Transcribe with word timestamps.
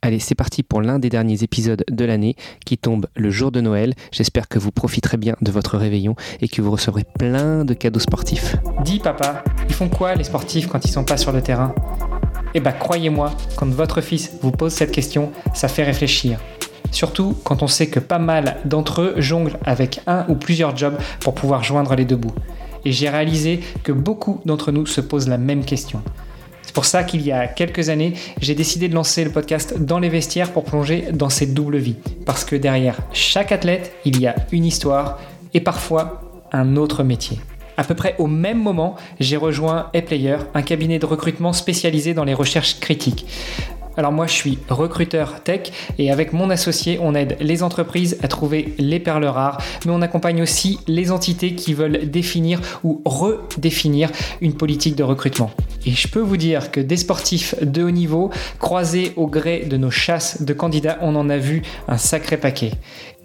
Allez, 0.00 0.20
c'est 0.20 0.36
parti 0.36 0.62
pour 0.62 0.80
l'un 0.80 1.00
des 1.00 1.08
derniers 1.08 1.42
épisodes 1.42 1.84
de 1.90 2.04
l'année 2.04 2.36
qui 2.64 2.78
tombe 2.78 3.06
le 3.16 3.30
jour 3.30 3.50
de 3.50 3.60
Noël. 3.60 3.94
J'espère 4.12 4.46
que 4.46 4.60
vous 4.60 4.70
profiterez 4.70 5.16
bien 5.16 5.34
de 5.40 5.50
votre 5.50 5.76
réveillon 5.76 6.14
et 6.40 6.48
que 6.48 6.62
vous 6.62 6.70
recevrez 6.70 7.04
plein 7.18 7.64
de 7.64 7.74
cadeaux 7.74 7.98
sportifs. 7.98 8.56
Dis 8.84 9.00
papa, 9.00 9.42
ils 9.68 9.74
font 9.74 9.88
quoi 9.88 10.14
les 10.14 10.22
sportifs 10.22 10.68
quand 10.68 10.84
ils 10.84 10.90
sont 10.92 11.04
pas 11.04 11.16
sur 11.16 11.32
le 11.32 11.42
terrain? 11.42 11.74
Eh 12.54 12.60
bah 12.60 12.72
croyez-moi, 12.72 13.32
quand 13.56 13.68
votre 13.68 14.00
fils 14.00 14.34
vous 14.40 14.52
pose 14.52 14.72
cette 14.72 14.92
question, 14.92 15.32
ça 15.52 15.66
fait 15.66 15.82
réfléchir. 15.82 16.38
Surtout 16.92 17.36
quand 17.42 17.64
on 17.64 17.66
sait 17.66 17.88
que 17.88 18.00
pas 18.00 18.20
mal 18.20 18.58
d'entre 18.64 19.02
eux 19.02 19.14
jonglent 19.16 19.58
avec 19.64 20.00
un 20.06 20.24
ou 20.28 20.36
plusieurs 20.36 20.76
jobs 20.76 20.96
pour 21.20 21.34
pouvoir 21.34 21.64
joindre 21.64 21.96
les 21.96 22.04
deux 22.04 22.16
bouts. 22.16 22.34
Et 22.84 22.92
j'ai 22.92 23.08
réalisé 23.08 23.60
que 23.82 23.90
beaucoup 23.90 24.40
d'entre 24.44 24.70
nous 24.70 24.86
se 24.86 25.00
posent 25.00 25.28
la 25.28 25.38
même 25.38 25.64
question. 25.64 26.02
C'est 26.68 26.74
pour 26.74 26.84
ça 26.84 27.02
qu'il 27.02 27.22
y 27.22 27.32
a 27.32 27.46
quelques 27.46 27.88
années, 27.88 28.12
j'ai 28.42 28.54
décidé 28.54 28.88
de 28.90 28.94
lancer 28.94 29.24
le 29.24 29.30
podcast 29.30 29.80
Dans 29.80 29.98
les 29.98 30.10
vestiaires 30.10 30.52
pour 30.52 30.64
plonger 30.64 31.06
dans 31.14 31.30
cette 31.30 31.54
double 31.54 31.78
vie. 31.78 31.96
Parce 32.26 32.44
que 32.44 32.56
derrière 32.56 32.98
chaque 33.10 33.52
athlète, 33.52 33.94
il 34.04 34.20
y 34.20 34.26
a 34.26 34.36
une 34.52 34.66
histoire 34.66 35.18
et 35.54 35.62
parfois 35.62 36.20
un 36.52 36.76
autre 36.76 37.04
métier. 37.04 37.38
À 37.78 37.84
peu 37.84 37.94
près 37.94 38.16
au 38.18 38.26
même 38.26 38.62
moment, 38.62 38.96
j'ai 39.18 39.38
rejoint 39.38 39.88
ePlayer, 39.94 40.36
un 40.52 40.60
cabinet 40.60 40.98
de 40.98 41.06
recrutement 41.06 41.54
spécialisé 41.54 42.12
dans 42.12 42.24
les 42.24 42.34
recherches 42.34 42.78
critiques. 42.80 43.24
Alors 43.98 44.12
moi 44.12 44.28
je 44.28 44.32
suis 44.32 44.60
recruteur 44.68 45.42
tech 45.42 45.72
et 45.98 46.12
avec 46.12 46.32
mon 46.32 46.50
associé 46.50 47.00
on 47.02 47.16
aide 47.16 47.36
les 47.40 47.64
entreprises 47.64 48.16
à 48.22 48.28
trouver 48.28 48.72
les 48.78 49.00
perles 49.00 49.26
rares 49.26 49.60
mais 49.84 49.90
on 49.90 50.02
accompagne 50.02 50.40
aussi 50.40 50.78
les 50.86 51.10
entités 51.10 51.56
qui 51.56 51.74
veulent 51.74 52.08
définir 52.08 52.60
ou 52.84 53.02
redéfinir 53.04 54.12
une 54.40 54.54
politique 54.54 54.94
de 54.94 55.02
recrutement. 55.02 55.50
Et 55.84 55.90
je 55.90 56.06
peux 56.06 56.20
vous 56.20 56.36
dire 56.36 56.70
que 56.70 56.78
des 56.78 56.96
sportifs 56.96 57.56
de 57.60 57.82
haut 57.82 57.90
niveau 57.90 58.30
croisés 58.60 59.14
au 59.16 59.26
gré 59.26 59.64
de 59.68 59.76
nos 59.76 59.90
chasses 59.90 60.42
de 60.42 60.52
candidats 60.52 60.98
on 61.02 61.16
en 61.16 61.28
a 61.28 61.36
vu 61.36 61.62
un 61.88 61.98
sacré 61.98 62.36
paquet. 62.36 62.70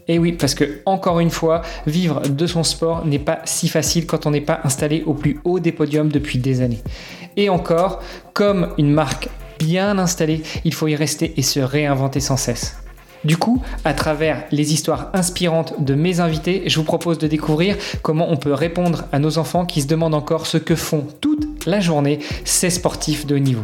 Et 0.08 0.18
oui, 0.18 0.34
parce 0.34 0.54
que 0.54 0.82
encore 0.85 1.21
une 1.21 1.30
fois, 1.30 1.62
vivre 1.87 2.24
de 2.27 2.46
son 2.46 2.63
sport 2.63 3.05
n'est 3.05 3.20
pas 3.20 3.40
si 3.46 3.70
facile 3.70 4.05
quand 4.05 4.26
on 4.26 4.32
n'est 4.32 4.41
pas 4.41 4.60
installé 4.65 5.02
au 5.05 5.13
plus 5.13 5.40
haut 5.46 5.60
des 5.60 5.71
podiums 5.71 6.10
depuis 6.10 6.40
des 6.40 6.60
années. 6.60 6.82
Et 7.37 7.48
encore, 7.48 8.02
comme 8.34 8.70
une 8.77 8.91
marque 8.91 9.30
bien 9.63 9.97
installé, 9.97 10.43
il 10.65 10.73
faut 10.73 10.87
y 10.87 10.95
rester 10.95 11.33
et 11.37 11.41
se 11.41 11.59
réinventer 11.59 12.19
sans 12.19 12.37
cesse. 12.37 12.77
Du 13.23 13.37
coup, 13.37 13.61
à 13.85 13.93
travers 13.93 14.43
les 14.51 14.73
histoires 14.73 15.09
inspirantes 15.13 15.81
de 15.81 15.95
mes 15.95 16.19
invités, 16.19 16.63
je 16.65 16.75
vous 16.75 16.83
propose 16.83 17.17
de 17.17 17.27
découvrir 17.27 17.77
comment 18.01 18.29
on 18.29 18.35
peut 18.35 18.53
répondre 18.53 19.05
à 19.13 19.19
nos 19.19 19.37
enfants 19.37 19.65
qui 19.65 19.81
se 19.81 19.87
demandent 19.87 20.13
encore 20.13 20.45
ce 20.45 20.57
que 20.57 20.75
font 20.75 21.07
toute 21.21 21.65
la 21.65 21.79
journée 21.79 22.19
ces 22.43 22.69
sportifs 22.69 23.25
de 23.25 23.35
haut 23.35 23.39
niveau. 23.39 23.63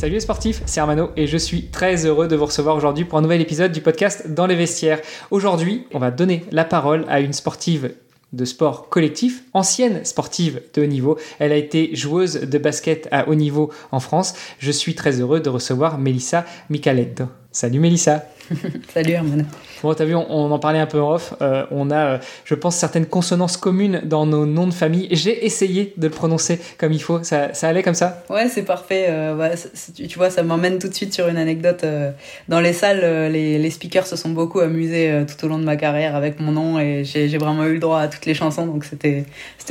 Salut 0.00 0.14
les 0.14 0.20
sportifs, 0.20 0.62
c'est 0.64 0.80
Armano 0.80 1.10
et 1.14 1.26
je 1.26 1.36
suis 1.36 1.66
très 1.66 2.06
heureux 2.06 2.26
de 2.26 2.34
vous 2.34 2.46
recevoir 2.46 2.74
aujourd'hui 2.74 3.04
pour 3.04 3.18
un 3.18 3.20
nouvel 3.20 3.42
épisode 3.42 3.70
du 3.70 3.82
podcast 3.82 4.32
Dans 4.32 4.46
les 4.46 4.56
vestiaires. 4.56 4.98
Aujourd'hui, 5.30 5.84
on 5.92 5.98
va 5.98 6.10
donner 6.10 6.46
la 6.52 6.64
parole 6.64 7.04
à 7.10 7.20
une 7.20 7.34
sportive 7.34 7.92
de 8.32 8.44
sport 8.46 8.88
collectif, 8.88 9.44
ancienne 9.52 10.02
sportive 10.06 10.62
de 10.72 10.82
haut 10.82 10.86
niveau. 10.86 11.18
Elle 11.38 11.52
a 11.52 11.56
été 11.56 11.94
joueuse 11.94 12.40
de 12.40 12.56
basket 12.56 13.08
à 13.10 13.28
haut 13.28 13.34
niveau 13.34 13.70
en 13.92 14.00
France. 14.00 14.32
Je 14.58 14.70
suis 14.70 14.94
très 14.94 15.20
heureux 15.20 15.40
de 15.40 15.50
recevoir 15.50 15.98
Melissa 15.98 16.46
Micaletto. 16.70 17.24
Salut 17.52 17.80
Melissa. 17.80 18.24
Salut 18.94 19.14
Armano. 19.14 19.44
Bon, 19.82 19.94
t'as 19.94 20.04
vu, 20.04 20.14
on, 20.14 20.52
en 20.52 20.58
parlait 20.58 20.78
un 20.78 20.86
peu 20.86 21.00
en 21.00 21.14
off. 21.14 21.34
Euh, 21.40 21.64
on 21.70 21.90
a, 21.90 21.96
euh, 21.96 22.18
je 22.44 22.54
pense, 22.54 22.76
certaines 22.76 23.06
consonances 23.06 23.56
communes 23.56 24.02
dans 24.04 24.26
nos 24.26 24.44
noms 24.44 24.66
de 24.66 24.74
famille. 24.74 25.08
J'ai 25.12 25.46
essayé 25.46 25.94
de 25.96 26.08
le 26.08 26.12
prononcer 26.12 26.60
comme 26.76 26.92
il 26.92 27.00
faut. 27.00 27.22
Ça, 27.22 27.54
ça 27.54 27.68
allait 27.68 27.82
comme 27.82 27.94
ça? 27.94 28.22
Ouais, 28.28 28.48
c'est 28.48 28.62
parfait. 28.62 29.06
Euh, 29.08 29.54
tu 29.94 30.18
vois, 30.18 30.30
ça 30.30 30.42
m'emmène 30.42 30.78
tout 30.78 30.88
de 30.88 30.94
suite 30.94 31.14
sur 31.14 31.28
une 31.28 31.38
anecdote. 31.38 31.84
dans 32.48 32.60
les 32.60 32.72
salles, 32.72 33.32
les, 33.32 33.58
les, 33.58 33.70
speakers 33.70 34.06
se 34.06 34.16
sont 34.16 34.30
beaucoup 34.30 34.60
amusés 34.60 35.24
tout 35.26 35.44
au 35.46 35.48
long 35.48 35.58
de 35.58 35.64
ma 35.64 35.76
carrière 35.76 36.14
avec 36.14 36.40
mon 36.40 36.52
nom 36.52 36.78
et 36.78 37.04
j'ai 37.04 37.38
vraiment 37.38 37.64
eu 37.64 37.74
le 37.74 37.78
droit 37.78 38.00
à 38.00 38.08
toutes 38.08 38.26
les 38.26 38.34
chansons, 38.34 38.66
donc 38.66 38.84
c'était 38.84 39.24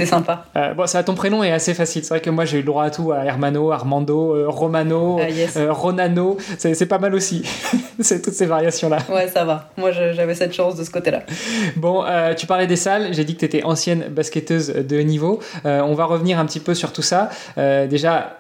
sympa. 0.06 0.46
bon, 0.76 0.88
ça, 0.88 1.04
ton 1.04 1.16
prénom 1.16 1.44
est 1.44 1.52
assez 1.52 1.74
facile. 1.74 2.04
C'est 2.04 2.10
vrai 2.10 2.22
que 2.22 2.30
moi, 2.30 2.46
j'ai 2.46 2.58
eu 2.58 2.62
le 2.62 2.66
droit 2.66 2.86
à 2.86 2.90
tout, 2.90 3.12
à 3.12 3.24
Hermano, 3.26 3.72
Armando, 3.72 4.50
Romano, 4.50 5.20
ah, 5.20 5.72
Ronano. 5.72 6.38
C'est 6.58 6.86
pas 6.88 7.00
mal 7.00 7.14
aussi. 7.14 7.44
c'est 8.00 8.22
toutes 8.22 8.34
ces 8.34 8.46
variations-là. 8.46 9.00
Ouais, 9.10 9.28
ça 9.28 9.46
va. 9.46 9.70
Moi, 9.78 9.92
j'avais 9.92 10.36
cette 10.36 10.54
chance 10.54 10.76
de 10.76 10.84
ce 10.84 10.90
côté-là. 10.90 11.24
Bon, 11.76 12.04
euh, 12.06 12.34
tu 12.34 12.46
parlais 12.46 12.68
des 12.68 12.76
salles, 12.76 13.14
j'ai 13.14 13.24
dit 13.24 13.36
que 13.36 13.40
tu 13.40 13.46
étais 13.46 13.64
ancienne 13.64 14.06
basketteuse 14.10 14.70
de 14.70 15.00
haut 15.00 15.04
niveau. 15.04 15.40
Euh, 15.66 15.82
on 15.82 15.94
va 15.94 16.06
revenir 16.06 16.40
un 16.40 16.46
petit 16.46 16.60
peu 16.60 16.74
sur 16.74 16.94
tout 16.94 17.02
ça. 17.02 17.30
Euh, 17.58 17.88
déjà, 17.88 18.38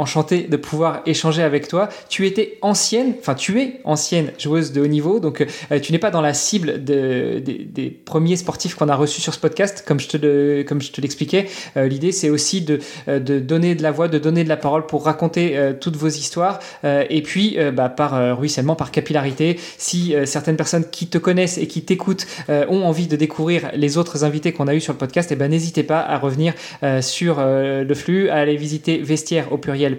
enchanté 0.00 0.42
de 0.42 0.56
pouvoir 0.56 1.02
échanger 1.06 1.42
avec 1.42 1.68
toi. 1.68 1.88
Tu 2.08 2.26
étais 2.26 2.58
ancienne, 2.62 3.14
enfin 3.20 3.34
tu 3.34 3.60
es 3.60 3.80
ancienne 3.84 4.32
joueuse 4.38 4.72
de 4.72 4.80
haut 4.80 4.86
niveau, 4.86 5.20
donc 5.20 5.46
euh, 5.70 5.78
tu 5.78 5.92
n'es 5.92 5.98
pas 5.98 6.10
dans 6.10 6.22
la 6.22 6.34
cible 6.34 6.82
de, 6.82 7.38
des 7.38 7.90
premiers 7.90 8.36
sportifs 8.36 8.74
qu'on 8.74 8.88
a 8.88 8.96
reçus 8.96 9.20
sur 9.20 9.34
ce 9.34 9.38
podcast, 9.38 9.84
comme 9.86 10.00
je 10.00 10.08
te 10.08 11.00
l'expliquais. 11.00 11.46
Euh, 11.76 11.86
l'idée 11.86 12.12
c'est 12.12 12.30
aussi 12.30 12.62
de, 12.62 12.78
euh, 13.08 13.20
de 13.20 13.38
donner 13.38 13.74
de 13.74 13.82
la 13.82 13.90
voix, 13.90 14.08
de 14.08 14.18
donner 14.18 14.42
de 14.42 14.48
la 14.48 14.56
parole 14.56 14.86
pour 14.86 15.04
raconter 15.04 15.58
toutes 15.80 15.96
vos 15.96 16.08
histoires, 16.08 16.58
et 16.84 17.22
puis 17.22 17.58
bah, 17.72 17.88
par 17.88 18.38
ruissellement, 18.38 18.74
par 18.74 18.90
capillarité, 18.90 19.58
si 19.78 20.14
certaines 20.24 20.56
personnes 20.56 20.84
qui 20.90 21.08
te 21.08 21.18
connaissent 21.18 21.58
et 21.58 21.66
qui 21.66 21.82
t'écoutent 21.82 22.26
ont 22.48 22.84
envie 22.84 23.06
de 23.06 23.16
découvrir 23.16 23.70
les 23.74 23.98
autres 23.98 24.24
invités 24.24 24.52
qu'on 24.52 24.68
a 24.68 24.74
eu 24.74 24.80
sur 24.80 24.92
le 24.92 24.98
podcast, 24.98 25.30
eh 25.32 25.36
ben 25.36 25.50
n'hésitez 25.50 25.82
pas 25.82 26.00
à 26.00 26.18
revenir 26.18 26.54
sur 27.00 27.40
le 27.40 27.94
flux, 27.94 28.28
à 28.28 28.36
aller 28.36 28.56
visiter 28.56 28.98
vestiaire 28.98 29.52
au 29.52 29.58
pluriel 29.58 29.89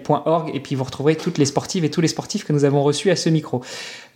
et 0.52 0.60
puis 0.60 0.74
vous 0.74 0.84
retrouverez 0.84 1.16
toutes 1.16 1.38
les 1.38 1.46
sportives 1.46 1.84
et 1.84 1.90
tous 1.90 2.00
les 2.00 2.08
sportifs 2.08 2.44
que 2.44 2.52
nous 2.52 2.64
avons 2.64 2.82
reçus 2.82 3.10
à 3.10 3.16
ce 3.16 3.28
micro. 3.28 3.62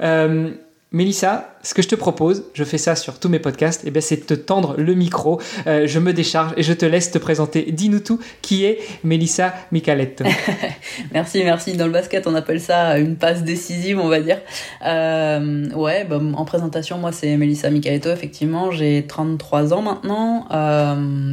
Euh, 0.03 0.51
Mélissa, 0.93 1.57
ce 1.63 1.75
que 1.75 1.83
je 1.83 1.89
te 1.89 1.97
propose, 1.97 2.45
je 2.55 2.63
fais 2.63 2.79
ça 2.79 2.95
sur 2.95 3.19
tous 3.19 3.29
mes 3.29 3.41
podcasts, 3.41 3.85
et 3.85 3.93
eh 3.93 4.01
c'est 4.01 4.17
de 4.17 4.23
te 4.23 4.35
tendre 4.35 4.77
le 4.79 4.95
micro, 4.95 5.41
euh, 5.67 5.87
je 5.87 5.99
me 5.99 6.13
décharge 6.13 6.53
et 6.57 6.63
je 6.63 6.73
te 6.73 6.87
laisse 6.87 7.11
te 7.11 7.19
présenter. 7.19 7.73
Dis-nous 7.73 7.99
tout, 7.99 8.21
qui 8.41 8.65
est 8.65 8.79
Mélissa 9.03 9.53
Micaletto 9.73 10.25
Merci, 11.13 11.43
merci. 11.43 11.77
Dans 11.77 11.87
le 11.87 11.93
basket, 11.93 12.29
on 12.29 12.35
appelle 12.37 12.61
ça 12.61 12.99
une 12.99 13.17
passe 13.17 13.43
décisive, 13.43 13.99
on 13.99 14.07
va 14.07 14.21
dire. 14.21 14.39
Euh, 14.87 15.69
ouais, 15.73 16.05
bah, 16.05 16.21
en 16.35 16.45
présentation, 16.45 16.99
moi 16.99 17.11
c'est 17.11 17.37
Mélissa 17.37 17.69
Micaletto, 17.69 18.11
effectivement, 18.11 18.71
j'ai 18.71 19.05
33 19.09 19.75
ans 19.75 19.83
maintenant. 19.83 20.47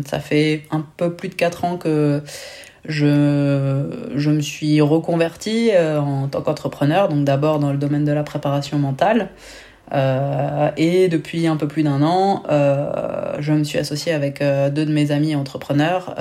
ça 0.08 0.20
fait 0.20 0.64
un 0.72 0.84
peu 0.98 1.14
plus 1.14 1.30
de 1.30 1.36
4 1.36 1.64
ans 1.64 1.78
que 1.78 2.24
je, 2.86 4.10
je 4.16 4.30
me 4.30 4.42
suis 4.42 4.82
reconvertie 4.82 5.72
euh, 5.74 6.00
en 6.00 6.28
tant 6.28 6.42
qu'entrepreneur, 6.42 7.08
donc 7.10 7.24
d'abord 7.24 7.60
dans 7.60 7.72
le 7.72 7.78
domaine 7.78 8.06
de 8.06 8.12
la 8.12 8.24
préparation 8.24 8.78
mentale. 8.78 9.30
Euh, 9.94 10.70
et 10.78 11.08
depuis 11.08 11.46
un 11.46 11.56
peu 11.56 11.68
plus 11.68 11.84
d'un 11.84 12.02
an, 12.02 12.44
euh, 12.50 13.36
je 13.40 13.54
me 13.54 13.64
suis 13.64 13.78
associée 13.78 14.12
avec 14.12 14.40
deux 14.42 14.86
de 14.86 14.92
mes 14.92 15.12
amis 15.12 15.36
entrepreneurs 15.36 16.16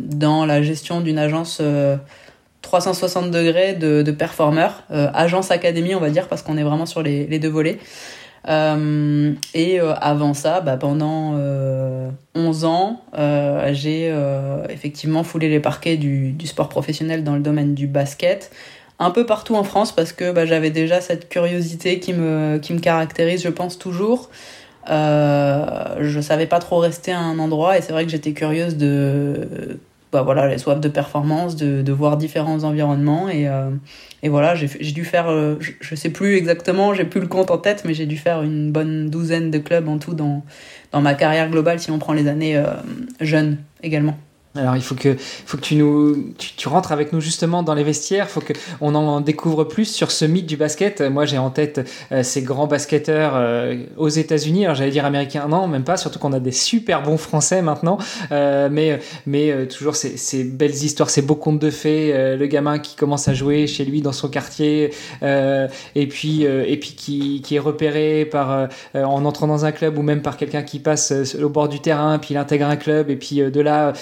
dans 0.00 0.46
la 0.46 0.62
gestion 0.62 1.00
d'une 1.00 1.18
agence 1.18 1.62
360 2.62 3.30
degrés 3.30 3.74
de, 3.74 4.02
de 4.02 4.10
performeurs, 4.10 4.82
agence 4.90 5.50
académie 5.50 5.94
on 5.94 6.00
va 6.00 6.10
dire 6.10 6.28
parce 6.28 6.42
qu'on 6.42 6.56
est 6.56 6.64
vraiment 6.64 6.86
sur 6.86 7.02
les 7.02 7.38
deux 7.38 7.50
volets. 7.50 7.78
Euh, 8.48 9.32
et 9.54 9.80
euh, 9.80 9.94
avant 9.94 10.34
ça, 10.34 10.60
bah, 10.60 10.76
pendant 10.76 11.32
11 11.32 11.36
euh, 11.36 12.66
ans, 12.66 13.02
j'ai 13.72 14.14
effectivement 14.68 15.24
foulé 15.24 15.48
les 15.48 15.60
parquets 15.60 15.96
du, 15.96 16.34
sport 16.44 16.68
professionnel 16.68 17.24
dans 17.24 17.34
le 17.34 17.40
domaine 17.40 17.74
du 17.74 17.86
basket, 17.86 18.50
un 18.98 19.10
peu 19.10 19.26
partout 19.26 19.54
en 19.56 19.64
France 19.64 19.92
parce 19.92 20.12
que 20.12 20.32
bah, 20.32 20.46
j'avais 20.46 20.70
déjà 20.70 21.00
cette 21.00 21.28
curiosité 21.28 22.00
qui 22.00 22.14
me, 22.14 22.58
qui 22.58 22.72
me 22.72 22.78
caractérise, 22.78 23.42
je 23.42 23.48
pense, 23.48 23.78
toujours. 23.78 24.30
Euh, 24.88 25.96
je 26.00 26.20
savais 26.20 26.46
pas 26.46 26.60
trop 26.60 26.78
rester 26.78 27.12
à 27.12 27.18
un 27.18 27.38
endroit 27.38 27.76
et 27.76 27.82
c'est 27.82 27.92
vrai 27.92 28.04
que 28.04 28.10
j'étais 28.10 28.32
curieuse 28.32 28.76
de 28.76 29.78
bah 30.16 30.22
voilà, 30.22 30.48
les 30.48 30.56
soifs 30.56 30.80
de 30.80 30.88
performance, 30.88 31.56
de, 31.56 31.82
de 31.82 31.92
voir 31.92 32.16
différents 32.16 32.64
environnements. 32.64 33.28
Et, 33.28 33.46
euh, 33.46 33.68
et 34.22 34.30
voilà, 34.30 34.54
j'ai 34.54 34.92
dû 34.92 35.04
faire, 35.04 35.28
euh, 35.28 35.56
je, 35.60 35.94
sais 35.94 36.08
plus 36.08 36.36
exactement, 36.36 36.94
j'ai 36.94 37.04
plus 37.04 37.20
le 37.20 37.26
compte 37.26 37.50
en 37.50 37.58
tête, 37.58 37.82
mais 37.84 37.92
j'ai 37.92 38.06
dû 38.06 38.16
faire 38.16 38.42
une 38.42 38.72
bonne 38.72 39.10
douzaine 39.10 39.50
de 39.50 39.58
clubs 39.58 39.86
en 39.90 39.98
tout 39.98 40.14
dans, 40.14 40.42
dans 40.90 41.02
ma 41.02 41.12
carrière 41.12 41.50
globale, 41.50 41.80
si 41.80 41.90
on 41.90 41.98
prend 41.98 42.14
les 42.14 42.28
années 42.28 42.56
euh, 42.56 42.64
jeunes 43.20 43.58
également. 43.82 44.16
Alors 44.56 44.76
il 44.76 44.82
faut 44.82 44.94
que, 44.94 45.16
faut 45.18 45.56
que 45.56 45.62
tu 45.62 45.76
nous, 45.76 46.32
tu, 46.38 46.68
rentres 46.68 46.92
avec 46.92 47.12
nous 47.12 47.20
justement 47.20 47.62
dans 47.62 47.74
les 47.74 47.84
vestiaires. 47.84 48.26
Il 48.28 48.32
faut 48.32 48.40
que 48.40 48.52
on 48.80 48.94
en 48.94 49.20
découvre 49.20 49.64
plus 49.64 49.86
sur 49.86 50.10
ce 50.10 50.24
mythe 50.24 50.46
du 50.46 50.56
basket. 50.56 51.00
Moi 51.00 51.24
j'ai 51.24 51.38
en 51.38 51.50
tête 51.50 51.88
euh, 52.12 52.22
ces 52.22 52.42
grands 52.42 52.66
basketteurs 52.66 53.32
euh, 53.34 53.76
aux 53.96 54.08
États-Unis. 54.08 54.64
Alors 54.64 54.76
j'allais 54.76 54.90
dire 54.90 55.04
américains, 55.04 55.48
non, 55.48 55.68
même 55.68 55.84
pas. 55.84 55.96
Surtout 55.96 56.18
qu'on 56.18 56.32
a 56.32 56.40
des 56.40 56.52
super 56.52 57.02
bons 57.02 57.16
Français 57.16 57.62
maintenant. 57.62 57.98
Euh, 58.32 58.68
mais 58.70 59.00
mais 59.26 59.66
toujours 59.66 59.96
ces, 59.96 60.16
ces, 60.16 60.44
belles 60.44 60.74
histoires, 60.74 61.10
ces 61.10 61.22
beaux 61.22 61.34
contes 61.34 61.58
de 61.58 61.70
fées. 61.70 62.36
le 62.36 62.46
gamin 62.46 62.78
qui 62.78 62.96
commence 62.96 63.28
à 63.28 63.34
jouer 63.34 63.66
chez 63.66 63.84
lui 63.84 64.02
dans 64.02 64.12
son 64.12 64.28
quartier 64.28 64.90
et 65.22 66.06
puis 66.08 66.42
et 66.42 66.76
puis 66.78 66.94
qui, 66.96 67.42
qui 67.42 67.56
est 67.56 67.60
repéré 67.60 68.24
par 68.24 68.68
en 68.94 69.24
entrant 69.24 69.46
dans 69.46 69.64
un 69.64 69.72
club 69.72 69.98
ou 69.98 70.02
même 70.02 70.22
par 70.22 70.36
quelqu'un 70.36 70.62
qui 70.62 70.78
passe 70.78 71.12
au 71.40 71.48
bord 71.48 71.68
du 71.68 71.80
terrain 71.80 72.18
puis 72.18 72.34
il 72.34 72.36
intègre 72.36 72.66
un 72.66 72.76
club 72.76 73.10
et 73.10 73.16
puis 73.16 73.36
de 73.36 73.60
là 73.60 73.92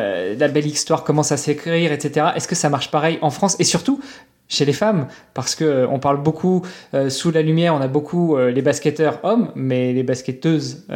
euh, 0.00 0.34
la 0.38 0.48
belle 0.48 0.66
histoire 0.66 1.04
commence 1.04 1.32
à 1.32 1.36
s'écrire, 1.36 1.92
etc. 1.92 2.28
Est-ce 2.34 2.48
que 2.48 2.54
ça 2.54 2.68
marche 2.68 2.90
pareil 2.90 3.18
en 3.22 3.30
France 3.30 3.56
Et 3.58 3.64
surtout, 3.64 4.00
chez 4.48 4.64
les 4.64 4.72
femmes, 4.72 5.06
parce 5.32 5.54
que 5.54 5.64
euh, 5.64 5.86
on 5.88 6.00
parle 6.00 6.22
beaucoup 6.22 6.62
euh, 6.94 7.08
sous 7.08 7.30
la 7.30 7.42
lumière, 7.42 7.74
on 7.74 7.80
a 7.80 7.88
beaucoup 7.88 8.36
les 8.36 8.62
basketteurs 8.62 9.20
hommes, 9.22 9.52
mais 9.54 9.92
les 9.92 10.02
basketteuses, 10.02 10.86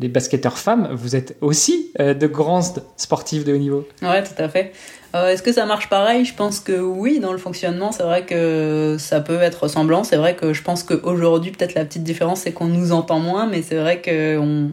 les 0.00 0.08
basketteurs 0.08 0.58
femmes, 0.58 0.88
vous 0.92 1.14
êtes 1.16 1.36
aussi 1.40 1.92
de 1.98 2.26
grands 2.26 2.74
sportifs 2.96 3.44
de 3.44 3.54
haut 3.54 3.58
niveau. 3.58 3.86
Ouais, 4.02 4.22
tout 4.22 4.42
à 4.42 4.48
fait. 4.48 4.72
Est-ce 5.14 5.42
que 5.42 5.52
ça 5.52 5.64
marche 5.64 5.88
pareil? 5.88 6.26
Je 6.26 6.34
pense 6.34 6.60
que 6.60 6.78
oui, 6.78 7.20
dans 7.20 7.32
le 7.32 7.38
fonctionnement, 7.38 7.90
c'est 7.90 8.02
vrai 8.02 8.26
que 8.26 8.96
ça 8.98 9.20
peut 9.22 9.40
être 9.40 9.62
ressemblant. 9.62 10.04
C'est 10.04 10.16
vrai 10.16 10.36
que 10.36 10.52
je 10.52 10.62
pense 10.62 10.82
qu'aujourd'hui, 10.82 11.52
peut-être 11.52 11.74
la 11.74 11.86
petite 11.86 12.02
différence, 12.02 12.40
c'est 12.40 12.52
qu'on 12.52 12.66
nous 12.66 12.92
entend 12.92 13.18
moins, 13.18 13.46
mais 13.46 13.62
c'est 13.62 13.76
vrai 13.76 14.02
qu'on 14.02 14.72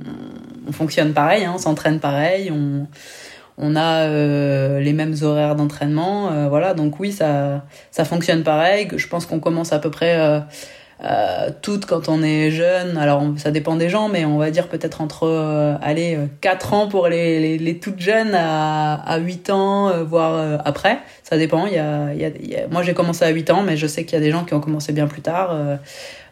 on 0.68 0.72
fonctionne 0.72 1.14
pareil, 1.14 1.46
hein, 1.46 1.54
on 1.56 1.58
s'entraîne 1.58 2.00
pareil, 2.00 2.52
on 2.52 2.88
on 3.58 3.76
a 3.76 4.08
euh, 4.08 4.80
les 4.80 4.94
mêmes 4.94 5.16
horaires 5.22 5.56
d'entraînement, 5.56 6.32
euh, 6.32 6.48
voilà. 6.50 6.74
Donc 6.74 7.00
oui, 7.00 7.12
ça, 7.12 7.64
ça 7.92 8.06
fonctionne 8.06 8.44
pareil. 8.44 8.88
Je 8.96 9.08
pense 9.08 9.26
qu'on 9.26 9.40
commence 9.40 9.74
à 9.74 9.80
peu 9.80 9.92
près 9.92 10.18
euh, 10.18 11.50
toutes 11.62 11.86
quand 11.86 12.10
on 12.10 12.24
est 12.24 12.50
jeune. 12.50 12.98
Alors 12.98 13.24
ça 13.38 13.52
dépend 13.52 13.76
des 13.76 13.90
gens, 13.90 14.10
mais 14.10 14.26
on 14.26 14.38
va 14.38 14.50
dire 14.50 14.68
peut-être 14.68 15.02
entre 15.02 15.78
allez 15.82 16.18
4 16.42 16.74
ans 16.74 16.88
pour 16.88 17.08
les, 17.08 17.40
les, 17.40 17.58
les, 17.58 17.80
toutes 17.80 18.00
jeunes 18.00 18.34
à, 18.34 18.96
à 18.96 19.18
8 19.18 19.50
ans, 19.52 20.04
voire 20.04 20.62
après. 20.66 21.00
Ça 21.34 21.40
dépend. 21.40 21.66
Moi 22.70 22.84
j'ai 22.84 22.94
commencé 22.94 23.26
à 23.26 23.30
8 23.30 23.50
ans, 23.50 23.64
mais 23.64 23.76
je 23.76 23.88
sais 23.88 24.06
qu'il 24.06 24.14
y 24.14 24.22
a 24.22 24.24
des 24.24 24.30
gens 24.30 24.44
qui 24.46 24.54
ont 24.54 24.60
commencé 24.60 24.94
bien 24.94 25.08
plus 25.08 25.24
tard. 25.24 25.80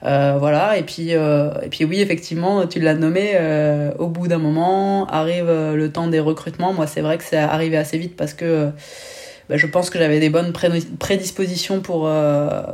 Euh, 0.03 0.35
voilà, 0.37 0.77
et 0.77 0.83
puis, 0.83 1.15
euh, 1.15 1.49
et 1.63 1.69
puis 1.69 1.85
oui, 1.85 2.01
effectivement, 2.01 2.67
tu 2.67 2.79
l'as 2.79 2.93
nommé, 2.93 3.31
euh, 3.33 3.91
au 3.97 4.09
bout 4.09 4.27
d'un 4.27 4.37
moment 4.37 5.07
arrive 5.07 5.47
le 5.49 5.89
temps 5.91 6.05
des 6.05 6.19
recrutements. 6.19 6.71
Moi, 6.71 6.85
c'est 6.85 7.01
vrai 7.01 7.17
que 7.17 7.23
c'est 7.23 7.37
arrivé 7.37 7.77
assez 7.77 7.97
vite 7.97 8.15
parce 8.15 8.35
que 8.35 8.69
bah, 9.49 9.57
je 9.57 9.65
pense 9.65 9.89
que 9.89 9.97
j'avais 9.97 10.19
des 10.19 10.29
bonnes 10.29 10.53
prédispositions 10.99 11.79
pour, 11.79 12.07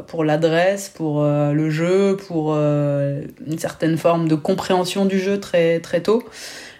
pour 0.07 0.25
l'adresse, 0.25 0.89
pour 0.89 1.23
le 1.23 1.69
jeu, 1.69 2.17
pour 2.27 2.55
une 2.57 3.57
certaine 3.57 3.97
forme 3.97 4.27
de 4.27 4.35
compréhension 4.35 5.05
du 5.05 5.17
jeu 5.17 5.39
très, 5.39 5.79
très 5.79 6.01
tôt. 6.01 6.23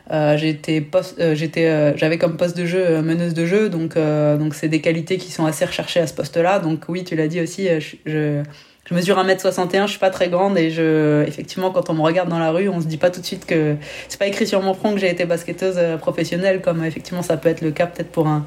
J'étais 0.09 0.85
j'étais 1.33 1.97
j'avais 1.97 2.17
comme 2.17 2.37
poste 2.37 2.55
de 2.57 2.65
jeu 2.65 3.01
meneuse 3.01 3.33
de 3.33 3.45
jeu 3.45 3.69
donc 3.69 3.95
donc 3.95 4.55
c'est 4.55 4.69
des 4.69 4.79
qualités 4.79 5.17
qui 5.17 5.31
sont 5.31 5.45
assez 5.45 5.65
recherchées 5.65 5.99
à 5.99 6.07
ce 6.07 6.13
poste 6.13 6.37
là 6.37 6.59
donc 6.59 6.83
oui 6.87 7.03
tu 7.03 7.15
l'as 7.15 7.27
dit 7.27 7.41
aussi 7.41 7.67
je 8.05 8.43
je 8.89 8.95
mesure 8.95 9.17
1m61, 9.17 9.81
je 9.81 9.91
suis 9.91 9.99
pas 9.99 10.09
très 10.09 10.29
grande 10.29 10.57
et 10.57 10.69
je, 10.69 11.25
effectivement, 11.25 11.71
quand 11.71 11.89
on 11.89 11.93
me 11.93 12.01
regarde 12.01 12.29
dans 12.29 12.39
la 12.39 12.51
rue, 12.51 12.69
on 12.69 12.79
se 12.79 12.85
dit 12.85 12.95
pas 12.95 13.09
tout 13.09 13.19
de 13.19 13.25
suite 13.25 13.45
que 13.45 13.75
c'est 14.07 14.17
pas 14.17 14.27
écrit 14.27 14.47
sur 14.47 14.61
mon 14.61 14.73
front 14.73 14.93
que 14.93 14.97
j'ai 14.97 15.09
été 15.09 15.25
basketteuse 15.25 15.75
euh, 15.77 15.97
professionnelle, 15.97 16.61
comme 16.61 16.85
effectivement 16.85 17.21
ça 17.21 17.35
peut 17.35 17.49
être 17.49 17.59
le 17.59 17.71
cas 17.71 17.87
peut-être 17.87 18.09
pour 18.09 18.27
un, 18.27 18.45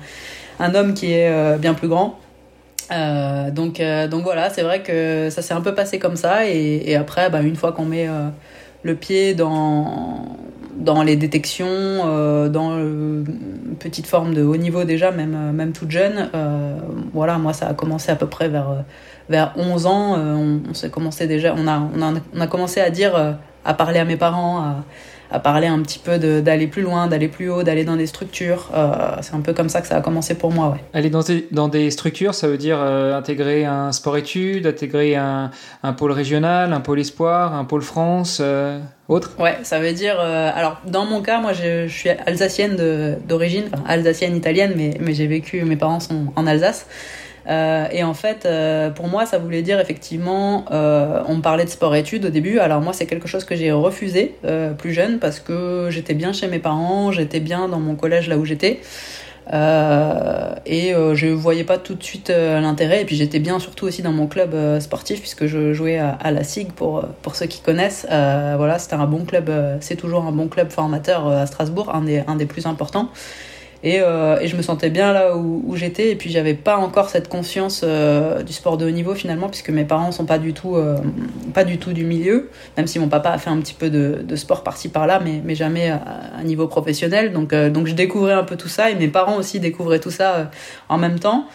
un 0.61 0.75
homme 0.75 0.95
qui 0.95 1.13
est 1.13 1.29
euh, 1.29 1.59
bien 1.59 1.75
plus 1.75 1.89
grand. 1.89 2.19
Euh, 2.93 3.51
donc, 3.51 3.81
euh, 3.81 4.09
donc 4.09 4.23
voilà, 4.23 4.49
c'est 4.51 4.63
vrai 4.63 4.83
que 4.83 5.29
ça 5.31 5.43
s'est 5.43 5.55
un 5.55 5.61
peu 5.61 5.75
passé 5.75 5.99
comme 5.99 6.17
ça 6.17 6.47
et, 6.47 6.83
et 6.87 6.97
après, 6.97 7.29
bah, 7.29 7.41
une 7.43 7.57
fois 7.57 7.73
qu'on 7.73 7.85
met 7.85 8.09
le 8.83 8.95
pied 8.95 9.35
dans 9.35 10.39
dans 10.81 11.03
les 11.03 11.17
détections, 11.17 11.67
euh, 11.69 12.49
dans 12.49 12.79
une 12.79 13.77
petite 13.79 14.07
forme 14.07 14.35
de 14.35 14.43
haut 14.43 14.57
niveau 14.57 14.85
déjà, 14.85 15.11
même, 15.11 15.53
même 15.53 15.73
toute 15.73 15.91
jeune. 15.91 16.31
Euh, 16.35 16.79
voilà, 17.13 17.39
moi 17.39 17.53
ça 17.53 17.69
a 17.69 17.75
commencé 17.75 18.11
à 18.11 18.17
peu 18.17 18.27
près 18.27 18.49
vers 18.49 18.85
vers 19.31 19.53
11 19.57 19.87
ans, 19.87 20.17
euh, 20.19 20.59
on, 20.69 20.75
s'est 20.75 20.91
commencé 20.91 21.27
déjà, 21.27 21.55
on 21.57 21.67
a, 21.69 21.79
on 21.79 22.03
a, 22.03 22.13
on 22.35 22.41
a 22.41 22.47
commencé 22.49 22.81
à 22.81 22.91
dire, 22.91 23.15
euh, 23.15 23.33
à 23.65 23.75
parler 23.75 24.01
à 24.01 24.05
mes 24.05 24.17
parents, 24.17 24.59
à, 24.59 24.85
à 25.31 25.39
parler 25.39 25.67
un 25.67 25.81
petit 25.81 25.99
peu 25.99 26.19
d'aller 26.19 26.67
plus 26.67 26.83
loin, 26.83 27.07
d'aller 27.07 27.29
plus 27.29 27.51
haut, 27.51 27.63
d'aller 27.63 27.85
dans 27.85 27.97
des 27.97 28.07
structures. 28.07 28.71
Euh, 28.75 29.17
c'est 29.21 29.35
un 29.35 29.41
peu 29.41 29.53
comme 29.53 29.69
ça 29.69 29.81
que 29.81 29.87
ça 29.87 29.97
a 29.97 30.01
commencé 30.01 30.35
pour 30.35 30.53
moi. 30.53 30.71
Ouais. 30.71 30.85
Aller 30.93 31.11
dans 31.11 31.23
des, 31.23 31.47
dans 31.51 31.69
des 31.69 31.91
structures, 31.91 32.35
ça 32.35 32.49
veut 32.49 32.59
dire 32.59 32.81
intégrer 32.81 33.65
un 33.65 33.93
sport-études, 33.93 34.67
intégrer 34.67 35.17
un, 35.17 35.51
un, 35.83 35.93
pôle 35.93 36.13
régional, 36.13 36.73
un 36.73 36.81
pôle 36.81 37.01
espoir, 37.01 37.55
un 37.55 37.65
pôle 37.65 37.83
France, 37.83 38.43
autre? 39.09 39.33
Ouais, 39.39 39.59
ça 39.63 39.81
veut 39.81 39.93
dire. 39.93 40.19
alors, 40.21 40.81
dans 40.87 41.05
mon 41.05 41.23
cas, 41.23 41.41
moi, 41.41 41.53
je, 41.53 41.87
je 41.87 41.93
suis 41.93 42.11
alsacienne 42.11 42.77
d'origine, 43.27 43.65
enfin, 43.73 43.83
alsacienne 43.87 44.37
italienne, 44.37 44.75
mais, 44.77 44.97
mais 45.01 45.15
j'ai 45.15 45.27
vécu, 45.27 45.63
mes 45.65 45.77
parents 45.77 46.01
sont 46.01 46.27
en 46.37 46.47
Alsace. 46.47 46.87
Euh, 47.51 47.89
et 47.91 48.05
en 48.05 48.15
fait, 48.15 48.47
euh, 48.47 48.91
pour 48.91 49.09
moi, 49.09 49.27
ça 49.27 49.39
voulait 49.39 49.63
dire 49.63 49.81
effectivement, 49.81 50.65
euh, 50.71 51.23
on 51.27 51.37
me 51.37 51.43
parlait 51.43 51.65
de 51.65 51.71
sport-études 51.71 52.27
au 52.27 52.31
début. 52.31 52.61
Alors 52.61 52.81
moi, 52.81 52.93
c'est 52.93 53.07
quelque 53.07 53.27
chose 53.27 53.45
que 53.45 53.57
j'ai 53.57 53.73
refusé 53.73 54.37
plus 54.79 54.93
jeune 54.93 55.19
parce 55.19 55.41
que 55.41 55.89
j'étais 55.91 56.15
bien 56.15 56.33
chez 56.33 56.47
mes 56.47 56.59
parents, 56.59 57.13
j'étais 57.13 57.41
bien 57.41 57.69
dans 57.69 57.81
mon 57.81 57.97
collège 57.97 58.29
là 58.29 58.37
où 58.39 58.45
j'étais. 58.45 58.81
et 59.53 60.93
je 60.93 61.27
voyais 61.33 61.65
pas 61.65 61.79
tout 61.79 61.95
de 61.95 62.03
suite 62.03 62.31
l'intérêt. 62.31 63.03
Et 63.03 63.05
puis 63.05 63.17
j'étais 63.17 63.41
bien 63.41 63.59
surtout 63.59 63.87
aussi 63.87 64.03
dans 64.03 64.13
mon 64.13 64.27
club 64.27 64.55
sportif 64.81 65.21
puisque 65.21 65.47
je 65.47 65.73
jouais 65.73 65.99
à, 65.99 66.31
la 66.31 66.45
SIG 66.45 66.73
pour, 66.73 67.05
pour 67.23 67.35
ceux 67.35 67.47
qui 67.47 67.61
connaissent. 67.61 68.07
voilà, 68.09 68.79
c'était 68.79 68.95
un 68.95 69.07
bon 69.07 69.25
club, 69.25 69.51
c'est 69.81 69.97
toujours 69.97 70.25
un 70.25 70.33
bon 70.33 70.49
club 70.49 70.71
formateur 70.71 71.27
à 71.29 71.47
Strasbourg, 71.47 71.93
un 71.95 72.03
des, 72.03 72.23
un 72.27 72.37
des 72.37 72.47
plus 72.47 72.67
importants. 72.67 73.11
Et, 73.83 74.01
euh, 74.01 74.39
et, 74.41 74.47
je 74.47 74.57
me 74.57 74.63
sentais 74.63 74.91
bien 74.91 75.13
là 75.13 75.37
où, 75.37 75.63
où 75.67 75.77
j'étais. 75.77 76.11
Et 76.11 76.17
puis 76.17 76.31
j'avais 76.31 76.55
pas 76.55 76.77
encore 76.77 77.09
cette 77.09 77.29
conscience 77.29 77.81
euh, 77.83 78.43
du 78.43 78.53
sport 78.53 78.77
de 78.77 78.87
haut 78.87 78.91
niveau 78.91 79.15
finalement, 79.15 79.49
puisque 79.49 79.71
mes 79.71 79.85
parents 79.85 80.13
sont 80.13 80.27
pas 80.27 80.39
du 80.39 80.53
tout, 80.53 80.77
euh, 80.77 80.99
pas 81.55 81.65
du 81.65 81.79
tout 81.79 81.93
du 81.93 82.05
milieu. 82.05 82.51
Même 82.77 82.87
si 82.87 82.99
mon 82.99 83.09
papa 83.09 83.31
a 83.31 83.39
fait 83.39 83.51
un 83.51 83.59
petit 83.59 83.75
peu 83.75 83.89
de, 83.89 84.21
de 84.23 84.37
sport 84.37 84.63
par-ci 84.63 84.91
par-là, 84.91 85.21
mais, 85.25 85.41
mais 85.45 85.55
jamais 85.55 85.89
à, 85.89 86.03
à, 86.39 86.43
niveau 86.45 86.67
professionnel. 86.67 87.33
Donc, 87.33 87.53
euh, 87.53 87.71
donc 87.71 87.87
je 87.87 87.95
découvrais 87.95 88.35
un 88.35 88.45
peu 88.45 88.57
tout 88.57 88.69
ça 88.69 88.91
et 88.91 88.95
mes 88.95 89.09
parents 89.09 89.37
aussi 89.37 89.61
découvraient 89.61 90.01
tout 90.01 90.11
ça 90.11 90.35
euh, 90.35 90.45
en 90.89 90.99
même 90.99 91.19
temps. 91.19 91.47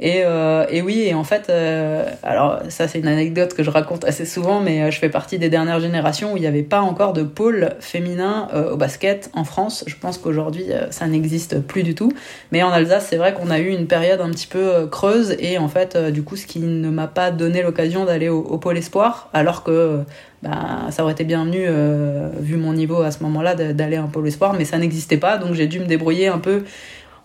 Et, 0.00 0.22
euh, 0.24 0.66
et, 0.70 0.82
oui, 0.82 1.02
et 1.06 1.14
en 1.14 1.22
fait, 1.22 1.48
euh, 1.48 2.04
alors 2.24 2.60
ça 2.68 2.88
c'est 2.88 2.98
une 2.98 3.06
anecdote 3.06 3.54
que 3.54 3.62
je 3.62 3.70
raconte 3.70 4.04
assez 4.04 4.24
souvent, 4.24 4.60
mais 4.60 4.82
euh, 4.82 4.90
je 4.90 4.98
fais 4.98 5.08
partie 5.08 5.38
des 5.38 5.48
dernières 5.48 5.78
générations 5.78 6.32
où 6.32 6.36
il 6.36 6.40
n'y 6.40 6.48
avait 6.48 6.64
pas 6.64 6.80
encore 6.80 7.12
de 7.12 7.22
pôle 7.22 7.70
féminin 7.78 8.48
euh, 8.54 8.72
au 8.72 8.76
basket 8.76 9.30
en 9.34 9.44
France. 9.44 9.84
Je 9.86 9.94
pense 9.94 10.18
qu'aujourd'hui 10.18 10.64
euh, 10.70 10.90
ça 10.90 11.06
n'existe 11.06 11.60
plus 11.60 11.84
du 11.84 11.94
tout. 11.94 12.12
Mais 12.50 12.62
en 12.64 12.70
Alsace, 12.70 13.06
c'est 13.08 13.16
vrai 13.16 13.34
qu'on 13.34 13.50
a 13.50 13.60
eu 13.60 13.68
une 13.68 13.86
période 13.86 14.20
un 14.20 14.30
petit 14.30 14.48
peu 14.48 14.86
creuse 14.86 15.36
et 15.38 15.58
en 15.58 15.68
fait, 15.68 15.96
du 15.96 16.22
coup, 16.24 16.36
ce 16.36 16.46
qui 16.46 16.58
ne 16.58 16.90
m'a 16.90 17.06
pas 17.06 17.30
donné 17.30 17.62
l'occasion 17.62 18.04
d'aller 18.04 18.28
au, 18.28 18.40
au, 18.40 18.58
pôle 18.58 18.76
espoir, 18.76 19.28
alors 19.32 19.62
que 19.62 20.00
bah, 20.42 20.86
ça 20.90 21.04
aurait 21.04 21.12
été 21.12 21.24
bienvenu 21.24 21.66
vu 22.40 22.56
mon 22.56 22.72
niveau 22.72 23.02
à 23.02 23.10
ce 23.10 23.22
moment-là 23.22 23.54
d'aller 23.54 23.96
à 23.96 24.02
un 24.02 24.06
pôle 24.06 24.26
espoir, 24.26 24.54
mais 24.54 24.64
ça 24.64 24.78
n'existait 24.78 25.16
pas, 25.16 25.38
donc 25.38 25.54
j'ai 25.54 25.66
dû 25.66 25.80
me 25.80 25.86
débrouiller 25.86 26.28
un 26.28 26.38
peu 26.38 26.64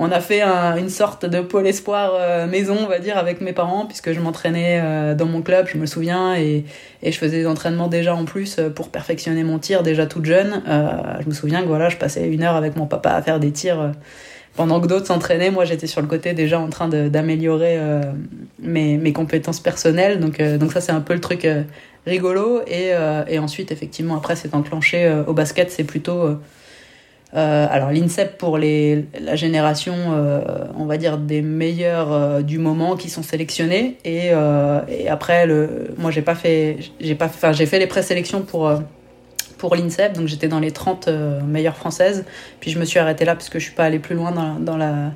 on 0.01 0.11
a 0.11 0.21
fait 0.21 0.41
une 0.41 0.89
sorte 0.89 1.25
de 1.25 1.41
pôle 1.41 1.67
espoir 1.67 2.13
euh, 2.15 2.47
maison, 2.47 2.77
on 2.79 2.87
va 2.87 2.99
dire, 2.99 3.17
avec 3.17 3.41
mes 3.41 3.51
parents, 3.51 3.85
puisque 3.85 4.13
je 4.13 4.21
m'entraînais 4.21 4.79
euh, 4.81 5.13
dans 5.13 5.25
mon 5.25 5.41
club, 5.41 5.67
je 5.71 5.77
me 5.77 5.85
souviens, 5.85 6.35
et, 6.35 6.63
et, 7.03 7.11
je 7.11 7.17
faisais 7.17 7.39
des 7.39 7.45
entraînements 7.45 7.89
déjà 7.89 8.15
en 8.15 8.23
plus 8.23 8.59
euh, 8.59 8.69
pour 8.69 8.89
perfectionner 8.89 9.43
mon 9.43 9.59
tir 9.59 9.83
déjà 9.83 10.05
toute 10.05 10.23
jeune. 10.23 10.63
je 10.65 11.27
me 11.27 11.33
souviens 11.33 11.61
que 11.61 11.67
voilà, 11.67 11.89
je 11.89 11.97
passais 11.97 12.25
une 12.29 12.43
heure 12.43 12.55
avec 12.55 12.77
mon 12.77 12.85
papa 12.85 13.11
à 13.11 13.21
faire 13.21 13.41
des 13.41 13.51
tirs. 13.51 13.91
pendant 14.55 14.79
que 14.79 14.87
d'autres 14.87 15.07
s'entraînaient, 15.07 15.51
moi 15.51 15.65
j'étais 15.65 15.87
sur 15.87 16.01
le 16.01 16.07
côté 16.07 16.33
déjà 16.33 16.61
en 16.61 16.69
train 16.69 16.87
d'améliorer 16.87 17.77
mes, 18.61 18.97
mes, 18.97 19.13
compétences 19.13 19.59
personnelles. 19.59 20.19
Donc, 20.21 20.41
donc 20.41 20.71
ça 20.71 20.79
c'est 20.79 20.93
un 20.93 21.01
peu 21.01 21.13
le 21.13 21.21
truc 21.21 21.47
rigolo. 22.05 22.61
Et, 22.67 22.93
et 23.27 23.39
ensuite 23.39 23.71
effectivement 23.71 24.15
après 24.15 24.35
c'est 24.35 24.55
enclenché 24.55 25.23
au 25.27 25.33
basket, 25.33 25.71
c'est 25.71 25.83
plutôt 25.83 26.39
euh, 27.36 27.67
alors 27.69 27.91
l'INSEP 27.91 28.39
pour 28.39 28.57
les, 28.57 29.05
la 29.19 29.36
génération, 29.36 29.93
euh, 29.95 30.41
on 30.75 30.86
va 30.86 30.98
dire 30.98 31.19
des 31.19 31.43
meilleurs 31.43 32.12
euh, 32.12 32.41
du 32.41 32.57
moment 32.57 32.95
qui 32.95 33.09
sont 33.09 33.21
sélectionnés. 33.21 33.98
Et, 34.03 34.31
après 35.07 35.45
le, 35.45 35.91
moi 35.98 36.12
j'ai 36.12 36.21
pas 36.21 36.36
fait, 36.36 36.77
j'ai 37.00 37.15
pas, 37.15 37.25
enfin 37.25 37.51
j'ai 37.51 37.65
fait 37.65 37.79
les 37.79 37.88
présélections 37.88 38.41
pour 38.41 38.71
pour 39.57 39.75
l'INSEP. 39.75 40.13
Donc 40.13 40.27
j'étais 40.27 40.48
dans 40.48 40.59
les 40.59 40.71
30 40.71 41.09
meilleures 41.45 41.75
françaises. 41.75 42.25
Puis 42.59 42.71
je 42.71 42.79
me 42.79 42.86
suis 42.86 43.00
arrêtée 43.00 43.25
là 43.25 43.36
parce 43.36 43.50
que 43.50 43.59
je 43.59 43.65
suis 43.65 43.75
pas 43.75 43.86
allée 43.86 44.00
plus 44.00 44.15
loin 44.15 44.31
dans, 44.31 44.55
dans 44.55 44.77
la 44.77 45.12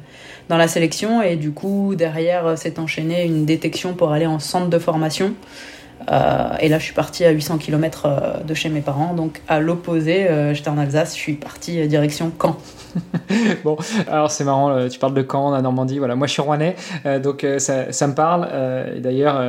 dans 0.49 0.57
la 0.57 0.67
sélection. 0.67 1.21
Et 1.21 1.35
du 1.35 1.51
coup 1.51 1.95
derrière 1.95 2.57
s'est 2.57 2.79
enchaîné 2.79 3.25
une 3.25 3.45
détection 3.45 3.93
pour 3.93 4.11
aller 4.11 4.27
en 4.27 4.39
centre 4.39 4.69
de 4.69 4.79
formation 4.79 5.33
Euh, 6.11 6.55
et 6.59 6.69
là, 6.69 6.79
je 6.79 6.83
suis 6.83 6.93
partie 6.93 7.25
à 7.25 7.31
800 7.31 7.57
km 7.57 8.05
euh, 8.05 8.43
de 8.43 8.53
chez 8.53 8.69
mes 8.69 8.81
parents, 8.81 9.13
donc 9.13 9.41
à 9.47 9.59
l'opposé, 9.59 10.27
euh, 10.27 10.53
j'étais 10.53 10.69
en 10.69 10.77
Alsace, 10.77 11.15
je 11.15 11.19
suis 11.19 11.33
partie 11.33 11.87
direction 11.87 12.31
Caen. 12.41 12.57
bon, 13.63 13.75
alors 14.07 14.29
c'est 14.29 14.43
marrant, 14.43 14.87
tu 14.87 14.99
parles 14.99 15.15
de 15.15 15.25
Caen, 15.29 15.51
la 15.51 15.61
Normandie, 15.61 15.97
voilà. 15.97 16.15
Moi, 16.15 16.27
je 16.27 16.33
suis 16.33 16.41
rouennais, 16.41 16.75
donc 17.23 17.45
ça, 17.57 18.07
me 18.07 18.13
parle. 18.13 18.47
et 18.95 18.99
d'ailleurs, 18.99 19.41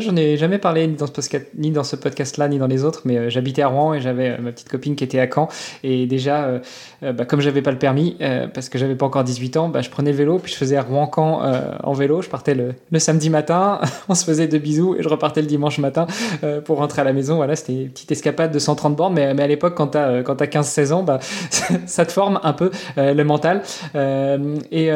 j'en 0.00 0.14
ai 0.14 0.36
jamais 0.36 0.58
parlé 0.58 0.86
ni 0.86 0.94
dans 0.94 1.08
ce 1.08 1.12
podcast, 1.12 1.46
ni 1.58 1.72
dans 1.72 1.82
ce 1.82 1.96
podcast-là, 1.96 2.46
ni 2.46 2.58
dans 2.58 2.68
les 2.68 2.84
autres, 2.84 3.02
mais 3.04 3.28
j'habitais 3.28 3.62
à 3.62 3.66
Rouen 3.66 3.94
et 3.94 4.00
j'avais 4.00 4.38
ma 4.38 4.52
petite 4.52 4.68
copine 4.68 4.94
qui 4.94 5.02
était 5.02 5.18
à 5.18 5.26
Caen. 5.28 5.48
Et 5.82 6.06
déjà, 6.06 6.60
bah, 7.02 7.24
comme 7.24 7.40
j'avais 7.40 7.60
pas 7.60 7.72
le 7.72 7.78
permis, 7.78 8.16
parce 8.54 8.68
que 8.68 8.78
j'avais 8.78 8.94
pas 8.94 9.06
encore 9.06 9.24
18 9.24 9.56
ans, 9.56 9.68
bah, 9.68 9.80
je 9.80 9.90
prenais 9.90 10.12
le 10.12 10.18
vélo, 10.18 10.38
puis 10.38 10.52
je 10.52 10.56
faisais 10.56 10.78
Rouen-Caen 10.78 11.42
en 11.82 11.92
vélo. 11.94 12.22
Je 12.22 12.28
partais 12.28 12.54
le, 12.54 12.74
le 12.92 12.98
samedi 13.00 13.30
matin, 13.30 13.80
on 14.08 14.14
se 14.14 14.24
faisait 14.24 14.46
deux 14.46 14.58
bisous 14.58 14.94
et 14.96 15.02
je 15.02 15.08
repartais 15.08 15.40
le 15.40 15.48
dimanche 15.48 15.78
matin 15.78 16.01
euh, 16.44 16.60
pour 16.60 16.78
rentrer 16.78 17.00
à 17.02 17.04
la 17.04 17.12
maison. 17.12 17.36
Voilà, 17.36 17.56
c'était 17.56 17.82
une 17.82 17.90
petite 17.90 18.12
escapade 18.12 18.52
de 18.52 18.58
130 18.58 18.96
bornes, 18.96 19.14
mais, 19.14 19.24
à 19.24 19.46
l'époque, 19.46 19.74
quand 19.74 19.88
tu 19.88 19.98
as, 19.98 20.08
as 20.08 20.22
15-16 20.22 20.92
ans, 20.92 21.02
bah, 21.02 21.18
ça 21.86 22.06
te 22.06 22.12
forme 22.12 22.40
un 22.42 22.52
peu 22.52 22.70
euh, 22.98 23.14
le 23.14 23.24
mental. 23.24 23.62
Euh, 23.94 24.56
et 24.70 24.90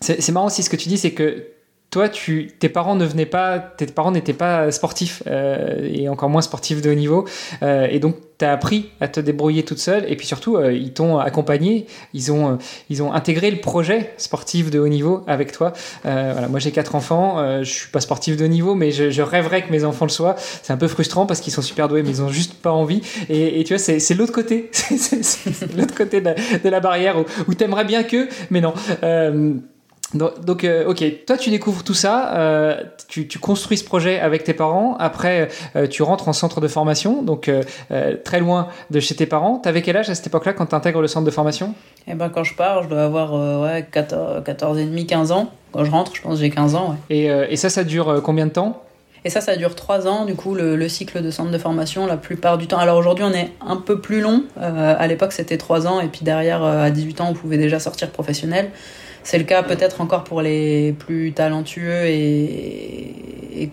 c'est 0.00 0.32
marrant 0.32 0.46
aussi 0.46 0.62
ce 0.62 0.70
que 0.70 0.76
tu 0.76 0.88
dis, 0.88 0.98
c'est 0.98 1.12
que 1.12 1.44
toi, 1.90 2.10
tu, 2.10 2.50
tes 2.58 2.68
parents 2.68 2.96
ne 2.96 3.04
venaient 3.06 3.24
pas, 3.24 3.58
tes 3.58 3.86
parents 3.86 4.10
n'étaient 4.10 4.34
pas 4.34 4.70
sportifs 4.70 5.22
euh, 5.26 5.88
et 5.90 6.08
encore 6.10 6.28
moins 6.28 6.42
sportifs 6.42 6.82
de 6.82 6.90
haut 6.90 6.94
niveau, 6.94 7.26
euh, 7.62 7.86
et 7.90 7.98
donc 7.98 8.16
tu 8.38 8.44
as 8.44 8.52
appris 8.52 8.90
à 9.00 9.08
te 9.08 9.20
débrouiller 9.20 9.64
toute 9.64 9.78
seule, 9.78 10.04
et 10.06 10.14
puis 10.14 10.26
surtout 10.26 10.56
euh, 10.56 10.72
ils 10.72 10.92
t'ont 10.92 11.18
accompagné, 11.18 11.86
ils 12.12 12.30
ont, 12.30 12.58
ils 12.90 13.02
ont 13.02 13.14
intégré 13.14 13.50
le 13.50 13.56
projet 13.60 14.12
sportif 14.18 14.70
de 14.70 14.78
haut 14.78 14.88
niveau 14.88 15.24
avec 15.26 15.50
toi. 15.50 15.72
voilà, 16.04 16.46
moi 16.48 16.58
j'ai 16.58 16.72
quatre 16.72 16.94
enfants, 16.94 17.62
je 17.62 17.70
suis 17.70 17.88
pas 17.88 18.00
sportif 18.00 18.36
de 18.36 18.44
haut 18.44 18.48
niveau, 18.48 18.74
mais 18.74 18.90
je, 18.90 19.08
je 19.08 19.22
rêverais 19.22 19.62
que 19.62 19.72
mes 19.72 19.84
enfants 19.84 20.04
le 20.04 20.10
soient. 20.10 20.36
C'est 20.36 20.74
un 20.74 20.76
peu 20.76 20.88
frustrant 20.88 21.24
parce 21.24 21.40
qu'ils 21.40 21.54
sont 21.54 21.62
super 21.62 21.88
doués, 21.88 22.02
mais 22.02 22.10
ils 22.10 22.22
ont 22.22 22.28
juste 22.28 22.54
pas 22.54 22.70
envie. 22.70 23.00
Et, 23.30 23.60
et 23.60 23.64
tu 23.64 23.74
vois, 23.74 23.78
c'est 23.78 24.14
l'autre 24.14 24.32
côté, 24.32 24.68
c'est 24.72 25.74
l'autre 25.74 25.94
côté 25.94 26.20
de 26.20 26.26
la, 26.26 26.34
de 26.34 26.68
la, 26.68 26.80
barrière 26.80 27.18
où, 27.18 27.24
où 27.48 27.54
t'aimerais 27.54 27.86
bien 27.86 28.02
que, 28.02 28.28
mais 28.50 28.60
non. 28.60 28.74
Donc, 30.14 30.64
euh, 30.64 30.86
ok, 30.86 31.04
toi 31.26 31.36
tu 31.36 31.50
découvres 31.50 31.84
tout 31.84 31.94
ça, 31.94 32.34
euh, 32.34 32.82
tu, 33.08 33.28
tu, 33.28 33.38
construis 33.38 33.76
ce 33.76 33.84
projet 33.84 34.18
avec 34.18 34.42
tes 34.42 34.54
parents, 34.54 34.96
après 34.98 35.48
euh, 35.76 35.86
tu 35.86 36.02
rentres 36.02 36.28
en 36.28 36.32
centre 36.32 36.62
de 36.62 36.68
formation, 36.68 37.22
donc 37.22 37.50
très 38.24 38.40
loin 38.40 38.68
de 38.90 39.00
chez 39.00 39.14
tes 39.14 39.26
parents. 39.26 39.58
T'avais 39.58 39.82
quel 39.82 39.96
âge 39.98 40.08
à 40.08 40.14
cette 40.14 40.26
époque-là 40.26 40.54
quand 40.54 40.66
tu 40.66 40.74
intègres 40.74 41.02
le 41.02 41.08
centre 41.08 41.26
de 41.26 41.30
formation? 41.30 41.74
Eh 42.06 42.14
ben 42.14 42.30
quand 42.30 42.44
je 42.44 42.54
pars, 42.54 42.84
je 42.84 42.88
dois 42.88 43.02
avoir 43.02 43.34
ouais, 43.62 43.86
14, 43.90 44.44
14 44.44 44.78
et 44.78 44.84
demi, 44.84 45.06
15 45.06 45.30
ans. 45.30 45.50
Quand 45.72 45.84
je 45.84 45.90
rentre, 45.90 46.16
je 46.16 46.22
pense 46.22 46.34
que 46.34 46.40
j'ai 46.40 46.50
15 46.50 46.74
ans. 46.74 46.96
Ouais. 47.10 47.16
Et, 47.16 47.26
et, 47.26 47.56
ça, 47.56 47.68
ça 47.68 47.84
dure 47.84 48.22
combien 48.24 48.46
de 48.46 48.52
temps? 48.52 48.82
Et 49.26 49.30
ça, 49.30 49.42
ça 49.42 49.56
dure 49.56 49.74
3 49.74 50.08
ans, 50.08 50.24
du 50.24 50.34
coup, 50.34 50.54
le, 50.54 50.76
le, 50.76 50.88
cycle 50.88 51.20
de 51.20 51.30
centre 51.30 51.50
de 51.50 51.58
formation, 51.58 52.06
la 52.06 52.16
plupart 52.16 52.56
du 52.56 52.66
temps. 52.66 52.78
Alors 52.78 52.96
aujourd'hui, 52.96 53.24
on 53.24 53.32
est 53.32 53.50
un 53.60 53.76
peu 53.76 54.00
plus 54.00 54.22
long. 54.22 54.44
à 54.56 55.06
l'époque, 55.06 55.32
c'était 55.32 55.58
3 55.58 55.86
ans, 55.86 56.00
et 56.00 56.06
puis 56.06 56.20
derrière, 56.22 56.62
à 56.62 56.90
18 56.90 57.20
ans, 57.20 57.26
on 57.28 57.34
pouvait 57.34 57.58
déjà 57.58 57.78
sortir 57.78 58.08
professionnel. 58.10 58.70
C'est 59.22 59.38
le 59.38 59.44
cas 59.44 59.62
peut-être 59.62 60.00
encore 60.00 60.24
pour 60.24 60.42
les 60.42 60.92
plus 60.92 61.32
talentueux 61.32 62.06
et, 62.06 63.14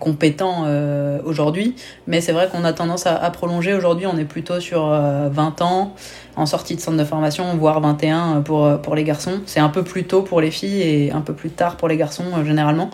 compétents 0.00 0.64
euh, 0.66 1.20
aujourd'hui, 1.24 1.76
mais 2.08 2.20
c'est 2.20 2.32
vrai 2.32 2.48
qu'on 2.50 2.64
a 2.64 2.72
tendance 2.72 3.06
à, 3.06 3.30
prolonger. 3.30 3.72
Aujourd'hui, 3.72 4.06
on 4.06 4.18
est 4.18 4.24
plutôt 4.24 4.58
sur 4.58 4.88
20 4.88 4.90
euh, 4.90 5.64
ans 5.64 5.94
en 6.34 6.44
sortie 6.44 6.74
de 6.74 6.80
centre 6.80 6.98
de 6.98 7.04
formation, 7.04 7.56
voire 7.56 7.80
21 7.80 8.42
pour, 8.42 8.80
pour 8.82 8.96
les 8.96 9.04
garçons. 9.04 9.40
C'est 9.46 9.60
un 9.60 9.68
peu 9.68 9.84
plus 9.84 10.04
tôt 10.04 10.22
pour 10.22 10.40
les 10.40 10.50
filles 10.50 10.82
et 10.82 11.12
un 11.12 11.20
peu 11.20 11.34
plus 11.34 11.50
tard 11.50 11.76
pour 11.76 11.86
les 11.86 11.96
garçons 11.96 12.24
euh, 12.36 12.44
généralement. 12.44 12.90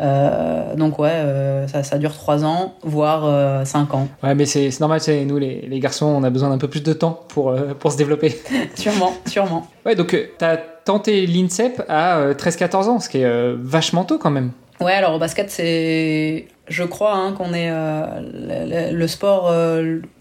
Euh, 0.00 0.74
donc 0.74 0.98
ouais, 0.98 1.10
euh, 1.12 1.66
ça, 1.68 1.82
ça, 1.82 1.98
dure 1.98 2.12
3 2.12 2.44
ans, 2.44 2.74
voire 2.82 3.24
euh, 3.24 3.64
5 3.64 3.94
ans. 3.94 4.08
Ouais, 4.22 4.34
mais 4.34 4.46
c'est 4.46 4.68
normal, 4.80 5.00
nous 5.26 5.38
les, 5.38 5.66
les, 5.68 5.80
garçons, 5.80 6.06
on 6.06 6.22
a 6.22 6.30
besoin 6.30 6.48
d'un 6.48 6.58
peu 6.58 6.68
plus 6.68 6.82
de 6.82 6.92
temps 6.92 7.24
pour, 7.28 7.50
euh, 7.50 7.74
pour 7.78 7.92
se 7.92 7.96
développer. 7.96 8.34
sûrement, 8.74 9.12
sûrement. 9.26 9.66
Ouais, 9.84 9.94
donc 9.94 10.16
tenté 10.84 11.26
l'INSEP 11.26 11.82
à 11.88 12.32
13-14 12.32 12.84
ans, 12.88 13.00
ce 13.00 13.08
qui 13.08 13.18
est 13.18 13.54
vachement 13.56 14.04
tôt 14.04 14.18
quand 14.18 14.30
même. 14.30 14.52
Ouais, 14.80 14.92
alors 14.92 15.14
au 15.14 15.18
basket, 15.18 15.50
c'est, 15.50 16.46
je 16.68 16.82
crois 16.82 17.14
hein, 17.14 17.32
qu'on 17.32 17.52
est 17.54 17.70
le, 17.70 18.92
le, 18.92 19.06
sport 19.06 19.54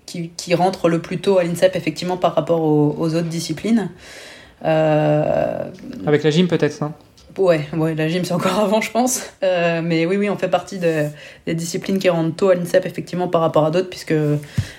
qui, 0.06 0.30
qui, 0.38 0.54
rentre 0.54 0.88
le 0.88 1.00
plus 1.00 1.20
tôt 1.20 1.40
à 1.40 1.44
l'INSEP, 1.44 1.76
effectivement, 1.76 2.18
par 2.18 2.36
rapport 2.36 2.62
aux, 2.62 2.96
aux 2.98 3.16
autres 3.16 3.30
disciplines. 3.30 3.90
Avec 4.64 6.24
la 6.24 6.30
gym 6.30 6.48
peut-être, 6.48 6.80
non? 6.82 6.94
Ouais, 7.38 7.68
ouais, 7.74 7.96
la 7.96 8.08
gym 8.10 8.26
c'est 8.26 8.34
encore 8.34 8.60
avant, 8.60 8.82
je 8.82 8.92
pense. 8.92 9.32
Euh, 9.44 9.82
mais 9.84 10.06
oui, 10.06 10.18
oui, 10.18 10.30
on 10.30 10.38
fait 10.38 10.50
partie 10.50 10.80
de, 10.80 11.06
des 11.46 11.54
disciplines 11.54 11.98
qui 11.98 12.10
rentrent 12.10 12.36
tôt 12.36 12.50
à 12.50 12.56
l'INSEP, 12.56 12.86
effectivement, 12.86 13.28
par 13.28 13.42
rapport 13.42 13.66
à 13.66 13.72
d'autres, 13.72 13.90
puisque 13.90 14.14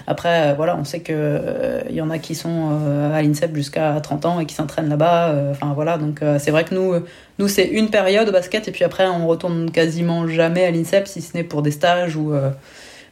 après, 0.07 0.51
euh, 0.51 0.55
voilà, 0.55 0.77
on 0.77 0.85
sait 0.85 1.01
que 1.01 1.13
euh, 1.15 1.83
y 1.91 2.01
en 2.01 2.11
a 2.11 2.19
qui 2.19 2.35
sont 2.35 2.71
à 3.13 3.23
l'INSEP 3.23 3.55
jusqu'à 3.55 3.99
30 4.01 4.27
ans 4.27 4.41
et 4.41 4.47
qui 4.47 4.55
s'entraînent 4.55 4.89
là-bas. 4.89 5.35
Enfin, 5.51 5.73
voilà, 5.75 5.99
donc 5.99 6.21
c'est 6.39 6.51
vrai 6.51 6.65
que 6.65 6.75
nous, 6.75 6.95
nous 7.39 7.49
c'est 7.49 7.65
une 7.65 7.89
période 7.89 8.29
au 8.29 8.33
basket, 8.33 8.69
et 8.69 8.73
puis 8.73 8.85
après, 8.85 9.07
on 9.07 9.27
retourne 9.27 9.71
quasiment 9.71 10.29
jamais 10.29 10.65
à 10.65 10.71
l'INSEP, 10.71 11.09
si 11.09 11.23
ce 11.23 11.37
n'est 11.37 11.45
pour 11.45 11.63
des 11.63 11.71
stages 11.71 12.17
ou 12.17 12.33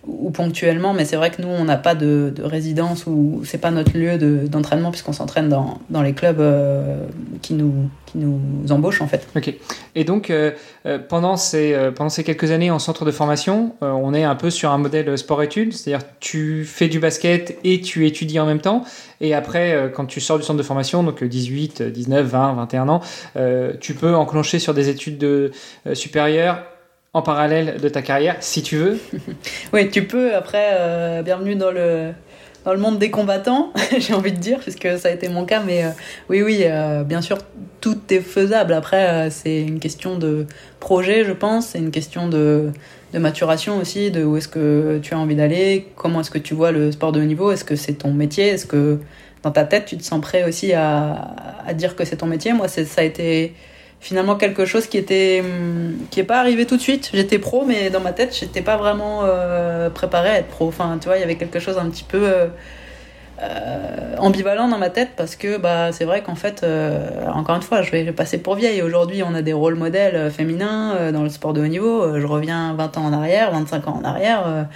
ou 0.07 0.31
ponctuellement, 0.31 0.95
mais 0.95 1.05
c'est 1.05 1.17
vrai 1.17 1.31
que 1.31 1.43
nous, 1.43 1.49
on 1.49 1.65
n'a 1.65 1.77
pas 1.77 1.95
de, 1.95 2.33
de, 2.35 2.43
résidence 2.43 3.07
ou 3.07 3.43
c'est 3.45 3.59
pas 3.59 3.71
notre 3.71 3.99
lieu 3.99 4.17
d'entraînement 4.49 4.91
puisqu'on 4.91 5.13
s'entraîne 5.13 5.51
dans, 5.51 5.79
dans, 5.91 6.01
les 6.01 6.15
clubs 6.15 6.41
euh, 6.41 7.05
qui, 7.43 7.53
nous, 7.53 7.91
qui 8.07 8.17
nous 8.17 8.41
embauchent 8.71 9.03
en 9.03 9.07
fait. 9.07 9.29
Ok. 9.37 9.55
Et 9.95 10.05
donc, 10.05 10.31
euh, 10.31 10.53
euh 10.87 10.99
pendant, 10.99 11.37
ces, 11.37 11.77
pendant 11.95 12.09
ces 12.09 12.25
quelques 12.25 12.51
années 12.51 12.71
en 12.71 12.79
centre 12.79 13.05
de 13.05 13.11
formation, 13.11 13.75
on 13.83 14.15
est 14.15 14.25
un 14.25 14.37
peu 14.37 14.49
sur 14.49 14.71
un 14.71 14.79
modèle 14.79 15.19
sport-études, 15.19 15.75
c'est-à-dire 15.75 16.07
tu 16.19 16.65
fais 16.65 16.89
du 16.89 16.99
basket 16.99 17.59
et 17.63 17.83
tu 17.83 18.07
étudies 18.07 18.41
en 18.41 18.47
même 18.47 18.61
temps. 18.61 18.85
Et 19.21 19.35
après, 19.35 19.93
quand 19.95 20.07
tu 20.07 20.21
sors 20.21 20.39
du 20.39 20.45
centre 20.45 20.59
de 20.59 20.63
formation, 20.63 21.03
donc 21.03 21.23
18, 21.23 21.83
19, 21.83 22.27
20, 22.27 22.55
21 22.55 22.89
ans, 22.89 23.01
tu 23.81 23.95
peux 23.95 24.15
enclencher 24.15 24.59
sur 24.59 24.73
des 24.73 24.89
études 24.89 25.19
de, 25.19 25.51
supérieures 25.93 26.63
en 27.13 27.23
parallèle 27.23 27.81
de 27.81 27.89
ta 27.89 28.03
carrière, 28.03 28.37
si 28.41 28.63
tu 28.63 28.77
veux. 28.77 28.99
oui, 29.73 29.91
tu 29.91 30.05
peux. 30.05 30.35
Après, 30.35 30.69
euh, 30.73 31.23
bienvenue 31.23 31.57
dans 31.57 31.73
le, 31.73 32.13
dans 32.65 32.73
le 32.73 32.79
monde 32.79 32.99
des 32.99 33.11
combattants, 33.11 33.73
j'ai 33.99 34.15
envie 34.15 34.33
de 34.33 34.39
dire, 34.39 34.61
puisque 34.61 34.87
ça 34.99 35.09
a 35.09 35.11
été 35.11 35.29
mon 35.29 35.45
cas. 35.45 35.61
Mais 35.65 35.85
euh, 35.85 35.91
oui, 36.29 36.43
oui, 36.43 36.61
euh, 36.63 37.03
bien 37.03 37.21
sûr, 37.21 37.39
tout 37.81 37.99
est 38.11 38.21
faisable. 38.21 38.73
Après, 38.73 39.29
c'est 39.31 39.61
une 39.61 39.81
question 39.81 40.19
de 40.19 40.47
projet, 40.79 41.25
je 41.25 41.33
pense. 41.33 41.69
C'est 41.69 41.79
une 41.79 41.91
question 41.91 42.29
de, 42.29 42.71
de 43.13 43.19
maturation 43.19 43.79
aussi, 43.79 44.13
de 44.13 44.23
où 44.23 44.37
est-ce 44.37 44.49
que 44.49 45.01
tu 45.03 45.15
as 45.15 45.19
envie 45.19 45.37
d'aller, 45.37 45.89
comment 45.97 46.21
est-ce 46.21 46.31
que 46.31 46.39
tu 46.39 46.55
vois 46.55 46.71
le 46.71 46.93
sport 46.93 47.11
de 47.11 47.21
haut 47.21 47.25
niveau, 47.25 47.51
est-ce 47.51 47.65
que 47.65 47.75
c'est 47.75 47.95
ton 47.95 48.13
métier, 48.13 48.49
est-ce 48.49 48.67
que 48.67 49.01
dans 49.43 49.51
ta 49.51 49.65
tête, 49.65 49.87
tu 49.87 49.97
te 49.97 50.05
sens 50.05 50.21
prêt 50.21 50.45
aussi 50.45 50.75
à, 50.75 51.35
à 51.67 51.75
dire 51.75 51.97
que 51.97 52.05
c'est 52.05 52.17
ton 52.17 52.27
métier. 52.27 52.53
Moi, 52.53 52.69
ça 52.69 52.83
a 52.99 53.03
été 53.03 53.55
finalement 54.01 54.37
quelque 54.37 54.65
chose 54.65 54.87
qui 54.87 54.97
était 54.97 55.45
qui 56.11 56.21
est 56.21 56.25
pas 56.25 56.41
arrivé 56.41 56.67
tout 56.67 56.77
de 56.77 56.83
suite. 56.83 57.11
J'étais 57.13 57.39
pro, 57.39 57.65
mais 57.67 57.91
dans 57.91 58.01
ma 58.01 58.13
tête, 58.13 58.37
j'étais 58.39 58.63
pas 58.63 58.77
vraiment 58.77 59.21
euh, 59.25 59.91
préparée 59.91 60.31
à 60.31 60.39
être 60.39 60.49
pro. 60.49 60.69
Enfin, 60.69 60.99
tu 61.01 61.07
vois, 61.07 61.19
il 61.19 61.21
y 61.21 61.25
avait 61.25 61.37
quelque 61.37 61.61
chose 61.61 61.77
un 61.79 61.89
petit 61.91 62.05
peu 62.05 62.21
euh, 62.23 62.47
euh, 63.43 64.17
ambivalent 64.19 64.69
dans 64.69 64.79
ma 64.79 64.91
tête 64.91 65.11
parce 65.17 65.37
que 65.37 65.59
bah 65.59 65.93
c'est 65.93 66.05
vrai 66.05 66.23
qu'en 66.23 66.35
fait, 66.35 66.65
encore 67.33 67.57
une 67.57 67.63
fois, 67.63 67.83
je 67.83 67.91
vais 67.91 68.11
passer 68.13 68.39
pour 68.39 68.55
vieille. 68.55 68.81
Aujourd'hui, 68.83 69.23
on 69.23 69.35
a 69.35 69.43
des 69.43 69.53
rôles 69.53 69.77
modèles 69.77 70.31
féminins 70.31 71.13
dans 71.13 71.23
le 71.23 71.29
sport 71.29 71.53
de 71.53 71.61
haut 71.61 71.67
niveau. 71.67 72.19
je 72.19 72.27
reviens 72.27 72.75
20 72.75 72.97
ans 72.97 73.05
en 73.05 73.13
arrière, 73.13 73.53
25 73.53 73.87
ans 73.87 74.01
en 74.03 74.05
arrière. 74.05 74.67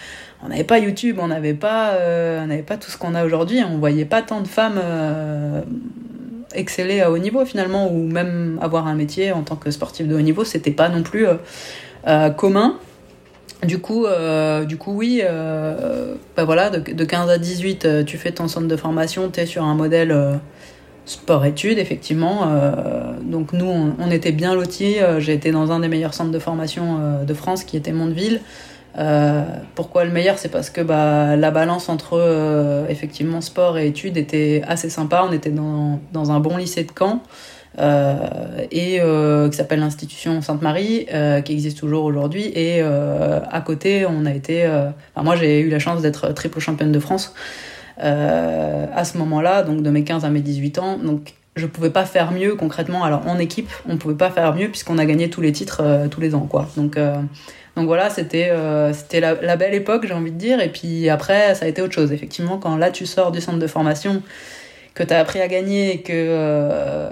on 0.43 0.49
n'avait 0.49 0.65
pas 0.65 0.79
YouTube, 0.79 1.19
on 1.21 1.29
n'avait 1.29 1.55
pas, 1.55 1.95
on 2.43 2.47
n'avait 2.47 2.63
pas 2.63 2.77
tout 2.77 2.91
ce 2.91 2.99
qu'on 2.99 3.15
a 3.15 3.25
aujourd'hui. 3.25 3.63
On 3.65 3.79
voyait 3.79 4.05
pas 4.05 4.23
tant 4.23 4.41
de 4.41 4.49
femmes 4.49 4.81
exceller 6.55 7.01
à 7.01 7.11
haut 7.11 7.19
niveau 7.19 7.45
finalement, 7.45 7.93
ou 7.93 8.07
même 8.07 8.59
avoir 8.63 8.87
un 8.87 8.95
métier 8.95 9.33
en 9.33 9.43
tant 9.43 9.57
que 9.57 9.71
sportif 9.71 10.07
de 10.07 10.15
haut 10.15 10.21
niveau, 10.21 10.45
c'était 10.45 10.71
pas 10.71 10.89
non 10.89 11.03
plus 11.03 11.27
euh, 11.27 11.35
euh, 12.07 12.31
commun. 12.31 12.79
Du 13.63 13.79
coup, 13.79 14.05
euh, 14.05 14.65
du 14.65 14.77
coup 14.77 14.93
oui, 14.93 15.23
bah 16.37 16.45
voilà, 16.45 16.71
de, 16.71 17.05
15 17.05 17.31
à 17.31 17.39
18, 17.39 18.05
tu 18.05 18.19
fais 18.19 18.33
ton 18.33 18.47
centre 18.47 18.69
de 18.69 18.77
formation, 18.77 19.31
tu 19.31 19.41
es 19.41 19.47
sur 19.47 19.65
un 19.65 19.75
modèle 19.75 20.15
sport-études, 21.07 21.79
effectivement. 21.79 22.47
donc 23.23 23.55
nous, 23.55 23.95
on, 23.99 24.11
était 24.11 24.33
bien 24.33 24.55
lotis. 24.55 24.97
J'ai 25.19 25.33
été 25.33 25.51
dans 25.51 25.73
un 25.73 25.81
des 25.81 25.89
meilleurs 25.89 26.13
centres 26.13 26.31
de 26.31 26.39
formation 26.39 27.25
de 27.25 27.35
France, 27.35 27.65
qui 27.65 27.79
était 27.79 27.93
Mondeville. 27.93 28.43
Euh, 28.99 29.43
pourquoi 29.75 30.05
le 30.05 30.11
meilleur? 30.11 30.39
C'est 30.39 30.51
parce 30.51 30.71
que 30.71 30.81
bah, 30.81 31.37
la 31.37 31.51
balance 31.51 31.89
entre 31.89 32.15
euh, 32.15 32.87
effectivement 32.89 33.41
sport 33.41 33.77
et 33.79 33.89
études 33.89 34.17
était 34.17 34.63
assez 34.67 34.91
sympa. 34.91 35.25
On 35.29 35.33
était 35.33 35.51
dans, 35.51 36.01
dans 36.13 36.31
un 36.31 36.41
bon 36.41 36.57
lycée 36.57 36.85
de 36.85 36.93
Caen 36.97 37.23
euh, 37.81 38.17
et 38.71 39.01
euh, 39.01 39.49
qui 39.49 39.57
s'appelle 39.57 39.81
l'institution 39.81 40.41
Sainte-Marie, 40.43 41.07
euh, 41.13 41.41
qui 41.41 41.53
existe 41.53 41.79
toujours 41.79 42.05
aujourd'hui. 42.05 42.53
Et 42.55 42.81
à 42.83 43.61
côté, 43.61 44.07
on 44.07 44.27
a 44.27 44.33
été. 44.33 44.69
Moi, 45.17 45.37
j'ai 45.37 45.61
eu 45.61 45.69
la 45.69 45.79
chance 45.79 46.03
d'être 46.03 46.33
triple 46.33 46.61
championne 46.61 46.93
de 46.93 47.01
France 47.01 47.35
à 47.99 49.05
ce 49.05 49.19
moment-là, 49.19 49.63
donc 49.63 49.83
de 49.83 49.91
mes 49.91 50.05
15 50.05 50.25
à 50.25 50.31
mes 50.31 50.41
18 50.41 50.79
ans. 50.79 50.99
Donc 50.99 51.35
je 51.57 51.67
pouvais 51.67 51.91
pas 51.91 52.05
faire 52.05 52.33
mieux 52.33 52.57
concrètement. 52.57 53.05
Alors 53.05 53.27
en 53.29 53.39
équipe, 53.39 53.71
on 53.89 53.97
pouvait 53.97 54.17
pas 54.17 54.31
faire 54.31 54.55
mieux 54.55 54.69
puisqu'on 54.69 54.99
a 54.99 55.05
gagné 55.05 55.31
tous 55.31 55.41
les 55.41 55.53
titres 55.53 55.83
tous 56.11 56.21
les 56.21 56.35
ans, 56.35 56.47
quoi. 56.51 56.69
Donc 56.77 56.99
donc 57.77 57.87
voilà, 57.87 58.09
c'était 58.09 58.49
euh, 58.51 58.93
la, 59.13 59.57
belle 59.57 59.75
époque, 59.75 60.07
j'ai 60.07 60.15
envie 60.15 60.31
de 60.31 60.39
dire. 60.39 60.61
Et 60.61 60.69
puis 60.69 61.09
après, 61.09 61.55
ça 61.55 61.65
a 61.65 61.69
été 61.69 61.83
autre 61.83 61.95
chose. 61.95 62.13
Effectivement, 62.13 62.59
quand 62.59 62.77
là 62.77 62.91
tu 62.91 63.05
sors 63.07 63.33
du 63.33 63.41
centre 63.41 63.59
de 63.59 63.67
formation, 63.67 64.23
que 64.95 65.03
tu 65.03 65.13
as 65.13 65.19
appris 65.19 65.41
à 65.41 65.49
gagner, 65.49 66.03
que 66.03 67.11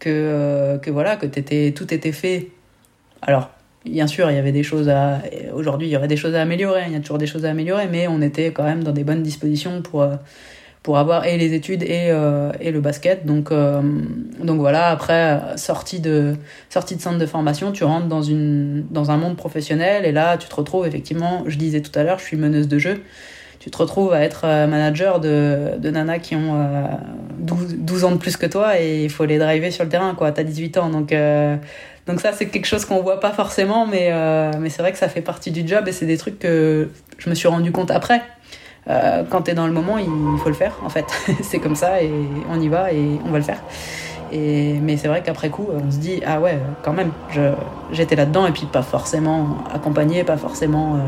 que 0.00 0.78
que 0.82 0.90
voilà, 0.90 1.16
que 1.16 1.26
tout 1.70 1.94
était 1.94 2.12
fait. 2.12 2.48
Alors 3.22 3.50
bien 3.84 4.08
sûr, 4.08 4.30
il 4.30 4.36
y 4.36 4.38
avait 4.38 4.52
des 4.52 4.64
choses 4.64 4.88
à 4.88 5.22
aujourd'hui, 5.54 5.86
il 5.88 5.90
y 5.90 5.96
aurait 5.96 6.08
des 6.08 6.16
choses 6.16 6.34
à 6.34 6.42
améliorer. 6.42 6.82
Il 6.88 6.92
y 6.92 6.96
a 6.96 7.00
toujours 7.00 7.18
des 7.18 7.28
choses 7.28 7.44
à 7.44 7.50
améliorer, 7.50 7.86
mais 7.86 8.08
on 8.08 8.20
était 8.20 8.50
quand 8.50 8.64
même 8.64 8.82
dans 8.82 8.92
des 8.92 9.04
bonnes 9.04 9.22
dispositions 9.22 9.80
pour 9.80 10.04
pour 10.82 10.96
avoir 10.96 11.26
et 11.26 11.36
les 11.36 11.52
études 11.52 11.82
et, 11.82 12.08
euh, 12.10 12.52
et 12.60 12.70
le 12.70 12.80
basket. 12.80 13.26
Donc, 13.26 13.52
euh, 13.52 13.82
donc 14.42 14.58
voilà, 14.60 14.88
après, 14.88 15.40
sortie 15.56 16.00
de, 16.00 16.36
sortie 16.70 16.96
de 16.96 17.02
centre 17.02 17.18
de 17.18 17.26
formation, 17.26 17.72
tu 17.72 17.84
rentres 17.84 18.06
dans, 18.06 18.22
une, 18.22 18.86
dans 18.90 19.10
un 19.10 19.16
monde 19.16 19.36
professionnel 19.36 20.06
et 20.06 20.12
là, 20.12 20.38
tu 20.38 20.48
te 20.48 20.54
retrouves 20.54 20.86
effectivement, 20.86 21.44
je 21.46 21.58
disais 21.58 21.82
tout 21.82 21.96
à 21.98 22.02
l'heure, 22.02 22.18
je 22.18 22.24
suis 22.24 22.36
meneuse 22.36 22.68
de 22.68 22.78
jeu. 22.78 23.02
Tu 23.58 23.70
te 23.70 23.76
retrouves 23.76 24.14
à 24.14 24.22
être 24.22 24.46
euh, 24.46 24.66
manager 24.66 25.20
de, 25.20 25.72
de 25.78 25.90
nanas 25.90 26.18
qui 26.18 26.34
ont 26.34 26.66
12, 27.40 27.76
12, 27.76 28.04
ans 28.04 28.12
de 28.12 28.16
plus 28.16 28.38
que 28.38 28.46
toi 28.46 28.80
et 28.80 29.04
il 29.04 29.10
faut 29.10 29.26
les 29.26 29.36
driver 29.36 29.70
sur 29.70 29.84
le 29.84 29.90
terrain, 29.90 30.14
quoi. 30.14 30.32
T'as 30.32 30.44
18 30.44 30.78
ans, 30.78 30.88
donc, 30.88 31.14
donc 32.06 32.20
ça, 32.20 32.32
c'est 32.32 32.46
quelque 32.46 32.64
chose 32.64 32.86
qu'on 32.86 33.02
voit 33.02 33.20
pas 33.20 33.32
forcément, 33.32 33.86
mais, 33.86 34.10
mais 34.58 34.70
c'est 34.70 34.80
vrai 34.80 34.92
que 34.92 34.98
ça 34.98 35.10
fait 35.10 35.20
partie 35.20 35.50
du 35.50 35.68
job 35.68 35.86
et 35.88 35.92
c'est 35.92 36.06
des 36.06 36.16
trucs 36.16 36.38
que 36.38 36.88
je 37.18 37.28
me 37.28 37.34
suis 37.34 37.48
rendu 37.48 37.70
compte 37.70 37.90
après 37.90 38.22
euh, 38.88 39.24
quand 39.28 39.42
tu 39.42 39.50
es 39.50 39.54
dans 39.54 39.66
le 39.66 39.72
moment, 39.72 39.98
il 39.98 40.38
faut 40.42 40.48
le 40.48 40.54
faire, 40.54 40.76
en 40.84 40.88
fait. 40.88 41.06
c'est 41.42 41.58
comme 41.58 41.76
ça 41.76 42.02
et 42.02 42.12
on 42.50 42.60
y 42.60 42.68
va 42.68 42.92
et 42.92 43.18
on 43.26 43.30
va 43.30 43.38
le 43.38 43.44
faire. 43.44 43.60
Et, 44.32 44.74
mais 44.80 44.96
c'est 44.96 45.08
vrai 45.08 45.22
qu'après 45.22 45.50
coup, 45.50 45.68
on 45.72 45.90
se 45.90 45.98
dit, 45.98 46.22
ah 46.26 46.40
ouais, 46.40 46.58
quand 46.82 46.92
même, 46.92 47.10
j'étais 47.92 48.16
là-dedans 48.16 48.46
et 48.46 48.52
puis 48.52 48.66
pas 48.66 48.82
forcément 48.82 49.58
accompagné, 49.72 50.24
pas 50.24 50.36
forcément. 50.36 50.96
Euh, 50.96 50.98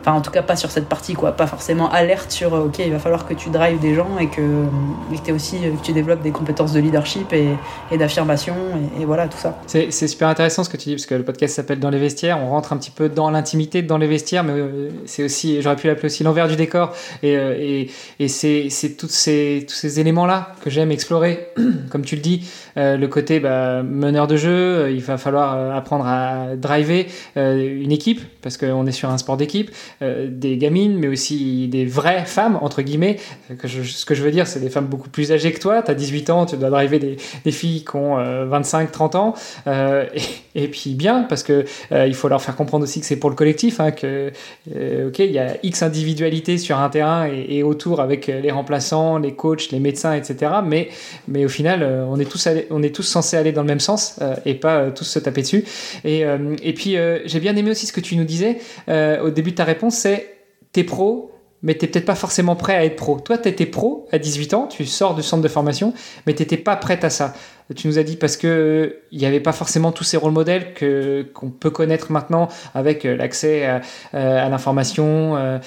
Enfin, 0.00 0.12
en 0.12 0.22
tout 0.22 0.30
cas, 0.30 0.42
pas 0.42 0.56
sur 0.56 0.70
cette 0.70 0.88
partie, 0.88 1.12
quoi. 1.12 1.32
Pas 1.32 1.46
forcément 1.46 1.90
alerte 1.90 2.30
sur, 2.30 2.54
euh, 2.54 2.64
OK, 2.64 2.78
il 2.78 2.90
va 2.90 2.98
falloir 2.98 3.26
que 3.26 3.34
tu 3.34 3.50
drives 3.50 3.80
des 3.80 3.94
gens 3.94 4.18
et 4.18 4.28
que, 4.28 5.30
aussi, 5.32 5.56
euh, 5.56 5.76
que 5.76 5.84
tu 5.84 5.92
développes 5.92 6.22
des 6.22 6.30
compétences 6.30 6.72
de 6.72 6.80
leadership 6.80 7.32
et, 7.32 7.98
d'affirmation 7.98 8.54
et, 8.98 9.04
voilà, 9.04 9.28
tout 9.28 9.36
ça. 9.36 9.58
C'est 9.66 9.90
super 9.90 10.28
intéressant 10.28 10.64
ce 10.64 10.70
que 10.70 10.78
tu 10.78 10.88
dis, 10.88 10.94
parce 10.94 11.06
que 11.06 11.14
le 11.14 11.22
podcast 11.22 11.54
s'appelle 11.54 11.80
Dans 11.80 11.90
les 11.90 11.98
vestiaires. 11.98 12.38
On 12.42 12.48
rentre 12.48 12.72
un 12.72 12.78
petit 12.78 12.90
peu 12.90 13.10
dans 13.10 13.30
l'intimité 13.30 13.82
dans 13.82 13.98
les 13.98 14.06
vestiaires, 14.06 14.42
mais 14.42 14.54
euh, 14.54 14.88
c'est 15.04 15.22
aussi, 15.22 15.60
j'aurais 15.60 15.76
pu 15.76 15.86
l'appeler 15.86 16.06
aussi 16.06 16.24
l'envers 16.24 16.48
du 16.48 16.56
décor. 16.56 16.94
Et, 17.22 17.90
c'est 18.28 18.70
ces, 18.70 18.96
tous 18.96 19.08
ces 19.08 20.00
éléments-là 20.00 20.54
que 20.62 20.70
j'aime 20.70 20.90
explorer. 20.92 21.48
Comme 21.90 22.04
tu 22.04 22.16
le 22.16 22.22
dis, 22.22 22.48
le 22.76 23.06
côté 23.06 23.40
bah, 23.40 23.82
meneur 23.82 24.26
de 24.26 24.36
jeu, 24.36 24.90
il 24.92 25.00
va 25.00 25.18
falloir 25.18 25.74
apprendre 25.74 26.06
à 26.06 26.56
driver 26.56 27.06
une 27.36 27.92
équipe, 27.92 28.20
parce 28.42 28.56
qu'on 28.56 28.86
est 28.86 28.92
sur 28.92 29.10
un 29.10 29.18
sport 29.18 29.36
d'équipe. 29.36 29.70
Euh, 30.02 30.28
des 30.30 30.56
gamines, 30.56 30.96
mais 30.98 31.08
aussi 31.08 31.68
des 31.68 31.84
vraies 31.84 32.24
femmes, 32.24 32.58
entre 32.62 32.82
guillemets. 32.82 33.16
Ce 33.48 34.04
que 34.04 34.14
je 34.14 34.22
veux 34.22 34.30
dire, 34.30 34.46
c'est 34.46 34.60
des 34.60 34.70
femmes 34.70 34.86
beaucoup 34.86 35.08
plus 35.08 35.32
âgées 35.32 35.52
que 35.52 35.60
toi. 35.60 35.82
Tu 35.82 35.90
as 35.90 35.94
18 35.94 36.30
ans, 36.30 36.46
tu 36.46 36.56
dois 36.56 36.70
driver 36.70 36.98
des, 36.98 37.16
filles 37.50 37.84
qui 37.84 37.96
ont 37.96 38.16
25, 38.46 38.88
euh, 38.88 38.92
30 38.92 39.14
ans. 39.14 39.34
Euh, 39.66 40.06
et, 40.54 40.68
puis 40.68 40.94
bien, 40.94 41.22
parce 41.22 41.42
que 41.42 41.64
il 41.90 42.14
faut 42.14 42.28
leur 42.28 42.42
faire 42.42 42.56
comprendre 42.56 42.84
aussi 42.84 43.00
que 43.00 43.06
c'est 43.06 43.16
pour 43.16 43.30
le 43.30 43.36
collectif, 43.36 43.80
hein, 43.80 43.90
que, 43.90 44.30
ok, 44.68 45.18
il 45.18 45.32
y 45.32 45.38
a 45.38 45.56
X 45.62 45.82
individualités 45.82 46.58
sur 46.58 46.78
un 46.78 46.88
terrain 46.88 47.26
et, 47.26 47.62
autour 47.62 48.00
avec 48.00 48.26
les 48.26 48.50
remplaçants, 48.50 49.18
les 49.18 49.32
coachs, 49.32 49.70
les 49.70 49.80
médecins, 49.80 50.14
etc. 50.14 50.52
Mais, 50.64 50.88
mais 51.28 51.44
au 51.44 51.48
final, 51.48 52.06
on 52.08 52.18
est 52.18 52.24
tous, 52.24 52.48
on 52.70 52.82
est 52.82 52.94
tous 52.94 53.02
censés 53.02 53.36
aller 53.36 53.52
dans 53.52 53.62
le 53.62 53.68
même 53.68 53.80
sens 53.80 54.18
et 54.44 54.54
pas 54.54 54.90
tous 54.90 55.04
se 55.04 55.18
taper 55.18 55.42
dessus. 55.42 55.64
Et, 56.04 56.24
et 56.62 56.74
puis, 56.74 56.96
j'ai 57.24 57.40
bien 57.40 57.56
aimé 57.56 57.70
aussi 57.70 57.86
ce 57.86 57.92
que 57.92 58.00
tu 58.00 58.16
nous 58.16 58.24
disais 58.24 58.58
au 58.88 59.30
début 59.30 59.50
de 59.50 59.56
ta 59.56 59.64
réponse 59.64 59.96
c'est 60.00 60.36
t'es 60.72 60.84
pro, 60.84 61.32
mais 61.62 61.74
t'es 61.74 61.86
peut-être 61.86 62.06
pas 62.06 62.14
forcément 62.14 62.56
prêt 62.56 62.74
à 62.74 62.84
être 62.84 62.96
pro. 62.96 63.20
Toi, 63.20 63.38
t'étais 63.38 63.66
pro 63.66 64.06
à 64.12 64.18
18 64.18 64.54
ans, 64.54 64.66
tu 64.66 64.86
sors 64.86 65.14
du 65.14 65.22
centre 65.22 65.42
de 65.42 65.48
formation, 65.48 65.92
mais 66.26 66.34
t'étais 66.34 66.56
pas 66.56 66.76
prête 66.76 67.04
à 67.04 67.10
ça. 67.10 67.34
Tu 67.76 67.86
nous 67.86 67.98
as 67.98 68.02
dit 68.02 68.16
parce 68.16 68.36
que 68.36 69.00
il 69.12 69.18
n'y 69.18 69.26
avait 69.26 69.40
pas 69.40 69.52
forcément 69.52 69.92
tous 69.92 70.04
ces 70.04 70.16
rôles 70.16 70.32
modèles 70.32 70.74
que 70.74 71.22
qu'on 71.34 71.50
peut 71.50 71.70
connaître 71.70 72.10
maintenant 72.10 72.48
avec 72.74 73.04
euh, 73.04 73.16
l'accès 73.16 73.64
à, 73.64 73.80
euh, 74.14 74.48
l'information, 74.48 75.36
euh, 75.36 75.58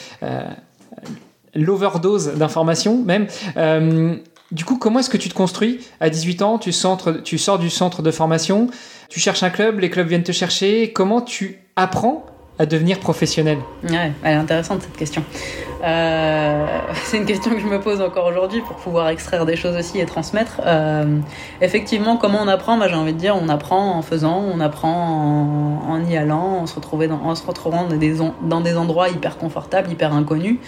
l'overdose 1.55 2.33
d'informations 2.33 3.01
même. 3.03 3.27
Du 4.53 4.65
coup, 4.65 4.77
comment 4.77 5.00
est-ce 5.00 5.10
que 5.10 5.17
tu 5.17 5.29
te 5.29 5.33
construis 5.33 5.79
à 6.00 6.10
18 6.10 6.41
ans? 6.43 6.57
Tu, 6.60 6.72
sors 6.72 7.60
du 7.60 7.69
centre 7.69 8.01
de 8.03 8.12
formation, 8.12 8.67
tu 9.10 9.19
cherches 9.19 9.43
un 9.43 9.49
club, 9.49 9.80
les 9.80 9.89
clubs 9.89 10.08
viennent 10.08 10.23
te 10.23 10.32
chercher. 10.32 10.93
Comment 10.93 11.21
tu 11.21 11.58
apprends 11.75 12.25
à 12.60 12.67
devenir 12.67 12.99
professionnel? 12.99 13.58
Ouais, 13.89 14.12
elle 14.23 14.34
est 14.34 14.36
intéressante 14.36 14.84
cette 14.84 14.95
question. 14.95 15.23
Euh, 15.84 16.67
c'est 17.06 17.17
une 17.17 17.25
question 17.25 17.51
que 17.51 17.60
je 17.60 17.65
me 17.65 17.82
pose 17.82 17.99
encore 17.99 18.27
aujourd'hui 18.27 18.62
pour 18.62 18.75
pouvoir 18.75 19.10
extraire 19.10 19.47
des 19.47 19.56
choses 19.56 19.75
aussi 19.75 19.99
et 19.99 20.06
transmettre. 20.06 20.62
Euh, 20.63 21.17
effectivement, 21.60 22.17
comment 22.17 22.39
on 22.39 22.47
apprend? 22.47 22.77
Bah, 22.77 22.88
J'ai 22.88 22.95
envie 22.95 23.13
de 23.13 23.17
dire, 23.17 23.36
on 23.36 23.49
apprend 23.49 23.97
en 23.97 24.04
faisant, 24.04 24.38
on 24.38 24.60
apprend 24.60 25.82
en, 25.89 26.06
y 26.06 26.15
allant, 26.15 26.60
en 26.60 26.67
se, 26.67 26.75
retrouvant 26.75 27.08
dans, 27.08 27.23
en 27.23 27.34
se 27.34 27.43
retrouvant 27.43 27.86
dans 27.86 27.97
des, 27.97 28.17
dans 28.43 28.62
des 28.62 28.77
endroits 28.77 29.10
hyper 29.10 29.39
confortables, 29.39 29.91
hyper 29.91 30.13
inconnus. 30.13 30.60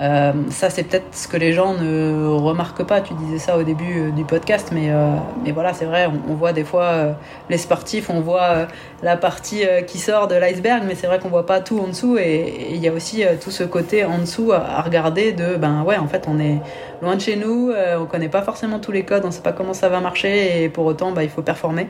Euh, 0.00 0.32
ça, 0.50 0.70
c'est 0.70 0.84
peut-être 0.84 1.06
ce 1.12 1.26
que 1.26 1.36
les 1.36 1.52
gens 1.52 1.74
ne 1.74 2.28
remarquent 2.28 2.84
pas. 2.84 3.00
Tu 3.00 3.14
disais 3.14 3.38
ça 3.38 3.58
au 3.58 3.62
début 3.64 4.00
euh, 4.00 4.10
du 4.10 4.24
podcast, 4.24 4.70
mais, 4.72 4.90
euh, 4.90 5.16
mais 5.44 5.50
voilà, 5.50 5.72
c'est 5.72 5.86
vrai, 5.86 6.08
on, 6.28 6.34
voit 6.34 6.52
des 6.52 6.64
fois 6.64 7.16
les 7.50 7.58
sportifs, 7.58 8.10
on 8.10 8.20
voit 8.20 8.68
la 9.02 9.16
partie 9.16 9.62
qui 9.86 9.98
sort 9.98 10.28
de 10.28 10.36
l'iceberg, 10.36 10.84
mais 10.86 10.94
c'est 10.94 11.06
vrai 11.08 11.18
qu'on 11.18 11.28
voit 11.28 11.46
pas 11.46 11.60
tout 11.60 11.80
en 11.80 11.88
dessous. 11.88 12.16
Et 12.16 12.68
il 12.70 12.76
y 12.76 12.88
a 12.88 12.92
aussi 12.92 13.24
tout 13.42 13.50
ce 13.50 13.64
côté 13.64 14.04
en 14.04 14.18
dessous 14.18 14.52
à, 14.52 14.82
regarder 14.82 15.32
de, 15.32 15.56
ben 15.56 15.82
ouais, 15.82 15.96
en 15.96 16.06
fait, 16.06 16.26
on 16.28 16.38
est 16.38 16.58
loin 17.02 17.16
de 17.16 17.20
chez 17.20 17.36
nous, 17.36 17.72
on 17.98 18.06
connaît 18.06 18.28
pas 18.28 18.42
forcément 18.42 18.78
tous 18.78 18.92
les 18.92 19.04
codes, 19.04 19.24
on 19.24 19.30
sait 19.30 19.42
pas 19.42 19.52
comment 19.52 19.74
ça 19.74 19.88
va 19.88 20.00
marcher, 20.00 20.62
et 20.62 20.68
pour 20.68 20.86
autant, 20.86 21.10
bah, 21.10 21.24
il 21.24 21.30
faut 21.30 21.42
performer. 21.42 21.88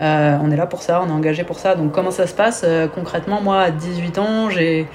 on 0.00 0.50
est 0.50 0.56
là 0.56 0.66
pour 0.66 0.82
ça, 0.82 1.02
on 1.02 1.08
est 1.08 1.12
engagé 1.12 1.44
pour 1.44 1.58
ça. 1.58 1.74
Donc 1.74 1.92
comment 1.92 2.10
ça 2.10 2.26
se 2.26 2.34
passe 2.34 2.66
concrètement? 2.94 3.40
Moi, 3.40 3.58
à 3.58 3.70
18 3.70 4.18
ans, 4.18 4.50
j'ai 4.50 4.86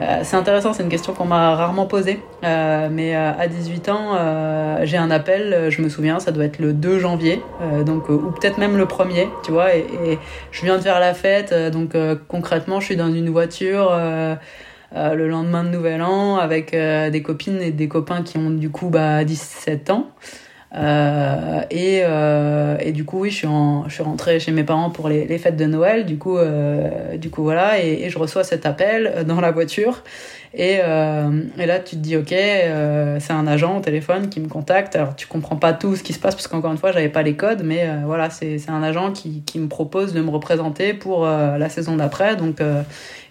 euh, 0.00 0.20
c'est 0.24 0.36
intéressant, 0.36 0.72
c'est 0.72 0.82
une 0.82 0.88
question 0.88 1.12
qu'on 1.12 1.24
m'a 1.24 1.54
rarement 1.54 1.86
posée. 1.86 2.20
Euh, 2.44 2.88
mais 2.90 3.14
euh, 3.14 3.32
à 3.38 3.46
18 3.46 3.88
ans, 3.88 4.84
j'ai 4.84 4.96
un 4.96 5.10
appel, 5.10 5.68
je 5.70 5.82
me 5.82 5.88
souviens, 5.88 6.18
ça 6.18 6.32
doit 6.32 6.44
être 6.44 6.58
le 6.58 6.72
2 6.72 6.98
janvier, 6.98 7.40
donc 7.84 8.08
ou 8.08 8.30
peut-être 8.32 8.58
même 8.58 8.76
le 8.76 8.84
1er, 8.84 9.28
tu 9.44 9.52
vois. 9.52 9.74
Et, 9.74 10.18
je 10.50 10.64
viens 10.64 10.76
de 10.76 10.82
faire 10.82 11.00
la 11.00 11.14
fête, 11.14 11.54
donc 11.72 11.96
concrètement, 12.28 12.80
je 12.80 12.86
suis 12.86 12.96
dans 12.96 13.12
une 13.12 13.30
voiture. 13.30 13.92
le 14.92 15.28
lendemain 15.28 15.64
de 15.64 15.70
Nouvel 15.70 16.02
An 16.02 16.36
avec 16.36 16.72
des 16.72 17.22
copines 17.22 17.60
et 17.60 17.70
des 17.70 17.88
copains 17.88 18.22
qui 18.22 18.38
ont 18.38 18.50
du 18.50 18.70
coup 18.70 18.88
bah, 18.88 19.24
17 19.24 19.90
ans. 19.90 20.08
Euh, 20.74 21.60
et, 21.70 22.00
euh, 22.02 22.76
et, 22.80 22.92
du 22.92 23.04
coup, 23.04 23.20
oui, 23.20 23.30
je 23.30 23.36
suis, 23.36 23.46
en, 23.46 23.88
je 23.88 23.94
suis 23.94 24.02
rentrée 24.02 24.40
chez 24.40 24.50
mes 24.50 24.64
parents 24.64 24.90
pour 24.90 25.08
les, 25.08 25.24
les 25.26 25.38
fêtes 25.38 25.56
de 25.56 25.66
Noël. 25.66 26.04
Du 26.04 26.18
coup, 26.18 26.36
euh, 26.36 27.16
du 27.16 27.30
coup 27.30 27.42
voilà, 27.44 27.82
et, 27.82 28.04
et, 28.04 28.10
je 28.10 28.18
reçois 28.18 28.44
cet 28.44 28.66
appel 28.66 29.24
dans 29.26 29.40
la 29.40 29.52
voiture. 29.52 30.02
Et, 30.56 30.78
euh, 30.82 31.42
et 31.58 31.66
là, 31.66 31.80
tu 31.80 31.96
te 31.96 32.00
dis, 32.00 32.16
ok, 32.16 32.32
euh, 32.32 33.18
c'est 33.20 33.32
un 33.32 33.46
agent 33.46 33.78
au 33.78 33.80
téléphone 33.80 34.28
qui 34.28 34.40
me 34.40 34.48
contacte. 34.48 34.96
Alors, 34.96 35.14
tu 35.16 35.26
comprends 35.26 35.56
pas 35.56 35.72
tout 35.72 35.96
ce 35.96 36.02
qui 36.02 36.12
se 36.12 36.18
passe 36.18 36.34
parce 36.34 36.48
qu'encore 36.48 36.72
une 36.72 36.78
fois, 36.78 36.92
j'avais 36.92 37.08
pas 37.08 37.22
les 37.22 37.34
codes, 37.34 37.62
mais 37.64 37.88
voilà, 38.04 38.30
c'est 38.30 38.58
un 38.68 38.82
agent 38.82 39.12
qui, 39.12 39.42
qui 39.42 39.58
me 39.58 39.68
propose 39.68 40.12
de 40.12 40.20
me 40.20 40.30
représenter 40.30 40.94
pour 40.94 41.26
la 41.26 41.68
saison 41.68 41.96
d'après. 41.96 42.36
Donc, 42.36 42.58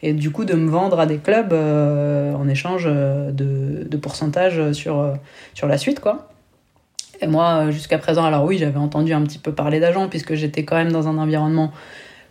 et 0.01 0.11
du 0.11 0.31
coup, 0.31 0.43
de 0.43 0.53
me 0.53 0.69
vendre 0.69 0.99
à 0.99 1.05
des 1.05 1.17
clubs 1.17 1.53
en 1.53 2.47
échange 2.49 2.85
de, 2.85 3.87
de 3.87 3.97
pourcentage 3.97 4.73
sur, 4.73 5.13
sur 5.53 5.67
la 5.67 5.77
suite, 5.77 6.01
quoi. 6.01 6.32
Et 7.23 7.27
moi, 7.27 7.71
jusqu'à 7.71 7.97
présent, 7.97 8.25
alors 8.25 8.43
oui, 8.43 8.57
j'avais 8.57 8.77
entendu 8.77 9.13
un 9.13 9.21
petit 9.21 9.39
peu 9.39 9.53
parler 9.53 9.79
d'agents, 9.79 10.09
puisque 10.09 10.35
j'étais 10.35 10.63
quand 10.63 10.75
même 10.75 10.91
dans 10.91 11.07
un 11.07 11.17
environnement 11.17 11.71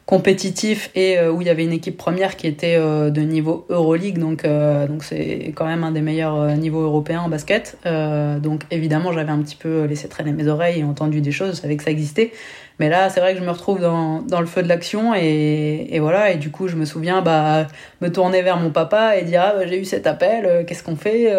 compétitif 0.06 0.90
et 0.94 1.18
euh, 1.18 1.30
où 1.30 1.40
il 1.40 1.46
y 1.46 1.50
avait 1.50 1.64
une 1.64 1.72
équipe 1.72 1.96
première 1.96 2.36
qui 2.36 2.46
était 2.46 2.74
euh, 2.76 3.10
de 3.10 3.20
niveau 3.20 3.66
Euroleague, 3.68 4.18
donc 4.18 4.44
euh, 4.44 4.86
donc 4.86 5.04
c'est 5.04 5.52
quand 5.54 5.64
même 5.64 5.84
un 5.84 5.92
des 5.92 6.00
meilleurs 6.00 6.56
niveaux 6.56 6.82
européens 6.82 7.22
en 7.22 7.28
basket. 7.28 7.78
donc 7.84 8.64
évidemment, 8.70 9.12
j'avais 9.12 9.30
un 9.30 9.40
petit 9.40 9.56
peu 9.56 9.84
laissé 9.84 10.08
traîner 10.08 10.32
mes 10.32 10.48
oreilles 10.48 10.80
et 10.80 10.84
entendu 10.84 11.20
des 11.20 11.32
choses, 11.32 11.56
je 11.56 11.60
savais 11.62 11.76
que 11.76 11.84
ça 11.84 11.90
existait. 11.90 12.32
Mais 12.82 12.88
là, 12.88 13.08
c'est 13.10 13.20
vrai 13.20 13.32
que 13.34 13.38
je 13.38 13.44
me 13.44 13.50
retrouve 13.50 13.80
dans, 13.80 14.22
dans 14.22 14.40
le 14.40 14.46
feu 14.46 14.60
de 14.60 14.66
l'action 14.66 15.14
et, 15.14 15.86
et, 15.90 16.00
voilà. 16.00 16.32
Et 16.32 16.36
du 16.36 16.50
coup, 16.50 16.66
je 16.66 16.74
me 16.74 16.84
souviens 16.84 17.22
bah, 17.22 17.68
me 18.00 18.10
tourner 18.10 18.42
vers 18.42 18.56
mon 18.56 18.70
papa 18.70 19.16
et 19.16 19.22
dire 19.22 19.40
ah, 19.44 19.54
bah, 19.56 19.66
j'ai 19.68 19.80
eu 19.80 19.84
cet 19.84 20.08
appel, 20.08 20.66
qu'est-ce 20.66 20.82
qu'on 20.82 20.96
fait, 20.96 21.32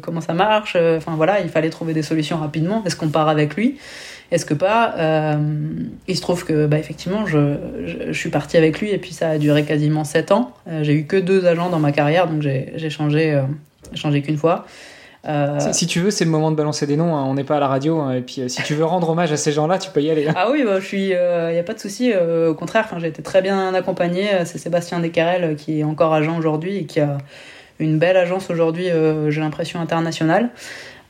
comment 0.00 0.22
ça 0.22 0.32
marche. 0.32 0.76
Enfin 0.76 1.12
voilà, 1.16 1.40
il 1.40 1.50
fallait 1.50 1.68
trouver 1.68 1.92
des 1.92 2.02
solutions 2.02 2.38
rapidement. 2.38 2.82
Est-ce 2.86 2.96
qu'on 2.96 3.10
part 3.10 3.28
avec 3.28 3.56
lui? 3.56 3.78
Est-ce 4.30 4.46
que 4.46 4.54
pas? 4.54 4.94
Euh, 4.98 5.36
Il 6.08 6.16
se 6.16 6.20
trouve 6.20 6.44
que, 6.44 6.66
bah, 6.66 6.78
effectivement, 6.78 7.26
je, 7.26 7.56
je, 7.86 8.12
suis 8.12 8.30
partie 8.30 8.56
avec 8.56 8.80
lui 8.80 8.90
et 8.90 8.98
puis 8.98 9.12
ça 9.12 9.30
a 9.30 9.38
duré 9.38 9.64
quasiment 9.64 10.02
7 10.04 10.32
ans. 10.32 10.52
Euh, 10.66 10.82
j'ai 10.82 10.94
eu 10.94 11.04
que 11.04 11.16
deux 11.16 11.46
agents 11.46 11.70
dans 11.70 11.78
ma 11.78 11.92
carrière, 11.92 12.26
donc 12.26 12.42
j'ai 12.42 12.90
changé, 12.90 13.32
euh, 13.32 13.42
changé 13.94 14.22
qu'une 14.22 14.36
fois. 14.38 14.66
Euh, 15.26 15.58
si, 15.72 15.86
tu 15.86 16.00
veux, 16.00 16.10
c'est 16.10 16.24
le 16.24 16.30
moment 16.30 16.50
de 16.50 16.56
balancer 16.56 16.86
des 16.86 16.96
noms. 16.96 17.16
Hein. 17.16 17.24
On 17.26 17.34
n'est 17.34 17.44
pas 17.44 17.56
à 17.56 17.60
la 17.60 17.68
radio. 17.68 18.00
Hein. 18.00 18.12
et 18.14 18.20
puis, 18.20 18.42
euh, 18.42 18.48
si 18.48 18.62
tu 18.62 18.74
veux 18.74 18.84
rendre 18.84 19.08
hommage 19.08 19.32
à 19.32 19.36
ces 19.36 19.52
gens-là, 19.52 19.78
tu 19.78 19.90
peux 19.90 20.02
y 20.02 20.10
aller. 20.10 20.28
Hein. 20.28 20.34
Ah 20.36 20.50
oui, 20.50 20.62
bah, 20.64 20.80
je 20.80 20.86
suis. 20.86 21.04
Il 21.06 21.52
n'y 21.52 21.58
a 21.58 21.62
pas 21.64 21.74
de 21.74 21.80
souci. 21.80 22.12
au 22.14 22.54
contraire, 22.54 22.88
j'ai 22.98 23.08
été 23.08 23.22
très 23.22 23.42
bien 23.42 23.72
accompagné. 23.74 24.28
C'est 24.44 24.58
Sébastien 24.58 25.00
Descarrel 25.00 25.56
qui 25.56 25.80
est 25.80 25.84
encore 25.84 26.12
agent 26.12 26.36
aujourd'hui 26.36 26.78
et 26.78 26.84
qui 26.84 27.00
a 27.00 27.18
une 27.78 27.98
belle 27.98 28.16
agence 28.16 28.50
aujourd'hui. 28.50 28.86
j'ai 29.28 29.40
l'impression 29.40 29.80
internationale. 29.80 30.50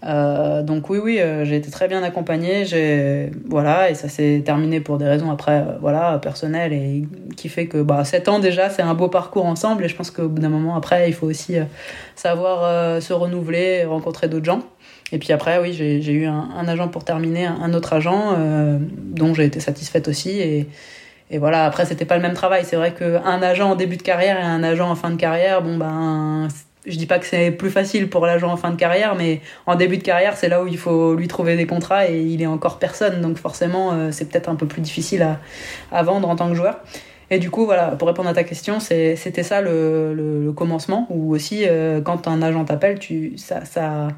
Euh, 0.06 0.62
donc 0.62 0.90
oui, 0.90 0.98
oui, 1.02 1.20
euh, 1.20 1.44
j'ai 1.44 1.56
été 1.56 1.70
très 1.70 1.88
bien 1.88 2.02
accompagnée. 2.02 2.64
J'ai 2.64 3.30
voilà, 3.48 3.90
et 3.90 3.94
ça 3.94 4.08
s'est 4.08 4.42
terminé 4.44 4.80
pour 4.80 4.98
des 4.98 5.06
raisons 5.06 5.30
après, 5.30 5.60
euh, 5.60 5.78
voilà, 5.80 6.18
personnelles 6.18 6.72
et 6.72 7.04
qui 7.36 7.48
fait 7.48 7.66
que 7.66 7.78
bah 7.82 8.04
7 8.04 8.28
ans 8.28 8.38
déjà, 8.38 8.70
c'est 8.70 8.82
un 8.82 8.94
beau 8.94 9.08
parcours 9.08 9.46
ensemble. 9.46 9.84
Et 9.84 9.88
je 9.88 9.96
pense 9.96 10.10
qu'au 10.10 10.28
bout 10.28 10.40
d'un 10.40 10.48
moment 10.48 10.76
après, 10.76 11.08
il 11.08 11.14
faut 11.14 11.26
aussi 11.26 11.56
savoir 12.16 13.00
se 13.00 13.12
renouveler, 13.12 13.84
rencontrer 13.84 14.28
d'autres 14.28 14.44
gens. 14.44 14.62
Et 15.12 15.18
puis 15.18 15.32
après, 15.32 15.58
oui, 15.60 15.72
j'ai 15.72 16.12
eu 16.12 16.26
un, 16.26 16.66
agent 16.68 16.88
pour 16.88 17.04
terminer, 17.04 17.46
un, 17.46 17.72
autre 17.74 17.92
agent 17.92 18.36
dont 18.88 19.34
j'ai 19.34 19.44
été 19.44 19.60
satisfaite 19.60 20.08
aussi. 20.08 20.40
Et, 20.40 20.68
et 21.30 21.38
voilà, 21.38 21.64
après, 21.66 21.84
c'était 21.86 22.04
pas 22.04 22.16
le 22.16 22.22
même 22.22 22.34
travail. 22.34 22.64
C'est 22.64 22.76
vrai 22.76 22.92
qu'un 22.92 23.42
agent 23.42 23.70
en 23.70 23.76
début 23.76 23.96
de 23.96 24.02
carrière 24.02 24.38
et 24.38 24.42
un 24.42 24.62
agent 24.62 24.90
en 24.90 24.94
fin 24.94 25.10
de 25.10 25.16
carrière, 25.16 25.62
bon 25.62 25.76
ben 25.76 26.48
je 26.86 26.96
dis 26.96 27.06
pas 27.06 27.18
que 27.18 27.26
c'est 27.26 27.50
plus 27.50 27.70
facile 27.70 28.08
pour 28.08 28.26
l'agent 28.26 28.52
en 28.52 28.56
fin 28.56 28.70
de 28.70 28.76
carrière, 28.76 29.14
mais 29.14 29.40
en 29.66 29.74
début 29.74 29.96
de 29.96 30.02
carrière, 30.02 30.36
c'est 30.36 30.48
là 30.48 30.62
où 30.62 30.66
il 30.66 30.78
faut 30.78 31.14
lui 31.14 31.28
trouver 31.28 31.56
des 31.56 31.66
contrats 31.66 32.08
et 32.08 32.20
il 32.20 32.42
est 32.42 32.46
encore 32.46 32.78
personne. 32.78 33.20
Donc 33.20 33.38
forcément, 33.38 33.92
euh, 33.92 34.10
c'est 34.10 34.28
peut-être 34.28 34.48
un 34.48 34.56
peu 34.56 34.66
plus 34.66 34.82
difficile 34.82 35.26
à, 35.90 36.02
vendre 36.02 36.28
en 36.28 36.36
tant 36.36 36.48
que 36.48 36.54
joueur. 36.54 36.80
Et 37.30 37.38
du 37.38 37.50
coup, 37.50 37.64
voilà, 37.64 37.88
pour 37.88 38.06
répondre 38.06 38.28
à 38.28 38.34
ta 38.34 38.44
question, 38.44 38.80
c'était 38.80 39.42
ça 39.42 39.62
le, 39.62 40.52
commencement. 40.54 41.06
Ou 41.10 41.34
aussi, 41.34 41.64
euh, 41.66 42.02
quand 42.02 42.28
un 42.28 42.42
agent 42.42 42.64
t'appelle, 42.66 42.98
ça, 43.36 43.64
ça, 43.64 44.08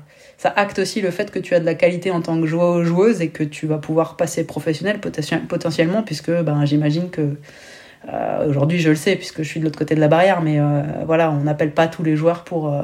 acte 0.56 0.80
aussi 0.80 1.00
le 1.00 1.10
fait 1.10 1.30
que 1.30 1.38
tu 1.38 1.54
as 1.54 1.60
de 1.60 1.64
la 1.64 1.74
qualité 1.74 2.10
en 2.10 2.20
tant 2.20 2.40
que 2.40 2.46
joueuse 2.46 3.22
et 3.22 3.28
que 3.28 3.44
tu 3.44 3.66
vas 3.66 3.78
pouvoir 3.78 4.16
passer 4.16 4.44
professionnel 4.44 4.98
potentiellement, 5.00 6.02
puisque 6.02 6.30
ben, 6.30 6.64
j'imagine 6.64 7.10
que 7.10 7.36
aujourd'hui, 8.46 8.78
je 8.78 8.90
le 8.90 8.94
sais 8.94 9.16
puisque 9.16 9.42
je 9.42 9.48
suis 9.48 9.60
de 9.60 9.64
l'autre 9.64 9.78
côté 9.78 9.94
de 9.94 10.00
la 10.00 10.08
barrière, 10.08 10.42
mais 10.42 10.60
euh, 10.60 10.82
voilà, 11.06 11.30
on 11.30 11.40
n'appelle 11.42 11.72
pas 11.72 11.88
tous 11.88 12.02
les 12.02 12.16
joueurs 12.16 12.44
pour 12.44 12.72
euh, 12.72 12.82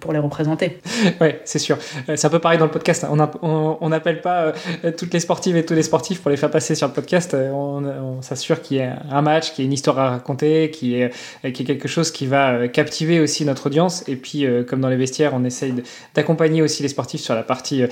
pour 0.00 0.12
les 0.12 0.18
représenter. 0.18 0.80
Oui, 1.20 1.28
c'est 1.44 1.58
sûr. 1.58 1.78
C'est 2.06 2.24
un 2.24 2.30
peu 2.30 2.38
pareil 2.38 2.58
dans 2.58 2.64
le 2.64 2.70
podcast. 2.70 3.06
On 3.10 3.88
n'appelle 3.88 4.20
pas 4.20 4.52
toutes 4.96 5.12
les 5.12 5.20
sportives 5.20 5.56
et 5.56 5.64
tous 5.64 5.74
les 5.74 5.82
sportifs 5.82 6.20
pour 6.20 6.30
les 6.30 6.36
faire 6.36 6.50
passer 6.50 6.74
sur 6.74 6.88
le 6.88 6.92
podcast. 6.92 7.34
On, 7.34 8.20
s'assure 8.22 8.60
qu'il 8.60 8.78
y 8.78 8.82
a 8.82 8.98
un 9.10 9.22
match, 9.22 9.52
qu'il 9.52 9.64
y 9.64 9.66
a 9.66 9.66
une 9.66 9.72
histoire 9.72 9.98
à 9.98 10.10
raconter, 10.10 10.70
qu'il 10.70 10.88
y, 10.88 11.02
ait 11.02 11.52
quelque 11.52 11.88
chose 11.88 12.10
qui 12.10 12.26
va 12.26 12.68
captiver 12.68 13.20
aussi 13.20 13.44
notre 13.44 13.66
audience. 13.66 14.04
Et 14.08 14.16
puis, 14.16 14.46
comme 14.68 14.80
dans 14.80 14.88
les 14.88 14.96
vestiaires, 14.96 15.32
on 15.34 15.44
essaye 15.44 15.74
d'accompagner 16.14 16.62
aussi 16.62 16.82
les 16.82 16.88
sportifs 16.88 17.20
sur 17.20 17.34
la 17.34 17.42
partie 17.42 17.82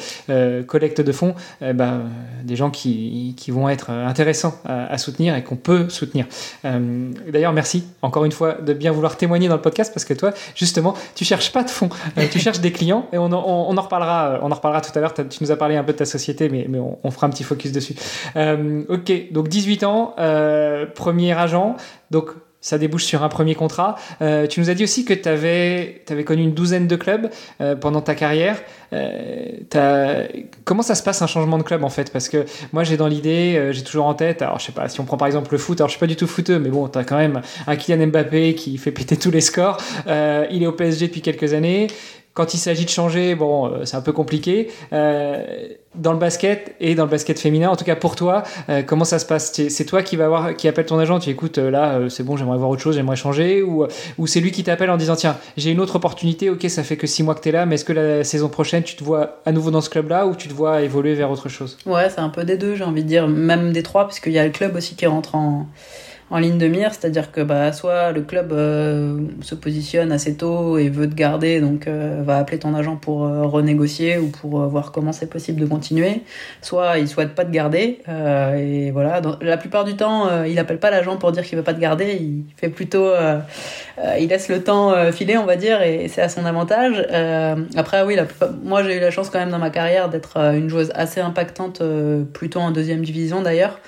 collecte 0.66 1.00
de 1.00 1.12
fonds, 1.12 1.34
ben, 1.60 2.02
des 2.44 2.56
gens 2.56 2.70
qui, 2.70 3.34
vont 3.48 3.68
être 3.68 3.90
intéressants 3.90 4.54
à, 4.64 4.92
à 4.92 4.98
soutenir 4.98 5.34
et 5.34 5.42
qu'on 5.42 5.56
peut 5.56 5.88
soutenir. 5.88 6.26
D'ailleurs, 6.64 7.52
merci 7.52 7.84
encore 8.02 8.24
une 8.24 8.32
fois 8.32 8.54
de 8.54 8.72
bien 8.72 8.92
vouloir 8.92 9.16
témoigner 9.16 9.48
dans 9.48 9.56
le 9.56 9.60
podcast 9.60 9.92
parce 9.92 10.04
que 10.04 10.14
toi, 10.14 10.32
justement, 10.54 10.94
tu 11.14 11.24
cherches 11.24 11.52
pas 11.52 11.62
de 11.62 11.70
fonds 11.70 11.88
euh, 11.90 11.97
tu 12.30 12.38
cherches 12.38 12.60
des 12.60 12.72
clients 12.72 13.06
et 13.12 13.18
on, 13.18 13.26
on, 13.32 13.76
en 13.76 13.80
reparlera, 13.80 14.28
euh, 14.28 14.38
on 14.42 14.50
en 14.50 14.54
reparlera 14.54 14.80
tout 14.80 14.96
à 14.96 15.00
l'heure. 15.00 15.14
Tu 15.14 15.24
nous 15.40 15.50
as 15.50 15.56
parlé 15.56 15.76
un 15.76 15.84
peu 15.84 15.92
de 15.92 15.98
ta 15.98 16.04
société, 16.04 16.48
mais, 16.48 16.66
mais 16.68 16.78
on, 16.78 17.10
fera 17.10 17.26
un 17.26 17.30
petit 17.30 17.44
focus 17.44 17.72
dessus. 17.72 17.94
Euh, 18.36 18.84
ok, 18.88 19.32
donc 19.32 19.48
18 19.48 19.84
ans, 19.84 20.14
premier 20.94 21.32
agent. 21.32 21.76
Donc 22.10 22.30
ça 22.60 22.78
débouche 22.78 23.04
sur 23.04 23.22
un 23.22 23.28
premier 23.28 23.54
contrat. 23.54 23.96
tu 24.50 24.60
nous 24.60 24.70
as 24.70 24.74
dit 24.74 24.84
aussi 24.84 25.04
que 25.04 25.14
tu 25.14 25.28
avais, 25.28 26.02
connu 26.26 26.42
une 26.42 26.54
douzaine 26.54 26.86
de 26.86 26.96
clubs 26.96 27.30
pendant 27.80 28.00
ta 28.00 28.14
carrière. 28.14 28.60
comment 30.64 30.82
ça 30.82 30.94
se 30.94 31.02
passe 31.02 31.22
un 31.22 31.26
changement 31.26 31.58
de 31.58 31.62
club 31.62 31.84
en 31.84 31.88
fait? 31.88 32.12
Parce 32.12 32.28
que 32.28 32.44
moi 32.72 32.84
j'ai 32.84 32.96
dans 32.96 33.06
l'idée, 33.06 33.70
j'ai 33.72 33.82
toujours 33.82 34.06
en 34.06 34.14
tête, 34.14 34.42
alors 34.42 34.58
je 34.58 34.66
sais 34.66 34.72
pas, 34.72 34.88
si 34.88 35.00
on 35.00 35.04
prend 35.04 35.16
par 35.16 35.26
exemple 35.26 35.52
le 35.52 35.58
foot, 35.58 35.80
alors 35.80 35.88
je 35.88 35.92
suis 35.92 36.00
pas 36.00 36.06
du 36.06 36.16
tout 36.16 36.26
footeux, 36.26 36.58
mais 36.58 36.68
bon, 36.68 36.88
tu 36.88 36.98
as 36.98 37.04
quand 37.04 37.18
même 37.18 37.42
un 37.66 37.76
Kylian 37.76 38.08
Mbappé 38.08 38.54
qui 38.54 38.76
fait 38.78 38.92
péter 38.92 39.16
tous 39.16 39.30
les 39.30 39.40
scores. 39.40 39.78
il 40.06 40.62
est 40.62 40.66
au 40.66 40.72
PSG 40.72 41.08
depuis 41.08 41.22
quelques 41.22 41.54
années. 41.54 41.88
Quand 42.38 42.54
il 42.54 42.58
s'agit 42.58 42.84
de 42.84 42.90
changer, 42.90 43.34
bon, 43.34 43.66
euh, 43.66 43.84
c'est 43.84 43.96
un 43.96 44.00
peu 44.00 44.12
compliqué. 44.12 44.70
Euh, 44.92 45.44
dans 45.96 46.12
le 46.12 46.20
basket 46.20 46.76
et 46.78 46.94
dans 46.94 47.02
le 47.02 47.10
basket 47.10 47.36
féminin, 47.36 47.68
en 47.68 47.74
tout 47.74 47.84
cas 47.84 47.96
pour 47.96 48.14
toi, 48.14 48.44
euh, 48.68 48.84
comment 48.84 49.04
ça 49.04 49.18
se 49.18 49.26
passe? 49.26 49.52
C'est 49.52 49.84
toi 49.84 50.04
qui 50.04 50.14
va 50.14 50.26
avoir, 50.26 50.54
qui 50.54 50.68
appelle 50.68 50.86
ton 50.86 51.00
agent, 51.00 51.18
tu 51.18 51.30
écoutes, 51.30 51.58
là, 51.58 51.98
c'est 52.08 52.22
bon, 52.22 52.36
j'aimerais 52.36 52.56
voir 52.56 52.70
autre 52.70 52.80
chose, 52.80 52.94
j'aimerais 52.94 53.16
changer, 53.16 53.60
ou, 53.64 53.88
c'est 54.26 54.38
lui 54.38 54.52
qui 54.52 54.62
t'appelle 54.62 54.88
en 54.90 54.96
disant, 54.96 55.16
tiens, 55.16 55.36
j'ai 55.56 55.72
une 55.72 55.80
autre 55.80 55.96
opportunité, 55.96 56.48
ok, 56.48 56.70
ça 56.70 56.84
fait 56.84 56.96
que 56.96 57.08
six 57.08 57.24
mois 57.24 57.34
que 57.34 57.40
tu 57.40 57.48
es 57.48 57.52
là, 57.52 57.66
mais 57.66 57.74
est-ce 57.74 57.84
que 57.84 57.92
la 57.92 58.22
saison 58.22 58.48
prochaine, 58.48 58.84
tu 58.84 58.94
te 58.94 59.02
vois 59.02 59.40
à 59.44 59.50
nouveau 59.50 59.72
dans 59.72 59.80
ce 59.80 59.90
club-là 59.90 60.28
ou 60.28 60.36
tu 60.36 60.46
te 60.46 60.54
vois 60.54 60.82
évoluer 60.82 61.14
vers 61.14 61.32
autre 61.32 61.48
chose? 61.48 61.76
Ouais, 61.86 62.08
c'est 62.08 62.20
un 62.20 62.28
peu 62.28 62.44
des 62.44 62.56
deux, 62.56 62.76
j'ai 62.76 62.84
envie 62.84 63.02
de 63.02 63.08
dire, 63.08 63.26
même 63.26 63.72
des 63.72 63.82
trois, 63.82 64.04
parce 64.04 64.20
qu'il 64.20 64.30
y 64.30 64.38
a 64.38 64.44
le 64.44 64.52
club 64.52 64.76
aussi 64.76 64.94
qui 64.94 65.06
rentre 65.06 65.34
en 65.34 65.66
en 66.30 66.38
ligne 66.38 66.58
de 66.58 66.66
mire, 66.66 66.92
c'est-à-dire 66.92 67.32
que 67.32 67.40
bah, 67.40 67.72
soit 67.72 68.12
le 68.12 68.20
club 68.20 68.52
euh, 68.52 69.18
se 69.40 69.54
positionne 69.54 70.12
assez 70.12 70.36
tôt 70.36 70.76
et 70.76 70.90
veut 70.90 71.08
te 71.08 71.14
garder, 71.14 71.60
donc 71.60 71.86
euh, 71.86 72.20
va 72.22 72.36
appeler 72.36 72.58
ton 72.58 72.74
agent 72.74 72.96
pour 72.96 73.24
euh, 73.24 73.46
renégocier 73.46 74.18
ou 74.18 74.28
pour 74.28 74.66
voir 74.66 74.92
comment 74.92 75.12
c'est 75.12 75.30
possible 75.30 75.58
de 75.60 75.66
continuer, 75.66 76.22
soit 76.60 76.98
il 76.98 77.08
souhaite 77.08 77.34
pas 77.34 77.44
te 77.44 77.50
garder, 77.50 78.00
et 78.08 78.90
voilà, 78.90 79.22
la 79.40 79.56
plupart 79.56 79.84
du 79.84 79.96
temps, 79.96 80.44
il 80.44 80.58
appelle 80.58 80.78
pas 80.78 80.90
l'agent 80.90 81.16
pour 81.16 81.32
dire 81.32 81.44
qu'il 81.44 81.56
veut 81.56 81.64
pas 81.64 81.74
te 81.74 81.80
garder, 81.80 82.18
il 82.20 82.44
fait 82.56 82.68
plutôt, 82.68 83.10
il 84.18 84.28
laisse 84.28 84.48
le 84.48 84.62
temps 84.62 84.94
filer, 85.12 85.38
on 85.38 85.46
va 85.46 85.56
dire, 85.56 85.82
et, 85.82 86.08
c'est 86.08 86.22
à 86.22 86.28
son 86.28 86.44
avantage. 86.44 87.06
après, 87.76 88.02
oui, 88.02 88.16
la 88.16 88.26
moi 88.62 88.82
j'ai 88.82 88.96
eu 88.96 89.00
la 89.00 89.10
chance 89.10 89.30
quand 89.30 89.38
même 89.38 89.50
dans 89.50 89.58
ma 89.58 89.70
carrière 89.70 90.08
d'être 90.08 90.36
une 90.36 90.68
joueuse 90.68 90.92
assez 90.94 91.20
impactante, 91.20 91.82
plutôt 92.32 92.60
en 92.60 92.70
deuxième 92.70 93.02
division 93.02 93.42
d'ailleurs. 93.42 93.78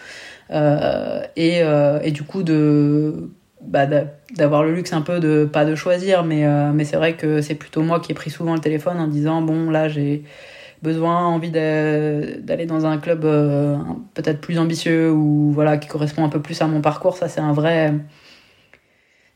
Euh, 0.52 1.22
et, 1.36 1.62
euh, 1.62 2.00
et, 2.02 2.10
du 2.10 2.24
coup 2.24 2.42
de 2.42 3.30
bah, 3.60 3.86
d'avoir 4.34 4.64
le 4.64 4.74
luxe 4.74 4.92
un 4.92 5.02
peu 5.02 5.20
de 5.20 5.44
pas 5.44 5.64
de 5.64 5.76
choisir 5.76 6.24
mais 6.24 6.44
euh, 6.44 6.72
mais 6.72 6.84
c'est 6.84 6.96
vrai 6.96 7.14
que 7.14 7.40
c'est 7.40 7.54
plutôt 7.54 7.82
moi 7.82 8.00
qui 8.00 8.10
ai 8.10 8.14
pris 8.16 8.30
souvent 8.30 8.54
le 8.54 8.60
téléphone 8.60 8.98
en 8.98 9.06
disant 9.06 9.42
bon 9.42 9.70
là 9.70 9.88
j'ai 9.88 10.24
besoin 10.82 11.24
envie 11.26 11.50
d'aller 11.50 12.66
dans 12.66 12.84
un 12.84 12.98
club 12.98 13.20
peut-être 14.14 14.40
plus 14.40 14.58
ambitieux 14.58 15.12
ou 15.12 15.52
voilà 15.52 15.76
qui 15.78 15.88
correspond 15.88 16.24
un 16.24 16.28
peu 16.30 16.40
plus 16.40 16.60
à 16.62 16.66
mon 16.66 16.80
parcours. 16.80 17.16
Ça 17.16 17.28
c'est 17.28 17.40
un 17.40 17.52
vrai 17.52 17.94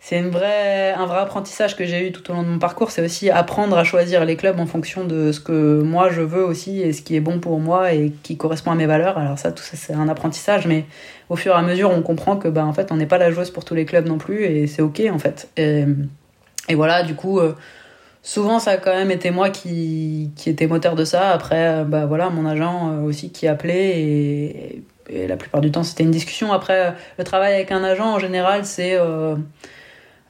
c'est 0.07 0.19
une 0.19 0.29
vraie, 0.29 0.93
un 0.93 1.07
vrai 1.07 1.21
apprentissage 1.21 1.77
que 1.77 1.87
j'ai 1.87 2.07
eu 2.07 2.13
tout 2.13 2.31
au 2.31 2.35
long 2.35 2.43
de 2.43 2.49
mon 2.49 2.59
parcours. 2.59 2.91
C'est 2.91 3.03
aussi 3.03 3.31
apprendre 3.31 3.79
à 3.79 3.85
choisir 3.85 4.27
les 4.27 4.37
clubs 4.37 4.61
en 4.61 4.67
fonction 4.67 5.07
de 5.07 5.33
ce 5.33 5.41
que 5.41 5.81
moi 5.81 6.11
je 6.11 6.21
veux 6.21 6.45
aussi 6.45 6.83
et 6.83 6.93
ce 6.93 7.01
qui 7.01 7.17
est 7.17 7.21
bon 7.21 7.41
pour 7.41 7.59
moi 7.59 7.95
et 7.95 8.13
qui 8.23 8.37
correspond 8.37 8.71
à 8.73 8.75
mes 8.75 8.85
valeurs. 8.85 9.17
Alors 9.17 9.39
ça, 9.39 9.51
tout 9.51 9.63
ça, 9.63 9.79
c'est 9.79 9.95
un 9.95 10.07
apprentissage, 10.11 10.67
mais 10.67 10.85
au 11.31 11.37
fur 11.37 11.53
et 11.53 11.55
à 11.57 11.63
mesure, 11.63 11.91
on 11.91 12.03
comprend 12.03 12.37
que, 12.37 12.49
ben, 12.49 12.67
en 12.67 12.75
fait, 12.75 12.93
on 12.93 12.99
n'est 12.99 13.07
pas 13.07 13.17
la 13.17 13.31
joueuse 13.31 13.51
pour 13.51 13.65
tous 13.65 13.75
les 13.75 13.87
clubs 13.87 14.07
non 14.07 14.19
plus 14.19 14.45
et 14.45 14.67
c'est 14.67 14.83
ok, 14.83 15.01
en 15.11 15.19
fait. 15.19 15.49
Et, 15.57 15.87
voilà, 16.75 17.03
du 17.03 17.15
coup, 17.15 17.39
euh, 17.39 17.55
souvent, 18.23 18.59
ça 18.59 18.73
a 18.73 18.77
quand 18.77 18.95
même 18.95 19.11
été 19.11 19.31
moi 19.31 19.49
qui, 19.49 20.33
qui 20.37 20.51
était 20.51 20.67
moteur 20.67 20.97
de 20.97 21.07
ça. 21.07 21.31
Après, 21.31 21.83
bah 21.87 22.05
voilà, 22.05 22.29
mon 22.29 22.45
agent 22.45 22.91
euh, 22.91 23.01
aussi 23.01 23.33
qui 23.33 23.49
appelait 23.49 24.03
et, 24.03 24.83
la 25.27 25.39
plupart 25.39 25.63
du 25.63 25.71
temps, 25.71 25.83
c'était 25.83 26.03
une 26.03 26.11
discussion. 26.11 26.53
Après, 26.53 26.93
le 27.17 27.25
travail 27.25 27.55
avec 27.55 27.73
un 27.73 27.83
agent, 27.83 28.17
en 28.17 28.19
général, 28.19 28.67
c'est... 28.67 28.99
Euh, 28.99 29.37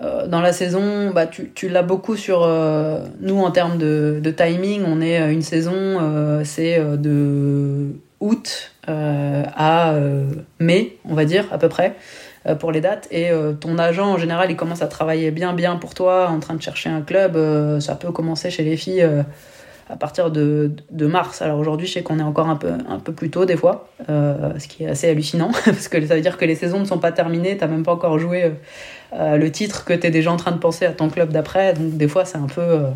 euh, 0.01 0.27
dans 0.27 0.41
la 0.41 0.53
saison, 0.53 1.11
bah, 1.11 1.27
tu, 1.27 1.51
tu 1.55 1.69
l'as 1.69 1.83
beaucoup 1.83 2.17
sur 2.17 2.43
euh, 2.43 3.05
nous 3.21 3.39
en 3.39 3.51
termes 3.51 3.79
de, 3.79 4.35
timing. 4.37 4.83
On 4.87 5.01
est 5.01 5.21
euh, 5.21 5.33
une 5.33 5.43
saison, 5.43 6.43
c'est 6.45 6.81
de 6.81 7.93
août 8.21 8.73
à 8.87 9.95
mai, 10.61 10.97
on 11.09 11.15
va 11.15 11.25
dire 11.25 11.47
à 11.53 11.59
peu 11.59 11.69
près 11.69 11.95
pour 12.59 12.73
les 12.73 12.81
dates. 12.81 13.09
Et 13.11 13.31
ton 13.61 13.79
agent 13.79 14.07
en 14.07 14.19
général, 14.19 14.51
il 14.51 14.57
commence 14.57 14.83
à 14.83 14.87
travailler 14.87 15.31
bien 15.31 15.53
bien 15.53 15.77
pour 15.77 15.95
toi, 15.95 16.29
en 16.29 16.41
train 16.41 16.55
de 16.55 16.63
chercher 16.63 16.91
un 16.91 17.03
club. 17.03 17.39
ça 17.81 17.95
peut 17.95 18.13
commencer 18.13 18.51
chez 18.51 18.63
les 18.63 18.77
filles 18.77 19.07
à 19.91 19.97
partir 19.97 20.31
de, 20.31 20.73
de 20.91 21.07
mars. 21.07 21.43
Alors 21.43 21.59
aujourd'hui, 21.59 21.87
je 21.87 21.95
sais 21.95 22.03
qu'on 22.03 22.19
est 22.19 22.25
encore 22.25 22.49
un 22.49 22.57
peu, 22.57 22.73
un 22.89 22.99
peu 22.99 23.13
plus 23.13 23.31
tôt 23.31 23.45
des 23.45 23.57
fois, 23.57 23.89
ce 24.09 24.69
qui 24.69 24.85
est 24.85 24.89
assez 24.89 25.09
hallucinant, 25.09 25.51
parce 25.65 25.89
que 25.89 26.05
ça 26.07 26.15
veut 26.15 26.23
dire 26.23 26.39
que 26.39 26.45
les 26.45 26.55
saisons 26.55 26.81
ne 26.81 26.87
sont 26.87 26.99
pas 26.99 27.13
terminées, 27.13 27.57
tu 27.59 27.67
même 27.67 27.85
pas 27.85 27.93
encore 27.93 28.19
joué 28.19 28.53
euh, 29.15 29.37
le 29.37 29.51
titre 29.51 29.85
que 29.85 29.93
tu 29.93 30.07
es 30.07 30.11
déjà 30.11 30.33
en 30.33 30.37
train 30.37 30.53
de 30.53 30.59
penser 30.59 30.85
à 30.87 30.93
ton 30.93 31.09
club 31.09 31.31
d'après. 31.31 31.75
Donc 31.75 31.97
des 31.97 32.09
fois, 32.09 32.25
c'est 32.25 32.39
un 32.39 32.47
peu, 32.47 32.61
euh, 32.61 32.91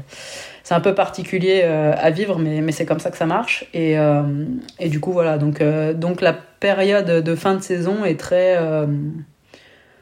c'est 0.63 0.75
un 0.75 0.81
peu 0.81 0.95
particulier 0.95 1.63
euh, 1.65 1.95
à 1.97 2.11
vivre, 2.11 2.39
mais, 2.39 2.61
mais 2.61 2.73
c'est 2.73 2.87
comme 2.87 3.01
ça 3.01 3.11
que 3.11 3.17
ça 3.17 3.27
marche. 3.27 3.67
Et, 3.75 3.97
et 4.79 4.89
du 4.89 5.01
coup, 5.01 5.13
voilà. 5.13 5.39
Donc, 5.39 5.63
donc 5.95 6.21
la 6.21 6.33
période 6.33 7.07
de 7.07 7.35
fin 7.35 7.55
de 7.55 7.63
saison 7.63 8.05
est 8.05 8.19
très 8.19 8.57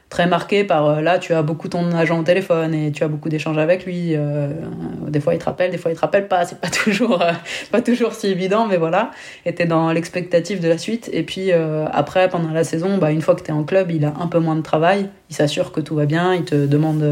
très 0.09 0.27
marqué 0.27 0.63
par 0.63 1.01
là 1.01 1.19
tu 1.19 1.33
as 1.33 1.41
beaucoup 1.41 1.67
ton 1.67 1.91
agent 1.91 2.17
au 2.19 2.23
téléphone 2.23 2.73
et 2.73 2.91
tu 2.91 3.03
as 3.03 3.07
beaucoup 3.07 3.29
d'échanges 3.29 3.57
avec 3.57 3.85
lui 3.85 4.15
des 5.07 5.19
fois 5.19 5.33
il 5.33 5.39
te 5.39 5.45
rappelle 5.45 5.69
des 5.71 5.77
fois 5.77 5.91
il 5.91 5.95
te 5.95 5.99
rappelle 5.99 6.27
pas 6.27 6.45
c'est 6.45 6.59
pas 6.59 6.69
toujours 6.83 7.21
pas 7.71 7.81
toujours 7.81 8.13
si 8.13 8.27
évident 8.27 8.67
mais 8.67 8.77
voilà. 8.77 9.11
Et 9.45 9.53
t'es 9.53 9.65
dans 9.65 9.91
l'expectative 9.91 10.61
de 10.61 10.67
la 10.67 10.77
suite. 10.77 11.09
Et 11.11 11.23
puis 11.23 11.51
après 11.51 12.29
pendant 12.29 12.51
la 12.51 12.63
saison 12.63 12.97
bah 12.97 13.11
une 13.11 13.21
fois 13.21 13.35
que 13.35 13.43
tu 13.43 13.49
es 13.49 13.53
en 13.53 13.63
club 13.63 13.91
il 13.91 14.05
a 14.05 14.13
un 14.19 14.27
peu 14.27 14.39
moins 14.39 14.55
de 14.55 14.61
travail. 14.61 15.09
Il 15.29 15.35
s'assure 15.35 15.73
que 15.73 15.81
tout 15.81 15.95
va 15.95 16.05
bien 16.05 16.33
il 16.33 16.45
te 16.45 16.65
demande 16.65 17.03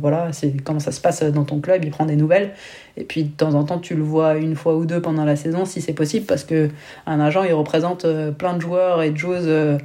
voilà 0.00 0.28
c'est 0.32 0.52
comment 0.62 0.80
ça 0.80 0.92
se 0.92 1.00
passe 1.00 1.22
dans 1.22 1.44
ton 1.44 1.60
club 1.60 1.84
il 1.84 1.90
prend 1.90 2.04
des 2.04 2.16
nouvelles. 2.16 2.52
Et 2.96 3.04
puis 3.04 3.24
de 3.24 3.30
temps 3.30 3.54
en 3.54 3.64
temps, 3.64 3.78
tu 3.78 3.94
le 3.94 4.02
vois 4.02 4.36
une 4.36 4.56
fois 4.56 4.74
ou 4.74 4.86
deux 4.86 5.00
pendant 5.00 5.24
la 5.24 5.36
saison, 5.36 5.64
si 5.64 5.80
c'est 5.80 5.92
possible, 5.92 6.26
parce 6.26 6.44
que 6.44 6.70
un 7.06 7.20
agent, 7.20 7.44
il 7.44 7.52
représente 7.52 8.04
euh, 8.04 8.30
plein 8.30 8.54
de 8.54 8.60
joueurs 8.60 9.02
et 9.02 9.10
de 9.10 9.16
joueuses 9.16 9.78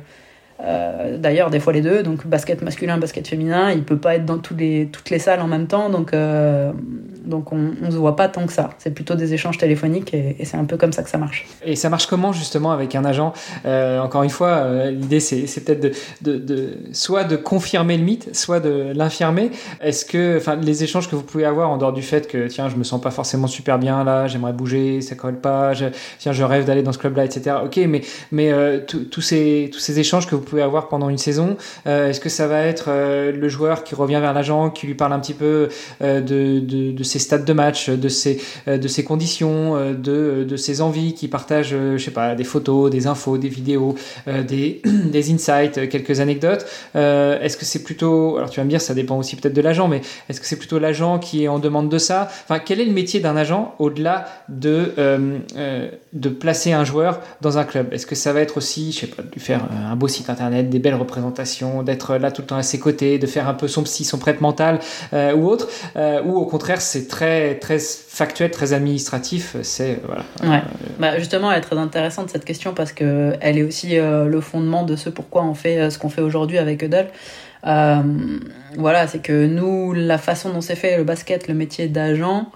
euh, 0.64 1.18
d'ailleurs, 1.18 1.50
des 1.50 1.60
fois 1.60 1.74
les 1.74 1.82
deux, 1.82 2.04
donc 2.04 2.28
basket 2.28 2.62
masculin, 2.62 2.98
basket 2.98 3.28
féminin, 3.28 3.72
il 3.72 3.84
peut 3.84 3.98
pas 3.98 4.16
être 4.16 4.26
dans 4.26 4.40
les, 4.58 4.90
toutes 4.92 5.10
les 5.10 5.20
salles 5.20 5.42
en 5.42 5.48
même 5.48 5.68
temps, 5.68 5.90
donc, 5.90 6.14
euh, 6.14 6.72
donc 7.26 7.52
on, 7.52 7.72
on 7.82 7.92
se 7.92 7.96
voit 7.96 8.16
pas 8.16 8.28
tant 8.28 8.46
que 8.46 8.54
ça. 8.54 8.70
C'est 8.78 8.94
plutôt 8.94 9.16
des 9.16 9.34
échanges 9.34 9.58
téléphoniques 9.58 10.14
et, 10.14 10.38
c'est 10.44 10.58
un 10.58 10.66
peu 10.66 10.78
comme 10.78 10.94
ça 10.94 11.04
que 11.04 11.10
ça 11.10 11.18
marche. 11.18 11.48
Et 11.66 11.76
ça 11.76 11.90
marche 11.90 12.06
comment 12.08 12.32
justement 12.34 12.72
avec 12.72 12.96
un 12.96 13.06
agent? 13.06 13.34
Euh, 13.66 14.00
Encore 14.00 14.24
une 14.24 14.30
fois, 14.30 14.92
l'idée 14.92 15.20
c'est, 15.20 15.46
peut-être 15.64 15.82
de, 15.82 15.92
de, 16.22 16.38
de, 16.38 16.78
soit 16.92 17.24
de 17.24 17.36
confirmer 17.36 17.98
le 17.98 18.04
mythe, 18.04 18.36
soit 18.36 18.60
de 18.60 18.92
l'infirmer. 18.94 19.52
Est-ce 19.82 20.06
que, 20.06 20.40
les 20.62 20.84
échanges 20.84 21.10
que 21.10 21.16
vous 21.16 21.24
pouvez 21.24 21.46
avoir 21.46 21.70
en 21.70 21.78
dehors 21.78 21.94
du 21.94 22.02
fait 22.02 22.28
que 22.28 22.48
tiens, 22.48 22.70
je 22.70 22.76
me 22.76 22.84
sens 22.84 23.02
pas 23.02 23.12
forcément 23.12 23.48
super 23.48 23.80
bien 23.80 24.04
là, 24.04 24.28
j'aimerais 24.28 24.54
bouger, 24.54 25.02
ça 25.02 25.16
colle 25.16 25.40
pas, 25.40 25.74
tiens, 26.20 26.32
je 26.32 26.44
rêve 26.44 26.66
d'aller 26.66 26.84
dans 26.84 26.92
ce 26.92 27.00
club-là, 27.00 27.26
etc. 27.26 27.58
Ok, 27.64 27.78
mais 27.88 28.02
mais 28.32 28.52
tous 28.86 29.22
ces 29.22 29.70
tous 29.72 29.80
ces 29.80 30.00
échanges 30.00 30.28
que 30.28 30.36
vous 30.36 30.42
pouvez 30.42 30.51
avoir 30.60 30.90
pendant 30.90 31.10
une 31.10 31.18
saison. 31.18 31.58
Euh, 31.88 32.10
Est-ce 32.10 32.20
que 32.20 32.30
ça 32.30 32.48
va 32.48 32.64
être 32.64 32.86
euh, 32.88 33.32
le 33.32 33.50
joueur 33.50 33.84
qui 33.84 33.96
revient 33.96 34.20
vers 34.22 34.34
l'agent, 34.34 34.70
qui 34.70 34.88
lui 34.88 34.96
parle 34.96 35.14
un 35.14 35.20
petit 35.20 35.34
peu 35.34 35.70
euh, 36.02 36.22
de, 36.22 36.60
de, 36.60 36.92
de, 36.92 37.04
ses 37.04 37.20
stades 37.20 37.46
de 37.46 37.54
match, 37.54 37.90
de 37.90 38.10
ses, 38.10 38.42
de 38.68 38.88
ses 38.88 39.04
conditions, 39.04 39.94
de, 39.94 40.46
de 40.48 40.56
ses 40.58 40.82
envies, 40.82 41.14
qui 41.14 41.28
partage, 41.28 41.70
je 41.70 41.98
sais 41.98 42.12
pas, 42.12 42.36
des 42.36 42.44
photos, 42.44 42.90
des 42.90 43.08
infos, 43.08 43.38
des 43.38 43.50
vidéos, 43.50 43.96
des, 44.28 44.82
des 44.86 45.32
insights, 45.32 45.90
quelques 45.90 46.20
anecdotes. 46.20 46.66
Est-ce 46.96 47.58
que 47.58 47.66
c'est 47.66 47.84
plutôt, 47.84 48.38
alors 48.38 48.50
tu 48.50 48.60
vas 48.60 48.64
me 48.64 48.70
dire, 48.70 48.82
ça 48.82 48.94
dépend 48.94 49.18
aussi 49.18 49.36
peut-être 49.36 49.54
de 49.54 49.62
l'agent, 49.62 49.88
mais 49.88 50.02
est-ce 50.30 50.40
que 50.40 50.48
c'est 50.48 50.58
plutôt 50.58 50.80
l'agent 50.80 51.20
qui 51.20 51.44
est 51.44 51.48
en 51.48 51.60
demande 51.60 51.90
de 51.90 51.98
ça? 51.98 52.30
Enfin, 52.44 52.60
quel 52.60 52.80
est 52.80 52.86
le 52.86 52.94
métier 52.94 53.20
d'un 53.20 53.36
agent 53.36 53.76
au-delà 53.80 54.26
de, 54.50 54.94
de 56.14 56.30
placer 56.30 56.74
un 56.74 56.84
joueur 56.84 57.20
dans 57.42 57.58
un 57.58 57.64
club? 57.64 57.94
Est-ce 57.94 58.06
que 58.06 58.16
ça 58.16 58.34
va 58.34 58.42
être 58.42 58.58
aussi, 58.58 58.92
je 58.92 59.00
sais 59.00 59.08
pas, 59.08 59.24
de 59.24 59.32
lui 59.32 59.42
faire 59.42 59.62
un 59.90 59.96
beau 59.96 60.08
site 60.08 60.30
internet, 60.30 60.41
des 60.50 60.80
belles 60.80 60.96
représentations, 60.96 61.84
d'être 61.84 62.16
là 62.16 62.32
tout 62.32 62.42
le 62.42 62.48
temps 62.48 62.58
à 62.58 62.64
ses 62.64 62.80
côtés, 62.80 63.20
de 63.20 63.28
faire 63.28 63.48
un 63.48 63.54
peu 63.54 63.68
son 63.68 63.84
psy, 63.84 64.04
son 64.04 64.18
prêtre 64.18 64.42
mental 64.42 64.80
euh, 65.14 65.34
ou 65.36 65.48
autre, 65.48 65.68
euh, 65.96 66.22
ou 66.24 66.38
au 66.38 66.46
contraire 66.46 66.82
c'est 66.82 67.08
très 67.08 67.56
très 67.56 67.80
factuel, 67.80 68.52
très 68.52 68.74
administratif. 68.74 69.56
C'est 69.64 70.00
voilà. 70.06 70.24
Ouais. 70.44 70.64
Bah, 71.00 71.18
justement, 71.18 71.52
elle 71.52 71.60
est 71.60 71.62
très 71.62 71.78
intéressante 71.78 72.30
cette 72.30 72.46
question 72.46 72.74
parce 72.74 72.92
que 72.92 73.34
elle 73.42 73.58
est 73.58 73.64
aussi 73.64 73.98
euh, 73.98 74.26
le 74.26 74.42
fondement 74.42 74.84
de 74.84 74.96
ce 74.96 75.10
pourquoi 75.10 75.44
on 75.44 75.54
fait 75.54 75.90
ce 75.90 76.00
qu'on 76.00 76.10
fait 76.10 76.22
aujourd'hui 76.22 76.58
avec 76.58 76.84
Eudel. 76.84 77.08
voilà, 77.64 79.08
c'est 79.08 79.20
que 79.20 79.46
nous, 79.46 79.94
la 79.94 80.18
façon 80.18 80.50
dont 80.52 80.62
c'est 80.62 80.76
fait 80.76 80.98
le 80.98 81.04
basket, 81.04 81.48
le 81.48 81.54
métier 81.54 81.88
d'agent, 81.88 82.52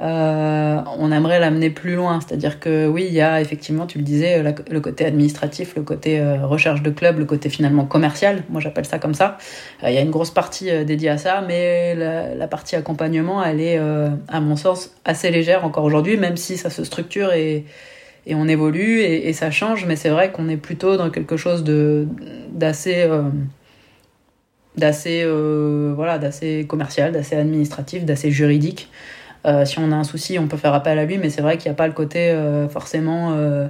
euh, 0.00 0.80
on 0.96 1.10
aimerait 1.10 1.40
l'amener 1.40 1.70
plus 1.70 1.94
loin. 1.96 2.20
C'est-à-dire 2.20 2.60
que 2.60 2.86
oui, 2.86 3.06
il 3.08 3.14
y 3.14 3.20
a 3.20 3.40
effectivement, 3.40 3.86
tu 3.86 3.98
le 3.98 4.04
disais, 4.04 4.42
le 4.42 4.80
côté 4.80 5.04
administratif, 5.04 5.74
le 5.76 5.82
côté 5.82 6.20
euh, 6.20 6.46
recherche 6.46 6.82
de 6.82 6.90
club, 6.90 7.18
le 7.18 7.24
côté 7.24 7.48
finalement 7.48 7.84
commercial. 7.84 8.44
Moi, 8.48 8.60
j'appelle 8.60 8.86
ça 8.86 8.98
comme 8.98 9.14
ça. 9.14 9.38
Euh, 9.82 9.90
il 9.90 9.94
y 9.94 9.98
a 9.98 10.00
une 10.00 10.10
grosse 10.10 10.30
partie 10.30 10.84
dédiée 10.84 11.08
à 11.08 11.18
ça, 11.18 11.42
mais 11.46 11.94
la, 11.94 12.46
partie 12.48 12.76
accompagnement, 12.76 13.42
elle 13.44 13.60
est, 13.60 13.78
à 14.28 14.40
mon 14.40 14.56
sens, 14.56 14.94
assez 15.04 15.30
légère 15.30 15.64
encore 15.64 15.84
aujourd'hui, 15.84 16.16
même 16.16 16.36
si 16.36 16.56
ça 16.56 16.70
se 16.70 16.84
structure 16.84 17.32
et, 17.32 17.64
on 18.30 18.46
évolue 18.46 19.00
et, 19.00 19.32
ça 19.32 19.50
change. 19.50 19.84
Mais 19.86 19.96
c'est 19.96 20.10
vrai 20.10 20.30
qu'on 20.30 20.48
est 20.48 20.56
plutôt 20.56 20.96
dans 20.96 21.10
quelque 21.10 21.36
chose 21.36 21.64
d'assez 21.64 23.06
voilà 24.76 26.18
d'assez 26.18 26.66
commercial, 26.68 27.12
d'assez 27.12 27.36
administratif, 27.36 28.04
d'assez 28.04 28.30
juridique. 28.30 28.88
Euh, 29.46 29.64
si 29.64 29.78
on 29.78 29.92
a 29.92 29.94
un 29.94 30.04
souci, 30.04 30.38
on 30.38 30.46
peut 30.48 30.56
faire 30.56 30.74
appel 30.74 30.98
à 30.98 31.04
lui, 31.04 31.18
mais 31.18 31.30
c'est 31.30 31.42
vrai 31.42 31.58
qu'il 31.58 31.70
n'y 31.70 31.74
a 31.74 31.76
pas 31.76 31.86
le 31.86 31.92
côté 31.92 32.30
euh, 32.30 32.68
forcément 32.68 33.32
euh, 33.32 33.68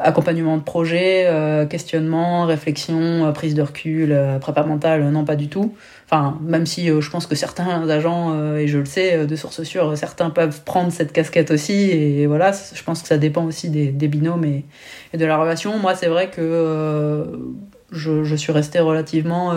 accompagnement 0.00 0.56
de 0.56 0.62
projet, 0.62 1.28
questionnement, 1.68 2.46
réflexion, 2.46 3.32
prise 3.32 3.54
de 3.54 3.62
recul, 3.62 4.16
prépa 4.40 4.62
mentale, 4.62 5.10
non 5.10 5.24
pas 5.24 5.34
du 5.34 5.48
tout. 5.48 5.74
Enfin, 6.06 6.38
même 6.42 6.64
si 6.64 6.86
je 6.86 7.10
pense 7.10 7.26
que 7.26 7.34
certains 7.34 7.88
agents, 7.88 8.54
et 8.54 8.68
je 8.68 8.78
le 8.78 8.84
sais 8.84 9.26
de 9.26 9.36
source 9.36 9.64
sûre, 9.64 9.98
certains 9.98 10.30
peuvent 10.30 10.62
prendre 10.62 10.92
cette 10.92 11.12
casquette 11.12 11.50
aussi, 11.50 11.90
et 11.90 12.26
voilà, 12.28 12.52
je 12.52 12.82
pense 12.84 13.02
que 13.02 13.08
ça 13.08 13.18
dépend 13.18 13.44
aussi 13.44 13.68
des, 13.68 14.08
binômes 14.08 14.44
et, 14.44 14.64
de 15.18 15.24
la 15.24 15.36
relation. 15.38 15.76
Moi, 15.78 15.96
c'est 15.96 16.08
vrai 16.08 16.30
que 16.30 17.26
je, 17.90 18.34
suis 18.36 18.52
resté 18.52 18.78
relativement 18.78 19.52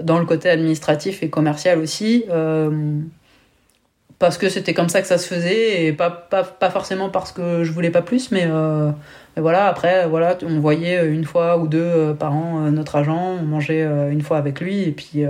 dans 0.00 0.20
le 0.20 0.24
côté 0.24 0.50
administratif 0.50 1.24
et 1.24 1.30
commercial 1.30 1.80
aussi 1.80 2.26
parce 4.18 4.38
que 4.38 4.48
c'était 4.48 4.74
comme 4.74 4.88
ça 4.88 5.02
que 5.02 5.06
ça 5.06 5.18
se 5.18 5.28
faisait 5.28 5.84
et 5.84 5.92
pas, 5.92 6.10
pas, 6.10 6.42
pas 6.42 6.70
forcément 6.70 7.10
parce 7.10 7.32
que 7.32 7.64
je 7.64 7.72
voulais 7.72 7.90
pas 7.90 8.02
plus 8.02 8.30
mais, 8.30 8.46
euh, 8.46 8.90
voilà 9.36 9.66
après 9.66 10.08
voilà 10.08 10.38
on 10.42 10.58
voyait 10.60 11.06
une 11.06 11.24
fois 11.24 11.58
ou 11.58 11.68
deux 11.68 11.78
euh, 11.80 12.14
par 12.14 12.34
an 12.34 12.64
euh, 12.64 12.70
notre 12.70 12.96
agent 12.96 13.36
on 13.40 13.42
mangeait 13.42 13.86
une 14.10 14.22
fois 14.22 14.38
avec 14.38 14.60
lui 14.60 14.82
et 14.82 14.92
puis 14.92 15.24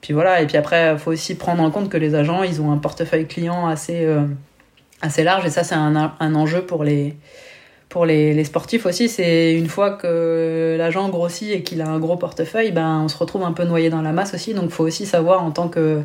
puis 0.00 0.12
voilà. 0.12 0.42
Et 0.42 0.46
puis 0.46 0.56
après 0.56 0.92
il 0.92 0.98
faut 0.98 1.12
aussi 1.12 1.36
prendre 1.36 1.62
en 1.62 1.70
compte 1.70 1.88
que 1.88 1.96
les 1.96 2.14
agents 2.16 2.42
ils 2.42 2.60
ont 2.60 2.72
un 2.72 2.78
portefeuille 2.78 3.26
client 3.28 3.68
assez 3.68 4.06
assez 5.00 5.22
large 5.22 5.46
et 5.46 5.50
ça 5.50 5.62
c'est 5.62 5.76
un, 5.76 6.12
un 6.18 6.34
enjeu 6.34 6.62
pour 6.62 6.82
les 6.84 7.16
pour 7.92 8.06
les, 8.06 8.42
sportifs 8.44 8.86
aussi, 8.86 9.10
c'est 9.10 9.52
une 9.52 9.66
fois 9.66 9.90
que 9.90 10.76
l'agent 10.78 11.10
grossit 11.10 11.50
et 11.50 11.62
qu'il 11.62 11.82
a 11.82 11.88
un 11.88 11.98
gros 11.98 12.16
portefeuille, 12.16 12.72
ben 12.72 13.02
on 13.04 13.08
se 13.08 13.18
retrouve 13.18 13.42
un 13.42 13.52
peu 13.52 13.64
noyé 13.64 13.90
dans 13.90 14.00
la 14.00 14.12
masse 14.12 14.32
aussi. 14.32 14.54
Donc 14.54 14.70
faut 14.70 14.84
aussi 14.84 15.04
savoir 15.04 15.44
en 15.44 15.50
tant 15.50 15.68
que 15.68 16.00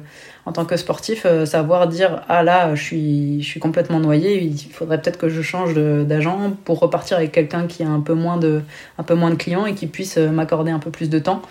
en 0.46 0.52
tant 0.52 0.66
que 0.66 0.76
sportif 0.76 1.26
euh, 1.26 1.46
savoir 1.46 1.88
dire 1.88 2.24
ah 2.28 2.44
là 2.44 2.76
je 2.76 2.84
suis 2.84 3.42
je 3.42 3.48
suis 3.48 3.62
complètement 3.62 4.02
noyé, 4.02 4.44
il 4.44 4.58
faudrait 4.70 5.02
peut-être 5.02 5.18
que 5.18 5.30
je 5.30 5.42
change 5.42 5.76
d'agent 5.76 6.52
pour 6.66 6.82
repartir 6.82 7.16
avec 7.16 7.32
quelqu'un 7.32 7.68
qui 7.68 7.84
a 7.84 7.90
un 7.90 8.02
peu 8.02 8.16
moins 8.16 8.36
de 8.36 8.64
un 8.98 9.04
peu 9.04 9.16
moins 9.16 9.30
de 9.30 9.36
clients 9.36 9.66
et 9.66 9.74
qui 9.74 9.88
puisse 9.88 10.18
euh, 10.18 10.30
m'accorder 10.30 10.72
un 10.72 10.80
peu 10.80 10.92
plus 10.92 11.10
de 11.10 11.20
temps 11.20 11.42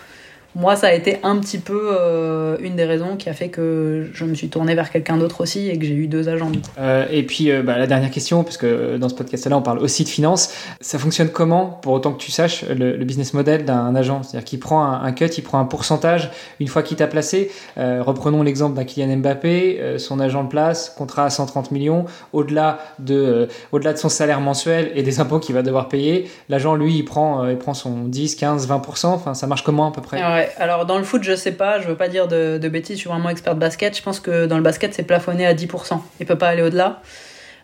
moi, 0.57 0.75
ça 0.75 0.87
a 0.87 0.91
été 0.91 1.19
un 1.21 1.37
petit 1.37 1.59
peu 1.59 1.91
euh, 1.91 2.57
une 2.61 2.75
des 2.75 2.85
raisons 2.85 3.15
qui 3.15 3.29
a 3.29 3.33
fait 3.33 3.49
que 3.49 4.09
je 4.11 4.25
me 4.25 4.33
suis 4.33 4.49
tourné 4.49 4.73
vers 4.73 4.89
quelqu'un 4.89 5.17
d'autre 5.17 5.41
aussi 5.41 5.69
et 5.69 5.77
que 5.77 5.85
j'ai 5.85 5.93
eu 5.93 6.07
deux 6.07 6.29
agents. 6.29 6.51
Euh, 6.79 7.05
et 7.11 7.21
puis, 7.21 7.51
euh, 7.51 7.61
bah, 7.61 7.77
la 7.77 7.85
dernière 7.85 8.09
question, 8.09 8.43
puisque 8.43 8.65
dans 8.65 9.07
ce 9.07 9.13
podcast-là, 9.13 9.55
on 9.55 9.61
parle 9.61 9.77
aussi 9.77 10.03
de 10.03 10.09
finance. 10.09 10.51
Ça 10.81 10.97
fonctionne 10.97 11.29
comment, 11.29 11.67
pour 11.83 11.93
autant 11.93 12.11
que 12.11 12.17
tu 12.17 12.31
saches, 12.31 12.65
le, 12.65 12.97
business 13.05 13.35
model 13.35 13.65
d'un 13.65 13.95
agent? 13.95 14.23
C'est-à-dire 14.23 14.45
qu'il 14.45 14.59
prend 14.59 14.83
un, 14.83 15.11
cut, 15.11 15.27
il 15.27 15.43
prend 15.43 15.59
un 15.59 15.65
pourcentage 15.65 16.31
une 16.59 16.67
fois 16.67 16.81
qu'il 16.81 16.97
t'a 16.97 17.05
placé. 17.05 17.51
reprenons 17.77 18.41
l'exemple 18.41 18.75
d'un 18.75 18.83
Kylian 18.83 19.17
Mbappé, 19.17 19.97
son 19.99 20.19
agent 20.19 20.43
de 20.43 20.49
place, 20.49 20.89
contrat 20.97 21.25
à 21.25 21.29
130 21.29 21.69
millions, 21.69 22.05
au-delà 22.33 22.79
de, 22.97 23.47
au-delà 23.71 23.93
de 23.93 23.99
son 23.99 24.09
salaire 24.09 24.41
mensuel 24.41 24.91
et 24.95 25.03
des 25.03 25.19
impôts 25.19 25.39
qu'il 25.39 25.53
va 25.53 25.61
devoir 25.61 25.87
payer, 25.87 26.29
l'agent, 26.49 26.73
lui, 26.73 26.95
il 26.95 27.03
prend, 27.03 27.47
il 27.47 27.57
prend 27.57 27.75
son 27.75 28.05
10, 28.05 28.35
15, 28.35 28.67
20%. 28.67 29.05
Enfin, 29.05 29.35
ça 29.35 29.45
marche 29.45 29.63
comment 29.63 29.87
à 29.87 29.91
peu 29.91 30.01
près? 30.01 30.46
Alors 30.57 30.85
dans 30.85 30.97
le 30.97 31.03
foot, 31.03 31.23
je 31.23 31.35
sais 31.35 31.51
pas, 31.51 31.79
je 31.79 31.87
veux 31.87 31.95
pas 31.95 32.07
dire 32.07 32.27
de, 32.27 32.67
bêtises, 32.67 32.97
je 32.97 33.01
suis 33.01 33.09
vraiment 33.09 33.29
expert 33.29 33.55
de 33.55 33.59
basket. 33.59 33.95
Je 33.97 34.01
pense 34.01 34.19
que 34.19 34.45
dans 34.45 34.57
le 34.57 34.63
basket, 34.63 34.93
c'est 34.93 35.03
plafonné 35.03 35.45
à 35.45 35.53
10%. 35.53 35.99
Il 36.19 36.25
peut 36.25 36.37
pas 36.37 36.49
aller 36.49 36.61
au-delà. 36.61 37.01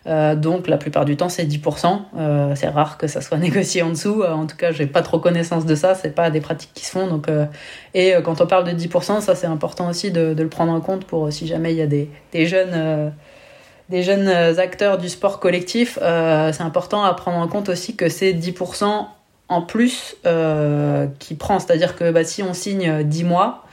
Euh, 0.06 0.34
donc 0.34 0.68
la 0.68 0.76
plupart 0.76 1.04
du 1.04 1.16
temps, 1.16 1.28
c'est 1.28 1.44
10%. 1.44 2.00
Euh, 2.18 2.54
c'est 2.54 2.68
rare 2.68 2.98
que 2.98 3.06
ça 3.06 3.20
soit 3.20 3.38
négocié 3.38 3.82
en 3.82 3.90
dessous. 3.90 4.22
Euh, 4.22 4.32
en 4.32 4.46
tout 4.46 4.56
cas, 4.56 4.72
j'ai 4.72 4.86
pas 4.86 5.02
trop 5.02 5.18
connaissance 5.18 5.66
de 5.66 5.74
ça. 5.74 5.94
C'est 5.94 6.14
pas 6.14 6.30
des 6.30 6.40
pratiques 6.40 6.72
qui 6.74 6.84
se 6.84 6.92
font. 6.92 7.06
Donc, 7.06 7.28
et 7.94 8.14
quand 8.24 8.40
on 8.40 8.46
parle 8.46 8.64
de 8.64 8.72
10%, 8.72 9.20
ça 9.20 9.34
c'est 9.34 9.46
important 9.46 9.88
aussi 9.88 10.10
de, 10.10 10.34
le 10.36 10.48
prendre 10.48 10.72
en 10.72 10.80
compte 10.80 11.04
pour 11.04 11.32
si 11.32 11.46
jamais 11.46 11.72
il 11.72 11.78
y 11.78 11.82
a 11.82 11.86
des, 11.86 12.10
des 12.32 12.46
jeunes 12.46 13.12
des 13.90 14.02
jeunes 14.02 14.28
acteurs 14.28 14.96
du 14.96 15.10
sport 15.10 15.40
collectif, 15.40 15.98
c'est 16.00 16.62
important 16.62 17.04
à 17.04 17.12
prendre 17.12 17.36
en 17.36 17.48
compte 17.48 17.68
aussi 17.68 17.96
que 17.96 18.08
c'est 18.08 18.32
10% 18.32 19.06
en 19.48 19.62
plus 19.62 20.16
euh, 20.26 21.06
qui 21.18 21.34
prend. 21.34 21.58
C'est-à-dire 21.58 21.96
que 21.96 22.10
bah, 22.10 22.24
si 22.24 22.42
on 22.42 22.54
signe 22.54 23.02
10 23.02 23.24
mois, 23.24 23.64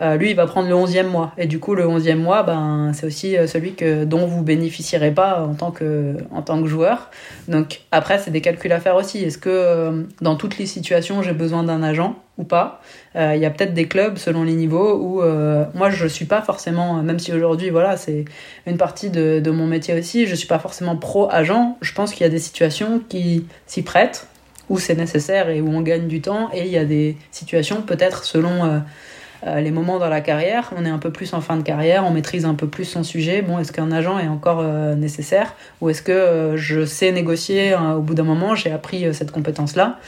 euh, 0.00 0.16
lui, 0.16 0.30
il 0.30 0.36
va 0.36 0.46
prendre 0.46 0.68
le 0.68 0.74
11e 0.74 1.06
mois. 1.06 1.32
Et 1.38 1.46
du 1.46 1.60
coup, 1.60 1.74
le 1.74 1.84
11e 1.84 2.16
mois, 2.16 2.42
ben, 2.42 2.92
c'est 2.94 3.06
aussi 3.06 3.36
euh, 3.36 3.46
celui 3.46 3.74
que, 3.74 4.04
dont 4.04 4.26
vous 4.26 4.42
bénéficierez 4.42 5.12
pas 5.12 5.42
en 5.42 5.54
tant 5.54 5.70
que, 5.70 6.16
en 6.32 6.42
tant 6.42 6.60
que 6.60 6.66
joueur. 6.66 7.10
Donc 7.46 7.82
après, 7.92 8.18
c'est 8.18 8.30
des 8.30 8.40
calculs 8.40 8.72
à 8.72 8.80
faire 8.80 8.96
aussi. 8.96 9.22
Est-ce 9.22 9.38
que 9.38 10.06
dans 10.20 10.34
toutes 10.34 10.58
les 10.58 10.66
situations, 10.66 11.22
j'ai 11.22 11.34
besoin 11.34 11.62
d'un 11.62 11.82
agent 11.82 12.16
ou 12.38 12.44
pas? 12.44 12.80
Il 13.14 13.36
y 13.36 13.44
a 13.44 13.50
peut-être 13.50 13.74
des 13.74 13.86
clubs 13.86 14.16
selon 14.16 14.42
les 14.42 14.54
niveaux 14.54 14.96
où 14.96 15.22
moi, 15.74 15.90
je 15.90 16.06
suis 16.06 16.24
pas 16.24 16.40
forcément, 16.40 17.02
même 17.02 17.18
si 17.18 17.32
aujourd'hui, 17.32 17.68
voilà, 17.68 17.98
c'est 17.98 18.24
une 18.66 18.78
partie 18.78 19.10
de, 19.10 19.38
de 19.38 19.50
mon 19.50 19.66
métier 19.66 19.94
aussi, 19.96 20.26
je 20.26 20.34
suis 20.34 20.48
pas 20.48 20.58
forcément 20.58 20.96
pro-agent. 20.96 21.76
Je 21.82 21.92
pense 21.92 22.12
qu'il 22.12 22.22
y 22.22 22.26
a 22.26 22.30
des 22.30 22.38
situations 22.38 23.02
qui 23.08 23.44
s'y 23.66 23.82
prêtent 23.82 24.26
où 24.68 24.78
c'est 24.78 24.94
nécessaire 24.94 25.48
et 25.48 25.60
où 25.60 25.68
on 25.68 25.80
gagne 25.80 26.08
du 26.08 26.20
temps. 26.20 26.50
Et 26.52 26.66
il 26.66 26.72
y 26.72 26.78
a 26.78 26.84
des 26.84 27.16
situations, 27.30 27.82
peut-être 27.82 28.24
selon 28.24 28.82
les 29.44 29.70
moments 29.72 29.98
dans 29.98 30.08
la 30.08 30.20
carrière, 30.20 30.72
on 30.76 30.84
est 30.84 30.88
un 30.88 30.98
peu 30.98 31.10
plus 31.10 31.34
en 31.34 31.40
fin 31.40 31.56
de 31.56 31.62
carrière, 31.62 32.04
on 32.06 32.10
maîtrise 32.10 32.44
un 32.44 32.54
peu 32.54 32.68
plus 32.68 32.84
son 32.84 33.02
sujet. 33.02 33.42
Bon, 33.42 33.58
est-ce 33.58 33.72
qu'un 33.72 33.90
agent 33.90 34.18
est 34.20 34.28
encore 34.28 34.62
nécessaire? 34.96 35.54
Ou 35.80 35.90
est-ce 35.90 36.00
que 36.00 36.52
je 36.56 36.84
sais 36.84 37.10
négocier 37.10 37.74
au 37.74 38.00
bout 38.00 38.14
d'un 38.14 38.22
moment, 38.22 38.54
j'ai 38.54 38.70
appris 38.70 39.12
cette 39.12 39.32
compétence-là 39.32 39.98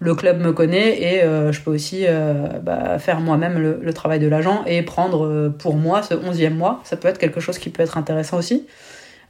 le 0.00 0.14
club 0.14 0.40
me 0.40 0.52
connaît 0.52 1.00
et 1.00 1.22
euh, 1.22 1.52
je 1.52 1.60
peux 1.60 1.70
aussi 1.70 2.06
euh, 2.08 2.58
bah, 2.62 2.98
faire 2.98 3.20
moi-même 3.20 3.58
le, 3.58 3.92
travail 3.92 4.18
de 4.18 4.26
l'agent 4.26 4.64
et 4.66 4.82
prendre 4.82 5.26
euh, 5.26 5.54
pour 5.56 5.76
moi 5.76 6.02
ce 6.02 6.14
onzième 6.14 6.56
mois. 6.56 6.80
Ça 6.84 6.96
peut 6.96 7.06
être 7.06 7.18
quelque 7.18 7.38
chose 7.38 7.58
qui 7.58 7.68
peut 7.68 7.82
être 7.82 7.98
intéressant 7.98 8.38
aussi. 8.38 8.66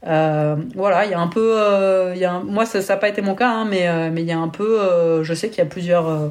Voilà, 0.03 1.05
il 1.05 1.11
y 1.11 1.15
a 1.15 1.21
un 1.21 1.29
peu, 1.29 2.15
y 2.17 2.25
a 2.25 2.41
moi 2.41 2.67
ça 2.67 2.81
n'a 2.81 3.01
pas 3.01 3.09
été 3.09 3.23
mon 3.23 3.35
cas, 3.35 3.51
hein, 3.51 3.67
mais 3.69 4.11
mais 4.11 4.23
il 4.23 4.27
y 4.27 4.33
a 4.33 4.39
un 4.39 4.49
peu, 4.49 5.23
je 5.23 5.35
sais 5.35 5.49
qu'il 5.49 5.59
y 5.59 5.67
a 5.67 5.71
plusieurs 5.71 6.31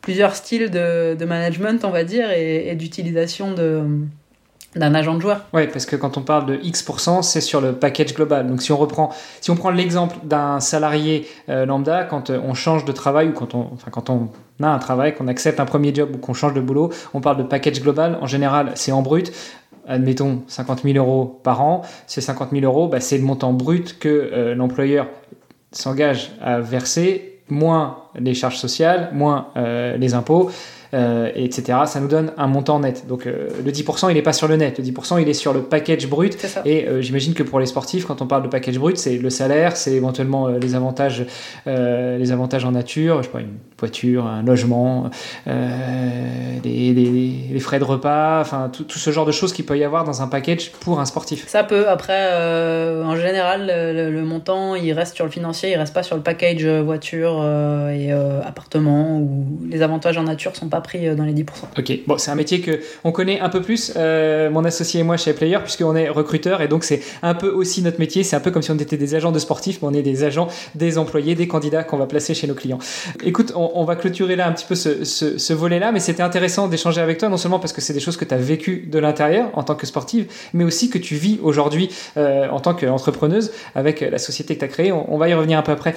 plusieurs 0.00 0.34
styles 0.34 0.70
de, 0.70 1.24
management, 1.24 1.84
on 1.84 1.90
va 1.90 2.04
dire, 2.04 2.30
et, 2.30 2.74
d'utilisation 2.74 3.52
de 3.52 3.84
d'un 4.76 4.94
agent 4.94 5.16
de 5.16 5.20
joueur. 5.20 5.46
Oui, 5.52 5.66
parce 5.66 5.84
que 5.84 5.96
quand 5.96 6.16
on 6.16 6.22
parle 6.22 6.46
de 6.46 6.60
X%, 6.62 7.22
c'est 7.22 7.40
sur 7.40 7.60
le 7.60 7.72
package 7.72 8.14
global. 8.14 8.46
Donc 8.46 8.62
si 8.62 8.70
on 8.70 8.76
reprend, 8.76 9.12
si 9.40 9.50
on 9.50 9.56
prend 9.56 9.70
l'exemple 9.70 10.14
d'un 10.22 10.60
salarié 10.60 11.26
euh, 11.48 11.66
lambda, 11.66 12.04
quand 12.04 12.30
euh, 12.30 12.40
on 12.44 12.54
change 12.54 12.84
de 12.84 12.92
travail 12.92 13.30
ou 13.30 13.32
quand 13.32 13.56
on, 13.56 13.68
enfin, 13.72 13.90
quand 13.90 14.10
on 14.10 14.28
a 14.62 14.68
un 14.68 14.78
travail, 14.78 15.12
qu'on 15.16 15.26
accepte 15.26 15.58
un 15.58 15.64
premier 15.64 15.92
job 15.92 16.10
ou 16.14 16.18
qu'on 16.18 16.34
change 16.34 16.54
de 16.54 16.60
boulot, 16.60 16.92
on 17.14 17.20
parle 17.20 17.38
de 17.38 17.42
package 17.42 17.80
global. 17.80 18.16
En 18.20 18.28
général, 18.28 18.70
c'est 18.76 18.92
en 18.92 19.02
brut. 19.02 19.32
Admettons 19.86 20.42
50 20.46 20.82
000 20.82 20.96
euros 20.96 21.40
par 21.42 21.62
an. 21.62 21.82
Ces 22.06 22.20
50 22.20 22.50
000 22.52 22.64
euros, 22.64 22.88
bah, 22.88 23.00
c'est 23.00 23.18
le 23.18 23.24
montant 23.24 23.52
brut 23.52 23.98
que 23.98 24.08
euh, 24.08 24.54
l'employeur 24.54 25.08
s'engage 25.72 26.32
à 26.40 26.60
verser, 26.60 27.40
moins 27.48 28.04
les 28.18 28.34
charges 28.34 28.58
sociales, 28.58 29.10
moins 29.12 29.48
les 29.54 30.14
impôts. 30.14 30.50
Euh, 30.92 31.30
etc. 31.36 31.78
Ça 31.86 32.00
nous 32.00 32.08
donne 32.08 32.32
un 32.36 32.48
montant 32.48 32.80
net. 32.80 33.06
Donc 33.06 33.26
euh, 33.26 33.48
le 33.64 33.70
10%, 33.70 34.10
il 34.10 34.14
n'est 34.14 34.22
pas 34.22 34.32
sur 34.32 34.48
le 34.48 34.56
net. 34.56 34.78
Le 34.78 34.84
10%, 34.84 35.22
il 35.22 35.28
est 35.28 35.34
sur 35.34 35.52
le 35.52 35.62
package 35.62 36.08
brut. 36.08 36.36
Et 36.64 36.88
euh, 36.88 37.00
j'imagine 37.00 37.32
que 37.32 37.44
pour 37.44 37.60
les 37.60 37.66
sportifs, 37.66 38.06
quand 38.06 38.22
on 38.22 38.26
parle 38.26 38.42
de 38.42 38.48
package 38.48 38.76
brut, 38.76 38.96
c'est 38.96 39.16
le 39.16 39.30
salaire, 39.30 39.76
c'est 39.76 39.92
éventuellement 39.92 40.48
les 40.48 40.74
avantages, 40.74 41.24
les 41.66 42.32
avantages 42.32 42.64
en 42.64 42.72
nature, 42.72 43.18
je 43.18 43.26
sais 43.26 43.32
pas, 43.32 43.40
une 43.40 43.58
voiture, 43.78 44.26
un 44.26 44.42
logement, 44.42 45.10
les, 46.64 47.60
frais 47.60 47.78
de 47.78 47.84
repas, 47.84 48.40
enfin 48.40 48.70
tout, 48.72 48.86
ce 48.88 49.10
genre 49.10 49.26
de 49.26 49.32
choses 49.32 49.52
qu'il 49.52 49.66
peut 49.66 49.78
y 49.78 49.84
avoir 49.84 50.04
dans 50.04 50.22
un 50.22 50.26
package 50.26 50.72
pour 50.72 50.98
un 50.98 51.04
sportif. 51.04 51.46
Ça 51.46 51.62
peut. 51.62 51.88
Après, 51.88 52.32
en 53.04 53.14
général, 53.16 53.66
le, 53.68 54.24
montant, 54.24 54.74
il 54.74 54.92
reste 54.92 55.14
sur 55.14 55.24
le 55.24 55.30
financier, 55.30 55.70
il 55.70 55.76
reste 55.76 55.94
pas 55.94 56.02
sur 56.02 56.16
le 56.16 56.22
package 56.22 56.66
voiture 56.66 57.44
et 57.92 58.10
appartement 58.10 59.18
où 59.18 59.60
les 59.68 59.82
avantages 59.82 60.18
en 60.18 60.24
nature 60.24 60.56
sont 60.56 60.68
pas 60.68 60.79
euh, 60.94 61.14
dans 61.14 61.24
les 61.24 61.32
10%. 61.32 61.44
Ok, 61.78 61.92
bon, 62.06 62.18
c'est 62.18 62.30
un 62.30 62.34
métier 62.34 62.60
que 62.60 62.80
on 63.04 63.12
connaît 63.12 63.40
un 63.40 63.48
peu 63.48 63.62
plus, 63.62 63.92
euh, 63.96 64.50
mon 64.50 64.64
associé 64.64 65.00
et 65.00 65.02
moi 65.02 65.16
chez 65.16 65.32
Player, 65.32 65.58
puisqu'on 65.62 65.94
est 65.96 66.08
recruteur 66.08 66.62
et 66.62 66.68
donc 66.68 66.84
c'est 66.84 67.00
un 67.22 67.34
peu 67.34 67.48
aussi 67.48 67.82
notre 67.82 67.98
métier. 67.98 68.22
C'est 68.24 68.36
un 68.36 68.40
peu 68.40 68.50
comme 68.50 68.62
si 68.62 68.70
on 68.70 68.78
était 68.78 68.96
des 68.96 69.14
agents 69.14 69.32
de 69.32 69.38
sportifs, 69.38 69.80
mais 69.82 69.88
on 69.88 69.94
est 69.94 70.02
des 70.02 70.24
agents, 70.24 70.48
des 70.74 70.98
employés, 70.98 71.34
des 71.34 71.48
candidats 71.48 71.84
qu'on 71.84 71.96
va 71.96 72.06
placer 72.06 72.34
chez 72.34 72.46
nos 72.46 72.54
clients. 72.54 72.78
Écoute, 73.24 73.52
on, 73.54 73.84
va 73.84 73.96
clôturer 73.96 74.36
là 74.36 74.46
un 74.46 74.52
petit 74.52 74.66
peu 74.66 74.74
ce, 74.74 75.04
ce, 75.04 75.52
volet-là, 75.52 75.92
mais 75.92 76.00
c'était 76.00 76.22
intéressant 76.22 76.68
d'échanger 76.68 77.00
avec 77.00 77.18
toi, 77.18 77.28
non 77.28 77.36
seulement 77.36 77.58
parce 77.58 77.72
que 77.72 77.80
c'est 77.80 77.92
des 77.92 78.00
choses 78.00 78.16
que 78.16 78.24
tu 78.24 78.34
as 78.34 78.38
vécues 78.38 78.88
de 78.90 78.98
l'intérieur 78.98 79.50
en 79.54 79.62
tant 79.62 79.74
que 79.74 79.86
sportive, 79.86 80.26
mais 80.52 80.64
aussi 80.64 80.90
que 80.90 80.98
tu 80.98 81.14
vis 81.14 81.38
aujourd'hui 81.42 81.90
euh, 82.16 82.48
en 82.48 82.60
tant 82.60 82.74
qu'entrepreneuse 82.74 83.52
avec 83.74 84.00
la 84.00 84.18
société 84.18 84.54
que 84.54 84.60
tu 84.60 84.64
as 84.64 84.68
créée. 84.68 84.92
On, 84.92 85.12
on 85.12 85.18
va 85.18 85.28
y 85.28 85.34
revenir 85.34 85.58
un 85.58 85.62
peu 85.62 85.72
après. 85.72 85.94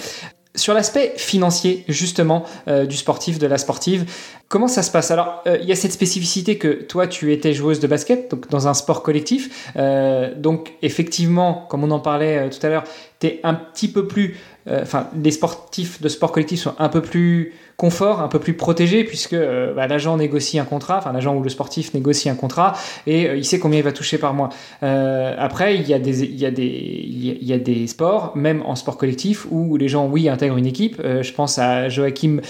Sur 0.56 0.76
l'aspect 0.76 1.13
financier, 1.18 1.84
justement, 1.88 2.46
euh, 2.68 2.86
du 2.86 2.96
sportif, 2.96 3.39
de 3.39 3.48
la 3.48 3.58
sportive, 3.58 4.06
comment 4.50 4.68
ça 4.68 4.84
se 4.84 4.92
passe? 4.92 5.10
Alors, 5.10 5.42
euh, 5.48 5.58
il 5.60 5.68
y 5.68 5.72
a 5.72 5.76
cette 5.76 5.94
spécificité 5.94 6.60
que 6.60 6.68
toi, 6.68 7.08
tu 7.08 7.34
étais 7.34 7.54
joueuse 7.54 7.80
de 7.80 7.88
basket, 7.88 8.30
donc 8.30 8.48
dans 8.50 8.68
un 8.68 8.76
sport 8.76 9.02
collectif. 9.02 9.72
Euh, 9.78 10.32
donc, 10.36 10.74
effectivement, 10.84 11.66
comme 11.72 11.84
on 11.84 11.89
en 11.89 12.00
parlait 12.00 12.52
tout 12.52 12.63
à 12.63 12.70
l'heure, 12.70 12.84
tu 13.20 13.28
es 13.28 13.39
un 13.44 13.56
petit 13.56 13.88
peu 13.88 14.08
plus. 14.08 14.38
Enfin, 14.70 15.10
les 15.22 15.32
sportifs 15.32 16.02
de 16.02 16.08
sport 16.08 16.32
collectif 16.32 16.62
sont 16.62 16.76
un 16.78 16.88
peu 16.88 17.02
plus 17.02 17.54
confort, 17.78 18.22
un 18.22 18.28
peu 18.28 18.40
plus 18.40 18.54
protégé, 18.54 19.04
puisque 19.04 19.34
euh, 19.34 19.74
bah, 19.74 19.88
l'agent 19.88 20.18
négocie 20.18 20.60
un 20.60 20.66
contrat, 20.66 20.98
enfin 20.98 21.12
l'agent 21.12 21.36
ou 21.36 21.42
le 21.42 21.50
sportif 21.50 21.94
négocie 21.94 22.30
un 22.30 22.36
contrat, 22.36 22.74
et 23.08 23.28
euh, 23.28 23.38
il 23.38 23.46
sait 23.46 23.60
combien 23.60 23.80
il 23.80 23.84
va 23.84 23.92
toucher 23.92 24.18
par 24.18 24.34
mois. 24.34 24.50
Euh, 24.84 25.36
après, 25.38 25.76
il 25.76 25.88
y, 25.88 25.94
a 25.94 26.00
des, 26.00 26.24
il, 26.24 26.40
y 26.40 26.46
a 26.46 26.52
des, 26.52 26.64
il 26.64 27.44
y 27.44 27.54
a 27.54 27.58
des 27.58 27.88
sports, 27.88 28.34
même 28.36 28.62
en 28.66 28.76
sport 28.76 28.98
collectif, 28.98 29.48
où 29.50 29.78
les 29.78 29.88
gens, 29.88 30.08
oui, 30.08 30.30
intègrent 30.30 30.58
une 30.58 30.66
équipe. 30.66 31.02
je 31.04 31.34
pense 31.34 31.58
à 31.58 31.90
Joachim 31.90 32.42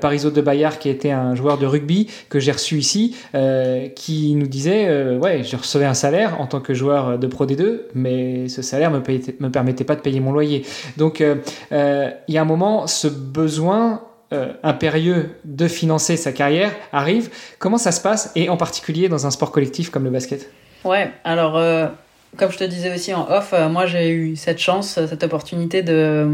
Parisot 0.00 0.30
de 0.30 0.40
Bayard, 0.40 0.78
qui 0.78 0.88
était 0.88 1.10
un 1.10 1.34
joueur 1.34 1.58
de 1.58 1.66
rugby 1.66 2.08
que 2.28 2.40
j'ai 2.40 2.52
reçu 2.52 2.78
ici, 2.78 3.16
qui 3.94 4.34
nous 4.34 4.46
disait, 4.46 5.14
ouais, 5.16 5.42
je 5.42 5.56
recevais 5.56 5.84
un 5.84 5.94
salaire 5.94 6.40
en 6.40 6.46
tant 6.46 6.60
que 6.60 6.74
joueur 6.74 7.18
de 7.18 7.26
Pro 7.26 7.46
D2, 7.46 7.82
mais 7.94 8.48
ce 8.48 8.62
salaire 8.62 8.90
me, 8.90 9.02
me 9.40 9.48
permettait 9.50 9.84
pas 9.84 9.96
de 9.96 10.00
payer 10.00 10.20
mon 10.20 10.32
loyer. 10.32 10.64
Donc, 10.96 11.20
il 11.20 12.34
y 12.34 12.38
a 12.38 12.42
un 12.42 12.44
moment, 12.44 12.86
ce 12.86 13.08
besoin 13.08 14.02
euh, 14.32 14.52
impérieux 14.62 15.30
de 15.44 15.66
financer 15.66 16.16
sa 16.16 16.30
carrière 16.30 16.70
arrive. 16.92 17.30
Comment 17.58 17.78
ça 17.78 17.90
se 17.90 18.00
passe 18.00 18.30
et 18.36 18.48
en 18.48 18.56
particulier 18.56 19.08
dans 19.08 19.26
un 19.26 19.32
sport 19.32 19.50
collectif 19.50 19.90
comme 19.90 20.04
le 20.04 20.10
basket? 20.10 20.48
Ouais, 20.84 21.10
alors 21.24 21.56
euh, 21.56 21.88
comme 22.36 22.52
je 22.52 22.58
te 22.58 22.62
disais 22.62 22.94
aussi 22.94 23.12
en 23.12 23.28
off, 23.28 23.52
euh, 23.52 23.68
moi 23.68 23.86
j'ai 23.86 24.10
eu 24.10 24.36
cette 24.36 24.60
chance, 24.60 25.04
cette 25.04 25.24
opportunité 25.24 25.82
de, 25.82 26.28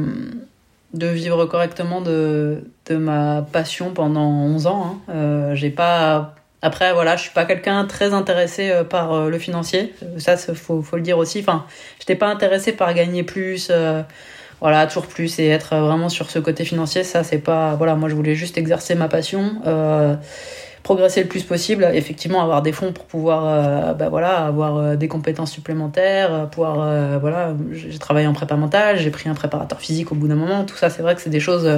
de 0.92 1.06
vivre 1.06 1.46
correctement 1.46 2.02
de, 2.02 2.64
de 2.84 2.96
ma 2.96 3.40
passion 3.50 3.94
pendant 3.94 4.28
11 4.30 4.66
ans. 4.66 5.00
Hein. 5.08 5.54
j'ai 5.54 5.70
pas 5.70 6.34
après, 6.60 6.92
voilà, 6.92 7.16
je 7.16 7.22
suis 7.22 7.32
pas 7.32 7.46
quelqu'un 7.46 7.86
très 7.86 8.12
intéressé 8.12 8.82
par 8.90 9.30
le 9.30 9.38
financier. 9.38 9.94
Ça, 10.18 10.36
faut, 10.36 10.82
faut 10.82 10.96
le 10.96 11.02
dire 11.02 11.16
aussi. 11.16 11.40
Enfin, 11.40 11.64
j'étais 11.98 12.16
pas 12.16 12.26
intéressé 12.26 12.72
par 12.72 12.92
gagner 12.92 13.22
plus 13.22 13.70
voilà 14.60 14.86
toujours 14.86 15.06
plus 15.06 15.38
et 15.38 15.48
être 15.48 15.76
vraiment 15.76 16.08
sur 16.08 16.30
ce 16.30 16.38
côté 16.38 16.64
financier 16.64 17.04
ça 17.04 17.24
c'est 17.24 17.38
pas 17.38 17.74
voilà 17.74 17.94
moi 17.94 18.08
je 18.08 18.14
voulais 18.14 18.34
juste 18.34 18.56
exercer 18.58 18.94
ma 18.94 19.08
passion 19.08 19.56
euh, 19.66 20.16
progresser 20.82 21.22
le 21.22 21.28
plus 21.28 21.42
possible 21.42 21.88
effectivement 21.92 22.42
avoir 22.42 22.62
des 22.62 22.72
fonds 22.72 22.92
pour 22.92 23.04
pouvoir 23.04 23.44
euh, 23.46 23.92
bah 23.92 24.08
voilà 24.08 24.46
avoir 24.46 24.76
euh, 24.76 24.96
des 24.96 25.08
compétences 25.08 25.50
supplémentaires 25.50 26.48
pouvoir 26.50 27.20
voilà 27.20 27.54
j'ai 27.72 27.98
travaillé 27.98 28.26
en 28.26 28.32
prépa 28.32 28.56
mentale 28.56 28.98
j'ai 28.98 29.10
pris 29.10 29.28
un 29.28 29.34
préparateur 29.34 29.80
physique 29.80 30.12
au 30.12 30.14
bout 30.14 30.28
d'un 30.28 30.36
moment 30.36 30.64
tout 30.64 30.76
ça 30.76 30.90
c'est 30.90 31.02
vrai 31.02 31.14
que 31.14 31.20
c'est 31.20 31.30
des 31.30 31.40
choses 31.40 31.68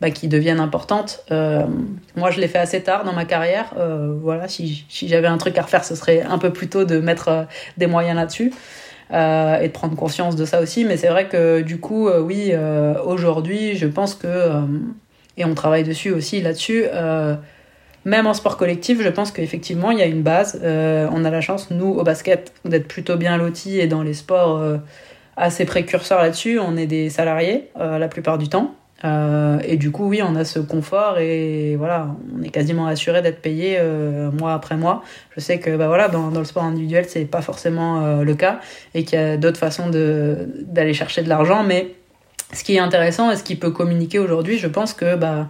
bah, 0.00 0.10
qui 0.12 0.28
deviennent 0.28 0.60
importantes. 0.60 1.24
Moi 1.30 2.30
je 2.30 2.40
l'ai 2.40 2.46
fait 2.48 2.58
assez 2.58 2.82
tard 2.82 3.04
dans 3.04 3.12
ma 3.12 3.24
carrière 3.24 3.74
voilà 4.22 4.48
si, 4.48 4.84
si 4.88 5.08
j'avais 5.08 5.28
un 5.28 5.38
truc 5.38 5.56
à 5.58 5.62
refaire 5.62 5.84
ce 5.84 5.94
serait 5.94 6.22
un 6.22 6.38
peu 6.38 6.52
plus 6.52 6.68
tôt 6.68 6.84
de 6.84 6.98
mettre 6.98 7.46
des 7.76 7.86
moyens 7.86 8.16
là-dessus 8.16 8.52
euh, 9.10 9.58
et 9.60 9.68
de 9.68 9.72
prendre 9.72 9.96
conscience 9.96 10.36
de 10.36 10.44
ça 10.44 10.60
aussi. 10.60 10.84
Mais 10.84 10.96
c'est 10.96 11.08
vrai 11.08 11.28
que 11.28 11.62
du 11.62 11.80
coup, 11.80 12.08
euh, 12.08 12.20
oui, 12.20 12.50
euh, 12.52 12.94
aujourd'hui, 13.02 13.74
je 13.76 13.86
pense 13.86 14.14
que, 14.14 14.28
et 15.36 15.44
on 15.44 15.54
travaille 15.54 15.84
dessus 15.84 16.10
aussi 16.10 16.42
là-dessus, 16.42 16.84
même 18.04 18.26
en 18.26 18.34
sport 18.34 18.56
collectif, 18.56 19.02
je 19.02 19.08
pense 19.08 19.32
qu'effectivement, 19.32 19.90
il 19.90 19.98
y 19.98 20.02
a 20.02 20.06
une 20.06 20.22
base. 20.22 20.60
on 20.64 21.24
a 21.24 21.30
la 21.30 21.40
chance, 21.40 21.70
nous, 21.70 21.88
au 21.88 22.02
basket, 22.02 22.52
d'être 22.64 22.88
plutôt 22.88 23.16
bien 23.16 23.36
lotis 23.36 23.78
et 23.80 23.86
dans 23.86 24.02
les 24.02 24.14
sports 24.14 24.62
assez 25.36 25.64
précurseurs 25.64 26.20
là-dessus. 26.20 26.58
On 26.58 26.76
est 26.76 26.86
des 26.86 27.10
salariés 27.10 27.68
la 27.76 28.08
plupart 28.08 28.38
du 28.38 28.48
temps. 28.48 28.74
Euh, 29.04 29.60
et 29.64 29.76
du 29.76 29.90
coup, 29.92 30.08
oui, 30.08 30.22
on 30.22 30.34
a 30.34 30.44
ce 30.44 30.58
confort 30.58 31.18
et 31.18 31.76
voilà, 31.76 32.16
on 32.36 32.42
est 32.42 32.48
quasiment 32.48 32.86
assuré 32.86 33.22
d'être 33.22 33.40
payé 33.40 33.76
euh, 33.78 34.30
mois 34.32 34.54
après 34.54 34.76
mois. 34.76 35.04
Je 35.36 35.40
sais 35.40 35.58
que 35.58 35.76
bah 35.76 35.86
voilà, 35.86 36.08
dans, 36.08 36.30
le 36.30 36.44
sport 36.44 36.64
individuel, 36.64 37.04
c'est 37.08 37.24
pas 37.24 37.42
forcément 37.42 38.04
euh, 38.04 38.22
le 38.24 38.34
cas 38.34 38.60
et 38.94 39.04
qu'il 39.04 39.18
y 39.18 39.22
a 39.22 39.36
d'autres 39.36 39.58
façons 39.58 39.88
d'aller 39.88 40.94
chercher 40.94 41.22
de 41.22 41.28
l'argent. 41.28 41.62
Mais 41.62 41.94
ce 42.52 42.64
qui 42.64 42.74
est 42.74 42.80
intéressant 42.80 43.30
et 43.30 43.36
ce 43.36 43.44
qui 43.44 43.54
peut 43.54 43.70
communiquer 43.70 44.18
aujourd'hui, 44.18 44.58
je 44.58 44.66
pense 44.66 44.94
que 44.94 45.14
bah 45.14 45.48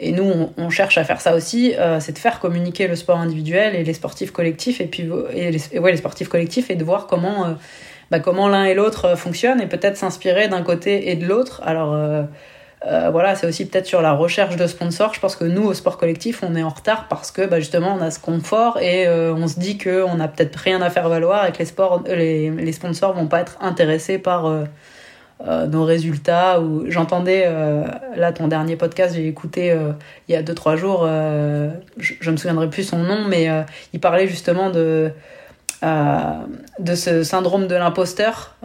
et 0.00 0.12
nous, 0.12 0.50
on, 0.56 0.70
cherche 0.70 0.96
à 0.96 1.02
faire 1.02 1.20
ça 1.20 1.34
aussi, 1.34 1.74
c'est 1.98 2.12
de 2.12 2.18
faire 2.18 2.38
communiquer 2.38 2.86
le 2.86 2.94
sport 2.94 3.18
individuel 3.18 3.74
et 3.74 3.82
les 3.82 3.94
sportifs 3.94 4.30
collectifs 4.30 4.80
et 4.80 4.86
puis 4.86 5.10
et 5.34 5.78
ouais, 5.80 5.90
les 5.90 5.96
sportifs 5.96 6.28
collectifs 6.28 6.70
et 6.70 6.76
de 6.76 6.84
voir 6.84 7.08
comment 7.08 7.56
bah, 8.12 8.20
comment 8.20 8.46
l'un 8.46 8.62
et 8.62 8.74
l'autre 8.74 9.18
fonctionnent 9.18 9.60
et 9.60 9.66
peut-être 9.66 9.96
s'inspirer 9.96 10.46
d'un 10.46 10.62
côté 10.62 11.10
et 11.10 11.16
de 11.16 11.26
l'autre. 11.26 11.62
Alors 11.64 11.96
voilà, 12.84 13.34
c'est 13.34 13.46
aussi 13.46 13.66
peut-être 13.66 13.86
sur 13.86 14.00
la 14.00 14.12
recherche 14.12 14.56
de 14.56 14.66
sponsors. 14.66 15.14
Je 15.14 15.20
pense 15.20 15.36
que 15.36 15.44
nous, 15.44 15.64
au 15.64 15.74
sport 15.74 15.98
collectif, 15.98 16.42
on 16.42 16.54
est 16.54 16.62
en 16.62 16.68
retard 16.68 17.06
parce 17.08 17.30
que 17.30 17.44
bah, 17.46 17.58
justement, 17.58 17.96
on 17.98 18.02
a 18.02 18.10
ce 18.10 18.20
confort 18.20 18.78
et 18.78 19.06
euh, 19.06 19.34
on 19.34 19.48
se 19.48 19.58
dit 19.58 19.78
qu'on 19.78 20.14
n'a 20.14 20.28
peut-être 20.28 20.56
rien 20.56 20.80
à 20.80 20.90
faire 20.90 21.08
valoir 21.08 21.46
et 21.46 21.52
que 21.52 21.58
les, 21.58 21.64
sports, 21.64 22.04
les, 22.06 22.50
les 22.50 22.72
sponsors 22.72 23.14
vont 23.14 23.26
pas 23.26 23.40
être 23.40 23.56
intéressés 23.60 24.18
par 24.18 24.46
euh, 24.46 24.64
nos 25.66 25.84
résultats. 25.84 26.60
Ou 26.60 26.84
j'entendais 26.88 27.48
là 28.16 28.32
ton 28.32 28.48
dernier 28.48 28.76
podcast, 28.76 29.14
j'ai 29.14 29.26
écouté 29.26 29.76
il 30.28 30.32
y 30.32 30.36
a 30.36 30.42
2-3 30.42 30.76
jours. 30.76 31.06
je, 31.06 32.14
je 32.20 32.30
me 32.30 32.36
souviendrai 32.36 32.68
plus 32.70 32.82
son 32.82 32.98
nom, 32.98 33.24
mais 33.28 33.48
il 33.92 34.00
parlait 34.00 34.26
justement 34.26 34.70
de 34.70 35.12
de 35.82 36.94
ce 36.94 37.22
syndrome 37.22 37.66
de 37.66 37.74
l'imposteur, 37.74 38.56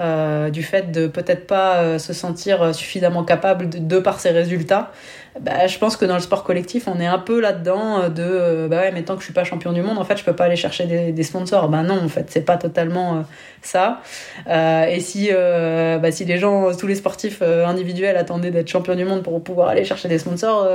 du 0.51 0.63
fait 0.63 0.91
de 0.91 1.07
peut-être 1.07 1.47
pas 1.47 1.99
se 1.99 2.13
sentir 2.13 2.73
suffisamment 2.73 3.23
capable 3.23 3.69
de 3.69 3.99
par 3.99 4.19
ses 4.19 4.31
résultats 4.31 4.91
bah, 5.39 5.65
je 5.65 5.77
pense 5.79 5.97
que 5.97 6.05
dans 6.05 6.13
le 6.13 6.19
sport 6.21 6.43
collectif, 6.43 6.87
on 6.87 6.99
est 6.99 7.07
un 7.07 7.17
peu 7.17 7.39
là-dedans 7.39 8.01
euh, 8.01 8.09
de 8.09 8.23
euh, 8.23 8.67
bah 8.67 8.81
ouais, 8.81 8.91
mais 8.91 9.01
tant 9.01 9.15
que 9.15 9.21
je 9.21 9.25
suis 9.25 9.33
pas 9.33 9.43
champion 9.43 9.71
du 9.71 9.81
monde, 9.81 9.97
en 9.97 10.03
fait, 10.03 10.17
je 10.17 10.23
peux 10.23 10.35
pas 10.35 10.45
aller 10.45 10.55
chercher 10.55 11.11
des, 11.11 11.23
sponsors. 11.23 11.69
Bah 11.69 11.81
non, 11.81 11.99
en 12.03 12.07
fait, 12.07 12.27
c'est 12.29 12.45
pas 12.45 12.57
totalement 12.57 13.15
euh, 13.15 13.21
ça. 13.63 14.01
Euh, 14.47 14.85
et 14.85 14.99
si, 14.99 15.29
euh, 15.31 15.97
bah, 15.97 16.11
si 16.11 16.25
les 16.25 16.37
gens, 16.37 16.75
tous 16.75 16.87
les 16.87 16.95
sportifs 16.95 17.41
individuels 17.41 18.17
attendaient 18.17 18.51
d'être 18.51 18.67
champion 18.67 18.95
du 18.95 19.05
monde 19.05 19.23
pour 19.23 19.41
pouvoir 19.43 19.69
aller 19.69 19.85
chercher 19.85 20.07
des 20.07 20.19
sponsors, 20.19 20.65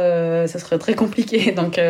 ça 0.48 0.58
serait 0.58 0.78
très 0.78 0.94
compliqué. 0.94 1.52
Donc, 1.58 1.80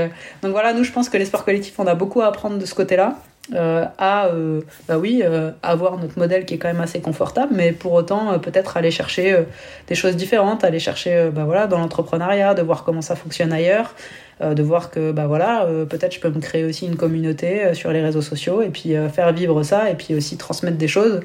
donc 0.42 0.52
voilà, 0.52 0.72
nous, 0.72 0.84
je 0.84 0.92
pense 0.92 1.08
que 1.08 1.16
les 1.16 1.24
sports 1.24 1.44
collectifs, 1.44 1.74
on 1.78 1.86
a 1.86 1.94
beaucoup 1.94 2.20
à 2.20 2.26
apprendre 2.26 2.58
de 2.58 2.66
ce 2.66 2.74
côté-là. 2.74 3.16
Euh, 3.54 3.86
à 3.96 4.26
euh, 4.26 4.60
bah 4.88 4.98
oui 4.98 5.22
euh, 5.24 5.52
avoir 5.62 5.96
notre 5.96 6.18
modèle 6.18 6.44
qui 6.44 6.52
est 6.52 6.58
quand 6.58 6.68
même 6.68 6.82
assez 6.82 7.00
confortable 7.00 7.54
mais 7.56 7.72
pour 7.72 7.94
autant 7.94 8.38
peut-être 8.38 8.76
aller 8.76 8.90
chercher 8.90 9.38
des 9.86 9.94
choses 9.94 10.16
différentes 10.16 10.64
aller 10.64 10.78
chercher 10.78 11.30
bah 11.32 11.44
voilà 11.46 11.66
dans 11.66 11.78
l'entrepreneuriat 11.78 12.52
de 12.52 12.60
voir 12.60 12.84
comment 12.84 13.00
ça 13.00 13.16
fonctionne 13.16 13.50
ailleurs 13.54 13.94
de 14.42 14.62
voir 14.62 14.90
que 14.90 15.12
bah 15.12 15.26
voilà 15.26 15.66
peut-être 15.88 16.14
je 16.14 16.20
peux 16.20 16.28
me 16.28 16.40
créer 16.40 16.64
aussi 16.64 16.84
une 16.84 16.96
communauté 16.96 17.72
sur 17.72 17.90
les 17.90 18.02
réseaux 18.02 18.20
sociaux 18.20 18.60
et 18.60 18.68
puis 18.68 18.94
faire 19.14 19.32
vivre 19.32 19.62
ça 19.62 19.88
et 19.88 19.94
puis 19.94 20.14
aussi 20.14 20.36
transmettre 20.36 20.76
des 20.76 20.88
choses 20.88 21.22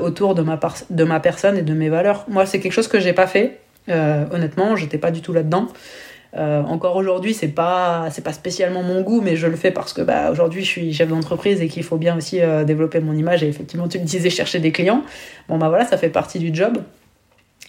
autour 0.00 0.36
de 0.36 0.42
ma 0.42 0.60
de 0.90 1.04
ma 1.04 1.18
personne 1.18 1.58
et 1.58 1.62
de 1.62 1.74
mes 1.74 1.88
valeurs. 1.88 2.24
Moi 2.28 2.46
c'est 2.46 2.60
quelque 2.60 2.72
chose 2.72 2.88
que 2.88 3.00
j'ai 3.00 3.12
pas 3.12 3.26
fait 3.26 3.58
honnêtement 3.88 4.76
j'étais 4.76 4.98
pas 4.98 5.10
du 5.10 5.22
tout 5.22 5.32
là 5.32 5.42
dedans 5.42 5.66
euh, 6.34 6.62
encore 6.62 6.96
aujourd'hui, 6.96 7.34
c'est 7.34 7.48
pas 7.48 8.08
c'est 8.10 8.24
pas 8.24 8.32
spécialement 8.32 8.82
mon 8.82 9.02
goût, 9.02 9.20
mais 9.20 9.36
je 9.36 9.46
le 9.46 9.56
fais 9.56 9.70
parce 9.70 9.92
que 9.92 10.00
bah 10.00 10.30
aujourd'hui 10.30 10.64
je 10.64 10.68
suis 10.68 10.92
chef 10.92 11.08
d'entreprise 11.08 11.60
et 11.60 11.68
qu'il 11.68 11.82
faut 11.82 11.98
bien 11.98 12.16
aussi 12.16 12.40
euh, 12.40 12.64
développer 12.64 13.00
mon 13.00 13.12
image. 13.12 13.42
Et 13.42 13.48
effectivement, 13.48 13.88
tu 13.88 13.98
me 13.98 14.04
disais 14.04 14.30
chercher 14.30 14.58
des 14.58 14.72
clients. 14.72 15.02
Bon 15.48 15.58
bah 15.58 15.68
voilà, 15.68 15.84
ça 15.84 15.98
fait 15.98 16.08
partie 16.08 16.38
du 16.38 16.54
job. 16.54 16.78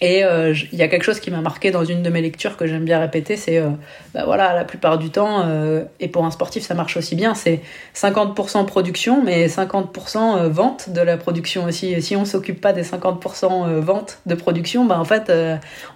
Et 0.00 0.24
euh, 0.24 0.52
il 0.72 0.78
y 0.78 0.82
a 0.82 0.88
quelque 0.88 1.04
chose 1.04 1.20
qui 1.20 1.30
m'a 1.30 1.40
marqué 1.40 1.70
dans 1.70 1.84
une 1.84 2.02
de 2.02 2.10
mes 2.10 2.20
lectures 2.20 2.56
que 2.56 2.66
j'aime 2.66 2.84
bien 2.84 2.98
répéter, 2.98 3.36
c'est 3.36 3.58
euh, 3.58 3.68
bah 4.12 4.24
voilà, 4.24 4.52
la 4.52 4.64
plupart 4.64 4.98
du 4.98 5.10
temps, 5.10 5.44
euh, 5.46 5.84
et 6.00 6.08
pour 6.08 6.24
un 6.24 6.32
sportif 6.32 6.64
ça 6.64 6.74
marche 6.74 6.96
aussi 6.96 7.14
bien, 7.14 7.34
c'est 7.34 7.60
50% 7.94 8.66
production, 8.66 9.22
mais 9.24 9.46
50% 9.46 10.48
vente 10.48 10.90
de 10.90 11.00
la 11.00 11.16
production 11.16 11.64
aussi. 11.64 11.92
Et 11.92 12.00
si 12.00 12.16
on 12.16 12.24
s'occupe 12.24 12.60
pas 12.60 12.72
des 12.72 12.82
50% 12.82 13.78
vente 13.78 14.18
de 14.26 14.34
production, 14.34 14.84
bah 14.84 14.98
en 14.98 15.04
fait, 15.04 15.32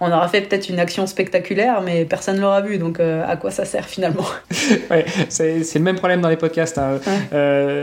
on 0.00 0.12
aura 0.12 0.28
fait 0.28 0.42
peut-être 0.42 0.68
une 0.68 0.78
action 0.78 1.06
spectaculaire, 1.06 1.82
mais 1.82 2.04
personne 2.04 2.36
ne 2.36 2.40
l'aura 2.40 2.60
vu. 2.60 2.78
Donc 2.78 3.00
à 3.00 3.36
quoi 3.36 3.50
ça 3.50 3.64
sert 3.64 3.86
finalement? 3.86 4.26
Ouais, 4.90 5.04
c'est 5.28 5.74
le 5.74 5.80
même 5.80 5.96
problème 5.96 6.20
dans 6.20 6.28
les 6.28 6.36
podcasts. 6.36 6.78
Hein. 6.78 6.98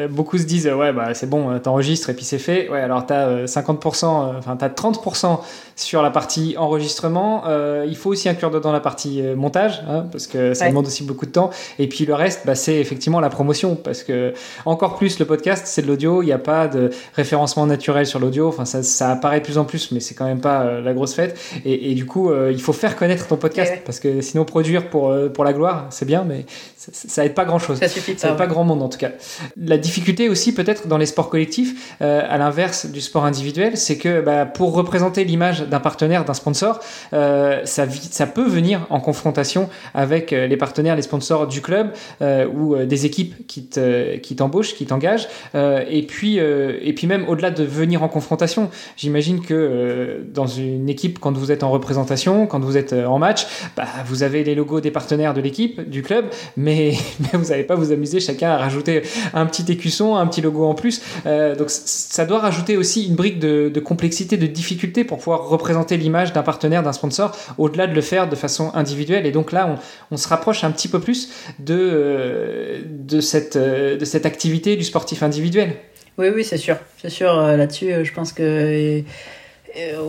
beaucoup 0.09 0.37
se 0.37 0.45
disent, 0.45 0.67
ouais, 0.67 0.93
bah 0.93 1.13
c'est 1.13 1.29
bon, 1.29 1.59
t'enregistres 1.59 2.09
et 2.09 2.13
puis 2.13 2.25
c'est 2.25 2.39
fait. 2.39 2.69
Ouais, 2.69 2.79
alors 2.79 3.05
t'as 3.05 3.45
50%, 3.45 4.05
enfin 4.37 4.55
t'as 4.55 4.69
30% 4.69 5.39
sur 5.75 6.04
la 6.05 6.11
partie 6.11 6.55
enregistrement. 6.57 7.43
Euh, 7.47 7.85
il 7.87 7.97
faut 7.97 8.11
aussi 8.11 8.29
inclure 8.29 8.51
dedans 8.51 8.71
la 8.71 8.79
partie 8.79 9.21
euh, 9.21 9.35
montage, 9.35 9.83
hein, 9.89 10.05
parce 10.11 10.27
que 10.27 10.53
ça 10.53 10.69
demande 10.69 10.87
aussi 10.87 11.03
beaucoup 11.03 11.25
de 11.25 11.31
temps. 11.31 11.49
Et 11.79 11.87
puis 11.87 12.05
le 12.05 12.13
reste, 12.13 12.41
bah, 12.45 12.55
c'est 12.55 12.75
effectivement 12.75 13.19
la 13.19 13.29
promotion, 13.29 13.75
parce 13.75 14.03
que 14.03 14.33
encore 14.65 14.95
plus 14.95 15.19
le 15.19 15.25
podcast, 15.25 15.63
c'est 15.67 15.81
de 15.81 15.87
l'audio. 15.87 16.21
Il 16.21 16.27
n'y 16.27 16.31
a 16.31 16.37
pas 16.37 16.67
de 16.67 16.91
référencement 17.15 17.65
naturel 17.65 18.05
sur 18.05 18.19
l'audio. 18.19 18.47
Enfin, 18.47 18.65
ça, 18.65 18.83
ça, 18.83 19.11
apparaît 19.11 19.39
de 19.39 19.45
plus 19.45 19.57
en 19.57 19.65
plus, 19.65 19.91
mais 19.91 19.99
c'est 19.99 20.15
quand 20.15 20.25
même 20.25 20.39
pas 20.39 20.61
euh, 20.61 20.81
la 20.81 20.93
grosse 20.93 21.13
fête. 21.13 21.37
Et, 21.65 21.91
et 21.91 21.95
du 21.95 22.05
coup, 22.05 22.31
il 22.49 22.61
faut 22.61 22.73
faire 22.73 22.95
connaître 22.95 23.27
ton 23.27 23.37
podcast, 23.37 23.73
parce 23.85 23.99
que 23.99 24.21
sinon 24.21 24.45
produire 24.45 24.89
pour 24.89 25.13
pour 25.33 25.43
la 25.43 25.53
gloire, 25.53 25.87
c'est 25.89 26.05
bien, 26.05 26.23
mais 26.23 26.45
ça, 26.77 26.91
ça 26.93 27.25
aide 27.25 27.33
pas 27.33 27.45
grand 27.45 27.59
chose. 27.59 27.79
Ça 27.79 27.87
suffit. 27.87 28.17
Ça 28.17 28.29
aide 28.29 28.37
pas 28.37 28.47
grand 28.47 28.63
monde 28.63 28.81
en 28.81 28.89
tout 28.89 28.97
cas. 28.97 29.11
La 29.57 29.77
difficulté 29.77 30.29
aussi 30.29 30.53
peut-être 30.53 30.87
dans 30.87 30.97
les 30.97 31.05
sports 31.05 31.29
collectifs, 31.29 31.95
à 31.99 32.37
l'inverse 32.37 32.85
du 32.85 33.01
sport 33.01 33.25
individuel, 33.25 33.77
c'est 33.77 33.97
que 33.97 34.21
bah, 34.21 34.45
pour 34.45 34.73
représenter 34.73 35.23
l'image 35.23 35.61
d'un 35.63 35.79
partenaire 35.95 36.25
d'un 36.25 36.33
sponsor, 36.33 36.81
euh, 37.13 37.61
ça, 37.63 38.27
peut 38.27 38.45
venir 38.45 38.85
en 38.89 38.99
confrontation 38.99 39.69
avec 39.93 40.33
euh, 40.33 40.45
les 40.45 40.57
partenaires, 40.57 40.97
les 40.97 41.03
sponsors 41.03 41.47
du 41.47 41.61
club 41.61 41.93
euh, 42.21 42.45
ou 42.47 42.75
des 42.75 43.05
équipes 43.05 43.47
qui 43.47 44.35
t'embauchent, 44.35 44.75
qui 44.75 44.85
t'engagent. 44.85 45.29
et, 45.53 46.05
puis, 46.05 47.07
même 47.07 47.29
au-delà 47.29 47.51
de 47.51 47.63
venir 47.63 48.03
en 48.03 48.09
confrontation, 48.09 48.69
j'imagine 48.97 49.39
que 49.39 50.25
dans 50.33 50.47
une 50.47 50.89
équipe, 50.89 51.19
quand 51.19 51.37
vous 51.37 51.53
êtes 51.53 51.63
en 51.63 51.71
représentation, 51.71 52.45
quand 52.45 52.59
vous 52.59 52.75
êtes 52.75 52.91
en 52.91 53.17
match, 53.17 53.47
bah, 53.77 53.85
vous 54.05 54.23
avez 54.23 54.43
les 54.43 54.53
logos 54.53 54.81
des 54.81 54.91
partenaires 54.91 55.33
de 55.33 55.39
l'équipe, 55.39 55.89
du 55.89 56.01
club, 56.01 56.25
mais, 56.57 56.93
vous 57.33 57.49
n'allez 57.49 57.63
pas 57.63 57.75
vous 57.75 57.93
amuser 57.93 58.19
chacun 58.19 58.49
à 58.49 58.57
rajouter 58.57 59.03
un 59.33 59.45
petit 59.45 59.71
écusson, 59.71 60.17
un 60.17 60.27
petit 60.27 60.41
logo 60.41 60.65
en 60.65 60.73
plus. 60.73 61.01
donc 61.25 61.69
ça 61.69 62.25
doit 62.25 62.39
rajouter 62.39 62.75
aussi 62.75 63.07
une 63.07 63.15
brique 63.15 63.39
de 63.39 63.79
complexité, 63.79 64.35
de 64.35 64.47
difficulté 64.47 65.05
pour 65.05 65.19
pouvoir 65.19 65.47
représenter 65.47 65.84
l'image 65.91 66.33
d'un 66.33 66.43
partenaire, 66.43 66.83
d'un 66.83 66.93
sponsor, 66.93 67.35
au-delà 67.57 67.87
de 67.87 67.93
le 67.93 68.01
faire 68.01 68.27
de 68.27 68.35
façon 68.35 68.71
individuelle. 68.73 69.25
Et 69.25 69.31
donc 69.31 69.51
là, 69.51 69.77
on, 70.11 70.17
se 70.17 70.27
rapproche 70.27 70.63
un 70.63 70.71
petit 70.71 70.87
peu 70.87 70.99
plus 70.99 71.29
de, 71.59 71.77
euh, 71.77 72.81
de, 72.85 73.21
cette, 73.21 73.55
euh, 73.55 73.97
de 73.97 74.05
cette 74.05 74.25
activité 74.25 74.75
du 74.75 74.83
sportif 74.83 75.23
individuel. 75.23 75.73
Oui, 76.17 76.27
oui, 76.33 76.43
c'est 76.43 76.57
sûr. 76.57 76.77
C'est 77.01 77.09
sûr, 77.09 77.37
euh, 77.37 77.57
là-dessus, 77.57 78.03
je 78.03 78.13
pense 78.13 78.33
que 78.33 79.03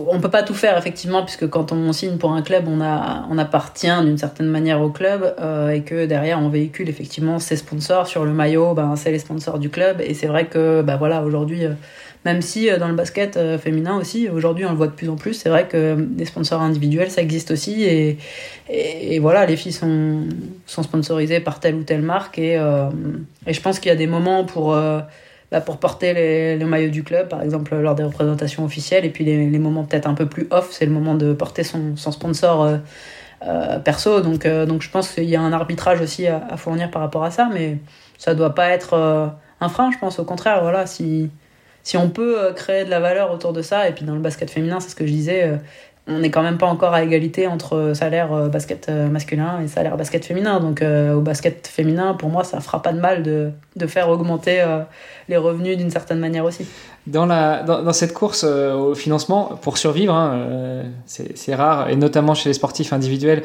on 0.07 0.21
peut 0.21 0.31
pas 0.31 0.43
tout 0.43 0.53
faire 0.53 0.77
effectivement 0.77 1.25
puisque 1.25 1.49
quand 1.49 1.73
on 1.73 1.91
signe 1.91 2.17
pour 2.17 2.31
un 2.31 2.41
club 2.41 2.69
on 2.69 2.79
a 2.79 3.27
on 3.29 3.37
appartient 3.37 4.01
d'une 4.01 4.17
certaine 4.17 4.47
manière 4.47 4.79
au 4.79 4.89
club 4.89 5.35
et 5.73 5.81
que 5.81 6.05
derrière 6.05 6.39
on 6.39 6.47
véhicule 6.47 6.87
effectivement 6.87 7.37
ses 7.37 7.57
sponsors 7.57 8.07
sur 8.07 8.23
le 8.23 8.31
maillot 8.31 8.75
ben 8.75 8.95
c'est 8.95 9.11
les 9.11 9.19
sponsors 9.19 9.59
du 9.59 9.69
club 9.69 9.99
et 9.99 10.13
c'est 10.13 10.27
vrai 10.27 10.45
que 10.45 10.81
ben 10.83 10.95
voilà 10.95 11.21
aujourd'hui 11.21 11.65
même 12.27 12.41
si 12.41 12.69
euh, 12.69 12.77
dans 12.77 12.89
le 12.89 12.93
basket 12.93 13.37
euh, 13.37 13.57
féminin 13.57 13.97
aussi, 13.97 14.27
aujourd'hui 14.27 14.65
on 14.65 14.71
le 14.71 14.75
voit 14.75 14.87
de 14.87 14.91
plus 14.91 15.07
en 15.07 15.15
plus, 15.15 15.33
c'est 15.33 15.47
vrai 15.47 15.65
que 15.65 15.95
des 15.95 16.25
sponsors 16.25 16.61
individuels 16.61 17.09
ça 17.09 17.21
existe 17.21 17.51
aussi 17.51 17.83
et, 17.83 18.17
et, 18.69 19.19
voilà, 19.19 19.45
les 19.45 19.55
filles 19.55 19.71
sont, 19.71 20.23
sont 20.65 20.83
sponsorisées 20.83 21.39
par 21.39 21.61
telle 21.61 21.75
ou 21.75 21.83
telle 21.83 22.01
marque 22.01 22.37
et, 22.37 22.57
euh, 22.57 22.89
et 23.45 23.53
je 23.53 23.61
pense 23.61 23.79
qu'il 23.79 23.87
y 23.87 23.93
a 23.93 23.95
des 23.95 24.07
moments 24.07 24.43
pour, 24.43 24.75
bah, 25.51 25.61
pour 25.61 25.77
porter 25.77 26.13
les, 26.13 26.57
le 26.57 26.65
maillot 26.65 26.89
du 26.89 27.03
club, 27.05 27.29
par 27.29 27.41
exemple 27.41 27.73
lors 27.77 27.95
des 27.95 28.03
représentations 28.03 28.65
officielles, 28.65 29.05
et 29.05 29.09
puis 29.09 29.23
les, 29.23 29.59
moments 29.59 29.85
peut-être 29.85 30.07
un 30.07 30.13
peu 30.13 30.25
plus 30.25 30.47
off, 30.51 30.67
c'est 30.71 30.85
le 30.85 30.91
moment 30.91 31.15
de 31.15 31.31
porter 31.33 31.63
son, 31.63 31.95
son 31.95 32.11
sponsor. 32.11 32.69
perso. 33.85 34.19
Donc, 34.19 34.45
donc 34.45 34.81
je 34.81 34.89
pense 34.89 35.13
qu'il 35.13 35.29
y 35.29 35.37
a 35.37 35.41
un 35.41 35.53
arbitrage 35.53 36.01
aussi 36.01 36.27
à, 36.27 36.45
à, 36.49 36.57
fournir 36.57 36.91
par 36.91 37.01
rapport 37.01 37.23
à 37.23 37.31
ça, 37.31 37.49
mais 37.53 37.77
ça 38.17 38.35
doit 38.35 38.53
pas 38.53 38.67
être 38.69 38.93
un 39.61 39.69
frein, 39.69 39.91
je 39.91 39.97
pense. 39.97 40.19
Au 40.19 40.25
contraire, 40.25 40.61
voilà, 40.61 40.85
si, 40.85 41.29
si 41.87 41.95
on 41.95 42.09
peut 42.09 42.37
euh, 42.37 42.51
créer 42.51 42.83
de 42.83 42.89
la 42.89 42.99
valeur 42.99 43.31
autour 43.31 43.53
de 43.53 43.61
ça, 43.61 43.87
et 43.87 43.93
puis 43.93 44.03
dans 44.03 44.13
le 44.13 44.19
basket 44.19 44.51
féminin, 44.51 44.81
c'est 44.81 44.89
ce 44.89 44.95
que 44.95 45.07
je 45.07 45.11
disais, 45.13 45.43
euh, 45.45 45.55
on 46.05 46.19
n'est 46.19 46.29
quand 46.29 46.43
même 46.43 46.57
pas 46.57 46.65
encore 46.65 46.93
à 46.93 47.01
égalité 47.01 47.47
entre 47.47 47.93
salaire 47.95 48.33
euh, 48.33 48.49
basket 48.49 48.89
masculin 48.89 49.61
et 49.61 49.69
salaire 49.69 49.95
basket 49.95 50.25
féminin. 50.25 50.59
Donc 50.59 50.81
au 50.81 51.21
basket 51.21 51.65
féminin, 51.65 52.13
pour 52.13 52.29
moi, 52.29 52.43
ça 52.43 52.59
fera 52.59 52.81
pas 52.81 52.91
de 52.91 52.99
mal 52.99 53.23
de 53.23 53.87
faire 53.87 54.09
augmenter 54.09 54.65
les 55.29 55.37
revenus 55.37 55.77
d'une 55.77 55.89
certaine 55.89 56.19
manière 56.19 56.43
aussi. 56.43 56.65
Dans, 57.07 57.25
la, 57.25 57.63
dans, 57.63 57.93
cette 57.93 58.13
course 58.13 58.43
au 58.43 58.93
financement, 58.93 59.57
pour 59.61 59.77
survivre, 59.77 60.13
hein, 60.13 60.83
c'est 61.05 61.55
rare, 61.55 61.89
et 61.89 61.95
notamment 61.95 62.35
chez 62.35 62.49
les 62.49 62.53
sportifs 62.53 62.93
individuels 62.93 63.43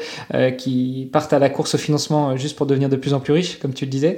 qui 0.57 1.09
partent 1.11 1.33
à 1.33 1.39
la 1.39 1.49
course 1.49 1.75
au 1.75 1.77
financement 1.77 2.35
juste 2.35 2.57
pour 2.57 2.65
devenir 2.65 2.89
de 2.89 2.95
plus 2.95 3.13
en 3.13 3.19
plus 3.19 3.33
riches, 3.33 3.59
comme 3.59 3.73
tu 3.73 3.85
le 3.85 3.91
disais 3.91 4.17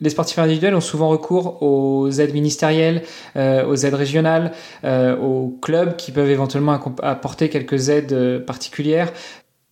les 0.00 0.10
sportifs 0.10 0.38
individuels 0.38 0.74
ont 0.74 0.80
souvent 0.80 1.08
recours 1.08 1.62
aux 1.62 2.10
aides 2.10 2.34
ministérielles, 2.34 3.02
euh, 3.36 3.66
aux 3.66 3.74
aides 3.74 3.94
régionales, 3.94 4.52
euh, 4.84 5.16
aux 5.16 5.48
clubs 5.60 5.96
qui 5.96 6.12
peuvent 6.12 6.30
éventuellement 6.30 6.78
apporter 7.02 7.48
quelques 7.48 7.88
aides 7.88 8.12
euh, 8.12 8.40
particulières. 8.40 9.12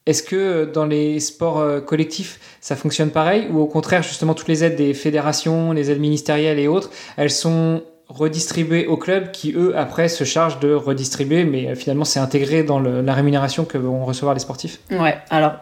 Est-ce 0.07 0.23
que 0.23 0.65
dans 0.73 0.87
les 0.87 1.19
sports 1.19 1.85
collectifs, 1.85 2.39
ça 2.61 2.77
fonctionne 2.77 3.11
pareil 3.11 3.49
ou 3.51 3.59
au 3.59 3.67
contraire, 3.67 4.05
justement, 4.05 4.35
toutes 4.35 4.47
les 4.47 4.63
aides 4.63 4.77
des 4.77 4.95
fédérations, 4.95 5.73
les 5.73 5.91
aides 5.91 5.99
ministérielles 5.99 6.61
et 6.61 6.69
autres, 6.69 6.91
elles 7.17 7.33
sont 7.33 7.83
redistribuées 8.09 8.87
aux 8.87 8.97
clubs 8.97 9.31
qui, 9.31 9.53
eux, 9.57 9.77
après, 9.77 10.09
se 10.09 10.25
chargent 10.25 10.61
de 10.61 10.73
redistribuer, 10.73 11.45
mais 11.45 11.75
finalement, 11.75 12.05
c'est 12.05 12.21
intégré 12.21 12.63
dans 12.63 12.79
la 12.79 13.15
rémunération 13.15 13.65
que 13.65 13.79
vont 13.79 14.05
recevoir 14.05 14.35
les 14.35 14.41
sportifs 14.41 14.81
Ouais, 14.91 15.17
alors 15.31 15.55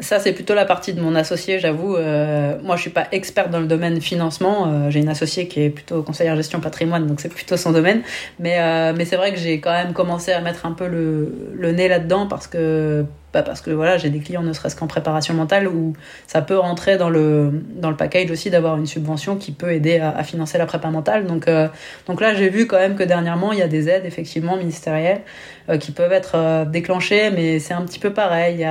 ça, 0.00 0.18
c'est 0.18 0.32
plutôt 0.32 0.54
la 0.54 0.64
partie 0.64 0.94
de 0.94 1.00
mon 1.02 1.14
associé, 1.14 1.58
j'avoue. 1.58 1.96
Euh, 1.96 2.58
moi, 2.62 2.76
je 2.76 2.82
suis 2.82 2.90
pas 2.90 3.06
experte 3.12 3.50
dans 3.50 3.60
le 3.60 3.66
domaine 3.66 4.00
financement. 4.00 4.66
Euh, 4.66 4.90
j'ai 4.90 5.00
une 5.00 5.08
associée 5.08 5.48
qui 5.48 5.60
est 5.60 5.70
plutôt 5.70 6.02
conseillère 6.02 6.34
gestion 6.34 6.60
patrimoine, 6.60 7.06
donc 7.06 7.20
c'est 7.20 7.28
plutôt 7.28 7.58
son 7.58 7.72
domaine. 7.72 8.02
Mais, 8.38 8.56
euh, 8.58 8.94
mais 8.96 9.04
c'est 9.04 9.16
vrai 9.16 9.32
que 9.32 9.38
j'ai 9.38 9.60
quand 9.60 9.70
même 9.70 9.92
commencé 9.92 10.32
à 10.32 10.40
mettre 10.40 10.64
un 10.64 10.72
peu 10.72 10.88
le, 10.88 11.52
le 11.54 11.72
nez 11.72 11.88
là-dedans 11.88 12.26
parce 12.26 12.46
que 12.46 13.04
bah 13.32 13.42
parce 13.42 13.60
que 13.62 13.70
voilà, 13.70 13.96
j'ai 13.96 14.10
des 14.10 14.20
clients 14.20 14.42
ne 14.42 14.52
serait-ce 14.52 14.76
qu'en 14.76 14.86
préparation 14.86 15.32
mentale 15.34 15.66
où 15.66 15.94
ça 16.26 16.42
peut 16.42 16.58
rentrer 16.58 16.98
dans 16.98 17.08
le, 17.08 17.62
dans 17.76 17.90
le 17.90 17.96
package 17.96 18.30
aussi 18.30 18.50
d'avoir 18.50 18.76
une 18.76 18.86
subvention 18.86 19.36
qui 19.36 19.52
peut 19.52 19.72
aider 19.72 19.98
à, 19.98 20.10
à 20.10 20.22
financer 20.22 20.58
la 20.58 20.66
prépa 20.66 20.90
mentale. 20.90 21.26
Donc, 21.26 21.48
euh, 21.48 21.68
donc 22.06 22.20
là, 22.20 22.34
j'ai 22.34 22.50
vu 22.50 22.66
quand 22.66 22.78
même 22.78 22.94
que 22.94 23.02
dernièrement, 23.04 23.52
il 23.52 23.58
y 23.58 23.62
a 23.62 23.68
des 23.68 23.88
aides 23.88 24.04
effectivement 24.04 24.56
ministérielles 24.56 25.22
euh, 25.68 25.78
qui 25.78 25.92
peuvent 25.92 26.12
être 26.12 26.32
euh, 26.34 26.64
déclenchées, 26.64 27.30
mais 27.30 27.58
c'est 27.58 27.74
un 27.74 27.82
petit 27.82 27.98
peu 27.98 28.12
pareil. 28.12 28.66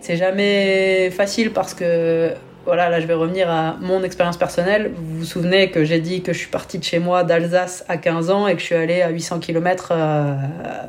C'est 0.00 0.16
jamais 0.16 1.10
facile 1.10 1.52
parce 1.52 1.74
que 1.74 2.32
voilà, 2.64 2.88
là 2.88 3.00
je 3.00 3.06
vais 3.06 3.14
revenir 3.14 3.50
à 3.50 3.76
mon 3.80 4.04
expérience 4.04 4.36
personnelle. 4.36 4.92
Vous 4.94 5.18
vous 5.18 5.24
souvenez 5.24 5.70
que 5.70 5.84
j'ai 5.84 5.98
dit 5.98 6.22
que 6.22 6.32
je 6.32 6.38
suis 6.38 6.48
partie 6.48 6.78
de 6.78 6.84
chez 6.84 7.00
moi 7.00 7.24
d'Alsace 7.24 7.84
à 7.88 7.96
15 7.96 8.30
ans 8.30 8.46
et 8.46 8.54
que 8.54 8.60
je 8.60 8.66
suis 8.66 8.74
allée 8.76 9.02
à 9.02 9.08
800 9.08 9.40
km 9.40 9.88
euh, 9.90 10.34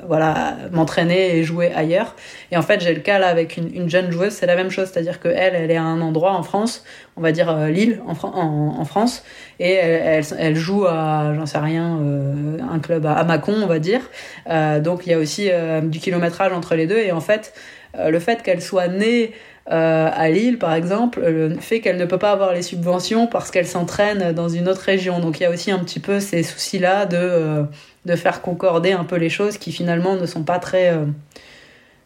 voilà, 0.07 0.55
m'entraîner 0.71 1.37
et 1.37 1.43
jouer 1.43 1.71
ailleurs. 1.73 2.15
Et 2.51 2.57
en 2.57 2.61
fait, 2.61 2.79
j'ai 2.81 2.93
le 2.93 2.99
cas 2.99 3.17
là 3.17 3.27
avec 3.27 3.57
une, 3.57 3.73
une 3.75 3.89
jeune 3.89 4.11
joueuse, 4.11 4.33
c'est 4.33 4.45
la 4.45 4.55
même 4.55 4.69
chose, 4.69 4.89
c'est-à-dire 4.91 5.19
que 5.19 5.27
elle, 5.27 5.71
est 5.71 5.75
à 5.75 5.81
un 5.81 6.01
endroit 6.01 6.33
en 6.33 6.43
France, 6.43 6.83
on 7.17 7.21
va 7.21 7.31
dire 7.31 7.49
euh, 7.49 7.69
Lille 7.69 8.01
en, 8.05 8.85
France, 8.85 9.23
et 9.59 9.73
elle, 9.73 10.55
joue 10.55 10.85
à, 10.85 11.33
j'en 11.35 11.47
sais 11.47 11.57
rien, 11.57 11.97
euh, 12.01 12.57
un 12.71 12.79
club 12.79 13.05
à, 13.07 13.13
à, 13.13 13.41
on 13.47 13.65
va 13.65 13.79
dire. 13.79 14.01
Donc 14.81 15.07
il 15.07 15.11
y 15.11 15.13
a 15.13 15.17
aussi 15.17 15.49
du 15.83 15.99
kilométrage 15.99 16.53
entre 16.53 16.75
les 16.75 16.85
deux. 16.85 16.97
Et 16.97 17.11
en 17.11 17.21
fait, 17.21 17.53
le 17.97 18.19
fait 18.19 18.43
qu'elle 18.43 18.61
soit 18.61 18.87
née 18.87 19.33
euh, 19.71 20.09
à 20.11 20.29
Lille, 20.29 20.57
par 20.57 20.73
exemple, 20.73 21.21
le 21.21 21.55
fait 21.55 21.79
qu'elle 21.79 21.97
ne 21.97 22.05
peut 22.05 22.17
pas 22.17 22.31
avoir 22.31 22.53
les 22.53 22.61
subventions 22.61 23.27
parce 23.27 23.49
qu'elle 23.49 23.67
s'entraîne 23.67 24.33
dans 24.33 24.49
une 24.49 24.67
autre 24.67 24.81
région. 24.81 25.19
Donc 25.19 25.39
il 25.39 25.43
y 25.43 25.45
a 25.45 25.49
aussi 25.49 25.71
un 25.71 25.79
petit 25.79 26.01
peu 26.01 26.19
ces 26.19 26.43
soucis-là 26.43 27.05
de, 27.05 27.17
euh, 27.17 27.63
de 28.05 28.15
faire 28.15 28.41
concorder 28.41 28.91
un 28.91 29.05
peu 29.05 29.15
les 29.15 29.29
choses 29.29 29.57
qui 29.57 29.71
finalement 29.71 30.15
ne 30.15 30.25
sont 30.25 30.43
pas 30.43 30.59
très 30.59 30.89
euh, 30.89 31.05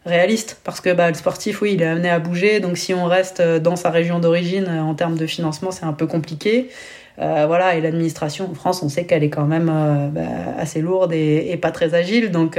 réalistes. 0.06 0.60
Parce 0.62 0.80
que 0.80 0.92
bah, 0.92 1.08
le 1.08 1.14
sportif, 1.14 1.60
oui, 1.60 1.72
il 1.74 1.82
est 1.82 1.86
amené 1.86 2.10
à 2.10 2.20
bouger. 2.20 2.60
Donc 2.60 2.78
si 2.78 2.94
on 2.94 3.06
reste 3.06 3.42
dans 3.42 3.76
sa 3.76 3.90
région 3.90 4.20
d'origine, 4.20 4.68
en 4.68 4.94
termes 4.94 5.16
de 5.16 5.26
financement, 5.26 5.72
c'est 5.72 5.86
un 5.86 5.94
peu 5.94 6.06
compliqué. 6.06 6.68
Voilà, 7.20 7.74
et 7.74 7.80
l'administration 7.80 8.48
en 8.48 8.54
France, 8.54 8.80
on 8.84 8.88
sait 8.88 9.04
qu'elle 9.04 9.24
est 9.24 9.28
quand 9.28 9.46
même 9.46 9.72
bah, 10.14 10.20
assez 10.56 10.80
lourde 10.80 11.12
et, 11.12 11.50
et, 11.50 11.56
pas 11.56 11.72
très 11.72 11.94
agile. 11.94 12.30
Donc, 12.30 12.56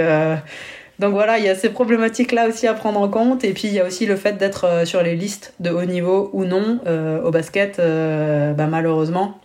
donc 1.00 1.14
voilà, 1.14 1.39
il 1.39 1.45
y 1.45 1.50
a 1.50 1.56
ces 1.56 1.70
problématiques-là 1.70 2.47
aussi 2.47 2.68
à 2.68 2.74
prendre 2.74 3.00
en 3.00 3.08
compte. 3.08 3.43
Et 3.45 3.54
puis 3.54 3.70
il 3.70 3.74
y 3.74 3.80
a 3.80 3.86
aussi 3.86 4.06
le 4.06 4.18
fait 4.18 4.38
d'être 4.38 4.66
euh, 4.66 4.86
sur 4.86 5.02
les 5.02 5.16
listes 5.16 5.54
de 5.60 5.70
haut 5.70 5.86
niveau 5.86 6.30
ou 6.34 6.43
non 6.43 6.80
euh, 6.88 7.22
au 7.24 7.32
basket, 7.32 7.78
bah, 7.78 8.68
malheureusement. 8.68 9.39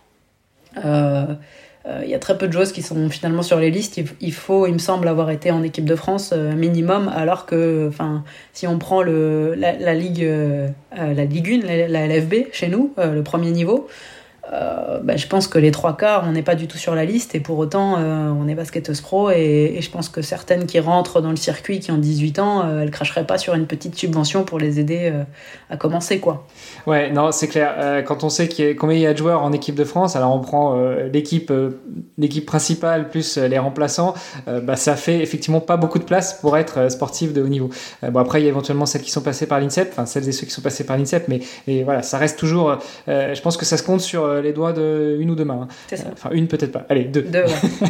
Il 2.03 2.09
y 2.09 2.15
a 2.15 2.19
très 2.19 2.35
peu 2.37 2.47
de 2.47 2.51
joueuses 2.51 2.71
qui 2.71 2.81
sont 2.81 3.09
finalement 3.09 3.43
sur 3.43 3.59
les 3.59 3.69
listes. 3.69 4.01
Il 4.19 4.33
faut, 4.33 4.65
il 4.65 4.73
me 4.73 4.79
semble, 4.79 5.07
avoir 5.07 5.29
été 5.29 5.51
en 5.51 5.61
équipe 5.61 5.85
de 5.85 5.95
France 5.95 6.33
minimum, 6.33 7.11
alors 7.15 7.45
que, 7.45 7.91
si 8.53 8.65
on 8.65 8.79
prend 8.79 9.03
le, 9.03 9.53
la, 9.53 9.93
ligue, 9.93 10.27
la 10.91 11.25
Ligue 11.25 11.61
1, 11.63 11.67
la, 11.67 11.87
la 11.87 12.07
LFB 12.07 12.51
chez 12.51 12.69
nous, 12.69 12.91
le 12.97 13.21
premier 13.21 13.51
niveau, 13.51 13.87
euh, 14.53 14.99
bah, 15.01 15.17
je 15.17 15.25
pense 15.27 15.47
que 15.47 15.57
les 15.57 15.71
trois 15.71 15.97
quarts, 15.97 16.23
on 16.27 16.31
n'est 16.31 16.43
pas 16.43 16.55
du 16.55 16.67
tout 16.67 16.77
sur 16.77 16.93
la 16.93 17.03
liste 17.03 17.33
et 17.33 17.39
pour 17.39 17.57
autant, 17.57 17.95
euh, 17.97 18.29
on 18.29 18.47
est 18.47 18.53
basketteuse 18.53 19.01
pro 19.01 19.31
et, 19.31 19.73
et, 19.75 19.81
je 19.81 19.89
pense 19.89 20.07
que 20.07 20.21
certaines 20.21 20.67
qui 20.67 20.79
rentrent 20.79 21.19
dans 21.19 21.31
le 21.31 21.35
circuit, 21.35 21.79
qui 21.79 21.91
ont 21.91 21.97
18 21.97 22.39
ans, 22.39 22.61
euh, 22.63 22.81
elles 22.81 22.91
cracheraient 22.91 23.25
pas 23.25 23.39
sur 23.39 23.55
une 23.55 23.65
petite 23.65 23.95
subvention 23.95 24.43
pour 24.43 24.59
les 24.59 24.79
aider 24.79 25.11
euh, 25.11 25.23
à 25.69 25.77
commencer, 25.77 26.19
quoi. 26.19 26.45
Ouais, 26.85 27.11
non, 27.11 27.31
c'est 27.31 27.47
clair. 27.47 28.03
Quand 28.05 28.23
on 28.23 28.29
sait 28.29 28.47
qu'il 28.47 28.65
y 28.65 28.69
a, 28.69 28.73
combien 28.75 28.95
il 28.95 29.01
y 29.01 29.07
a 29.07 29.13
de 29.13 29.17
joueurs 29.17 29.41
en 29.41 29.51
équipe 29.51 29.75
de 29.75 29.83
France, 29.83 30.15
alors 30.15 30.35
on 30.35 30.39
prend 30.39 30.77
l'équipe, 31.11 31.51
l'équipe 32.17 32.45
principale 32.45 33.09
plus 33.09 33.37
les 33.37 33.57
remplaçants, 33.57 34.13
bah, 34.45 34.75
ça 34.75 34.95
fait 34.95 35.19
effectivement 35.21 35.61
pas 35.61 35.77
beaucoup 35.77 35.97
de 35.97 36.03
place 36.03 36.39
pour 36.39 36.57
être 36.57 36.91
sportif 36.91 37.33
de 37.33 37.41
haut 37.41 37.47
niveau. 37.47 37.69
bon, 38.03 38.19
après, 38.19 38.41
il 38.41 38.43
y 38.43 38.47
a 38.47 38.49
éventuellement 38.49 38.85
celles 38.85 39.01
qui 39.01 39.09
sont 39.09 39.21
passées 39.21 39.47
par 39.47 39.59
l'INSEP, 39.59 39.89
enfin 39.91 40.05
celles 40.05 40.29
et 40.29 40.31
ceux 40.31 40.45
qui 40.45 40.51
sont 40.51 40.61
passés 40.61 40.83
par 40.83 40.97
l'INSEP, 40.97 41.27
mais, 41.27 41.39
mais 41.67 41.83
voilà, 41.83 42.03
ça 42.03 42.19
reste 42.19 42.37
toujours. 42.37 42.77
je 43.07 43.41
pense 43.41 43.57
que 43.57 43.65
ça 43.65 43.77
se 43.77 43.83
compte 43.83 44.01
sur 44.01 44.34
les 44.41 44.53
doigts 44.53 44.73
de 44.73 45.17
une 45.19 45.31
ou 45.31 45.35
deux 45.35 45.45
mains. 45.45 45.67
C'est 45.87 45.97
ça. 45.97 46.07
Enfin, 46.11 46.29
une 46.31 46.47
peut-être 46.47 46.71
pas. 46.71 46.85
Allez, 46.89 47.05
deux. 47.05 47.23
Deux, 47.23 47.43
ouais. 47.43 47.89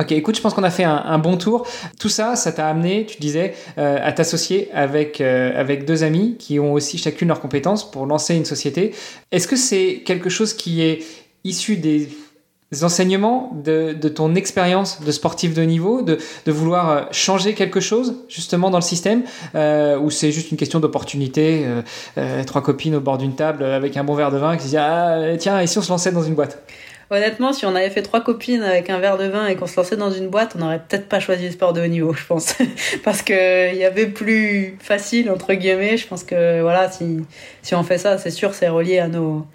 Ok, 0.00 0.10
écoute, 0.12 0.36
je 0.36 0.40
pense 0.40 0.54
qu'on 0.54 0.62
a 0.62 0.70
fait 0.70 0.84
un, 0.84 0.96
un, 0.96 1.18
bon 1.18 1.36
tour. 1.36 1.66
Tout 2.00 2.08
ça, 2.08 2.34
ça 2.34 2.50
t'a 2.50 2.66
amené, 2.66 3.04
tu 3.06 3.18
disais, 3.20 3.54
euh, 3.76 3.98
à 4.02 4.10
t'associer 4.12 4.68
avec, 4.72 5.20
euh, 5.20 5.52
avec 5.54 5.84
deux 5.84 6.02
amis 6.02 6.36
qui 6.38 6.58
ont 6.58 6.72
aussi 6.72 6.96
chacune 6.96 7.28
leurs 7.28 7.40
compétences 7.40 7.88
pour 7.88 8.06
lancer 8.06 8.34
une 8.34 8.46
société. 8.46 8.94
Est-ce 9.30 9.46
que 9.46 9.54
c'est 9.54 10.02
quelque 10.04 10.30
chose 10.30 10.54
qui 10.54 10.82
est 10.82 11.04
issu 11.44 11.76
des 11.76 12.08
enseignements 12.82 13.52
de, 13.64 13.92
ton 14.08 14.34
expérience 14.34 15.00
de 15.00 15.12
sportif 15.12 15.54
de 15.54 15.62
niveau, 15.62 16.02
de, 16.02 16.18
vouloir 16.46 17.12
changer 17.12 17.54
quelque 17.54 17.80
chose 17.80 18.16
justement 18.28 18.70
dans 18.70 18.78
le 18.78 18.82
système, 18.82 19.22
euh, 19.54 19.98
ou 19.98 20.10
c'est 20.10 20.32
juste 20.32 20.50
une 20.50 20.56
question 20.56 20.80
d'opportunité, 20.80 21.62
euh, 21.64 21.82
euh, 22.18 22.44
trois 22.44 22.62
copines 22.62 22.94
au 22.94 23.00
bord 23.00 23.18
d'une 23.18 23.34
table 23.34 23.64
avec 23.64 23.96
un 23.96 24.04
bon 24.04 24.14
verre 24.14 24.30
de 24.30 24.38
vin 24.38 24.56
qui 24.56 24.62
se 24.62 24.68
disent 24.68 24.80
ah 24.80 25.36
tiens 25.38 25.60
et 25.60 25.66
si 25.66 25.78
on 25.78 25.82
se 25.82 25.90
lançait 25.90 26.12
dans 26.12 26.22
une 26.22 26.34
boîte? 26.34 26.62
Honnêtement, 27.10 27.52
si 27.52 27.66
on 27.66 27.74
avait 27.74 27.90
fait 27.90 28.00
trois 28.00 28.22
copines 28.22 28.62
avec 28.62 28.88
un 28.88 28.98
verre 28.98 29.18
de 29.18 29.26
vin 29.26 29.46
et 29.46 29.54
qu'on 29.54 29.66
se 29.66 29.76
lançait 29.76 29.96
dans 29.96 30.10
une 30.10 30.28
boîte, 30.28 30.54
on 30.56 30.60
n'aurait 30.60 30.78
peut-être 30.88 31.10
pas 31.10 31.20
choisi 31.20 31.44
le 31.44 31.50
sport 31.50 31.74
de 31.74 31.82
haut 31.82 31.86
niveau, 31.86 32.14
je 32.14 32.24
pense, 32.24 32.54
parce 33.04 33.20
que 33.20 33.70
il 33.70 33.76
y 33.76 33.84
avait 33.84 34.06
plus 34.06 34.78
facile 34.80 35.30
entre 35.30 35.52
guillemets. 35.52 35.98
Je 35.98 36.06
pense 36.06 36.24
que 36.24 36.62
voilà, 36.62 36.90
si 36.90 37.18
si 37.60 37.74
on 37.74 37.82
fait 37.82 37.98
ça, 37.98 38.16
c'est 38.16 38.30
sûr, 38.30 38.54
c'est 38.54 38.68
relié 38.68 38.98
à 38.98 39.08
nos 39.08 39.46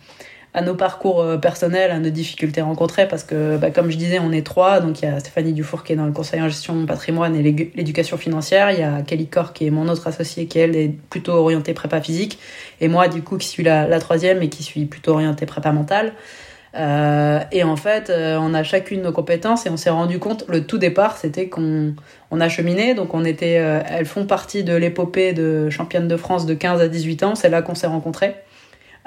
à 0.53 0.61
nos 0.61 0.73
parcours 0.73 1.23
personnels, 1.39 1.91
à 1.91 1.99
nos 1.99 2.09
difficultés 2.09 2.61
rencontrées, 2.61 3.07
parce 3.07 3.23
que, 3.23 3.57
bah, 3.57 3.69
comme 3.69 3.91
je 3.91 3.97
disais, 3.97 4.17
on 4.19 4.31
est 4.31 4.45
trois. 4.45 4.79
Donc, 4.79 5.01
il 5.01 5.05
y 5.05 5.07
a 5.07 5.19
Stéphanie 5.19 5.53
Dufour 5.53 5.83
qui 5.83 5.93
est 5.93 5.95
dans 5.95 6.05
le 6.05 6.11
conseil 6.11 6.41
en 6.41 6.47
gestion 6.47 6.85
patrimoine 6.85 7.35
et 7.35 7.43
l'éducation 7.43 8.17
financière. 8.17 8.71
Il 8.71 8.79
y 8.79 8.83
a 8.83 9.01
Kelly 9.01 9.27
Corr 9.27 9.53
qui 9.53 9.67
est 9.67 9.69
mon 9.69 9.87
autre 9.87 10.07
associé, 10.07 10.47
qui 10.47 10.59
elle 10.59 10.75
est 10.75 10.91
plutôt 11.09 11.33
orientée 11.33 11.73
prépa 11.73 12.01
physique. 12.01 12.39
Et 12.81 12.87
moi, 12.87 13.07
du 13.07 13.21
coup, 13.21 13.37
qui 13.37 13.47
suis 13.47 13.63
la, 13.63 13.99
troisième 13.99 14.41
et 14.41 14.49
qui 14.49 14.63
suis 14.63 14.85
plutôt 14.85 15.13
orientée 15.13 15.45
prépa 15.45 15.71
mentale. 15.71 16.13
Euh, 16.75 17.39
et 17.51 17.63
en 17.63 17.75
fait, 17.75 18.09
euh, 18.09 18.37
on 18.39 18.53
a 18.53 18.61
chacune 18.63 19.01
nos 19.01 19.11
compétences 19.11 19.65
et 19.65 19.69
on 19.69 19.77
s'est 19.77 19.89
rendu 19.89 20.19
compte, 20.19 20.45
le 20.47 20.65
tout 20.65 20.77
départ, 20.77 21.17
c'était 21.17 21.47
qu'on 21.47 21.95
on 22.29 22.41
a 22.41 22.49
cheminé. 22.49 22.93
Donc, 22.93 23.13
on 23.13 23.25
était, 23.25 23.57
euh, 23.59 23.81
elles 23.89 24.05
font 24.05 24.25
partie 24.25 24.63
de 24.63 24.75
l'épopée 24.75 25.33
de 25.33 25.69
championne 25.69 26.07
de 26.07 26.17
France 26.17 26.45
de 26.45 26.53
15 26.53 26.81
à 26.81 26.87
18 26.87 27.23
ans. 27.23 27.35
C'est 27.35 27.49
là 27.49 27.61
qu'on 27.61 27.75
s'est 27.75 27.87
rencontrés. 27.87 28.35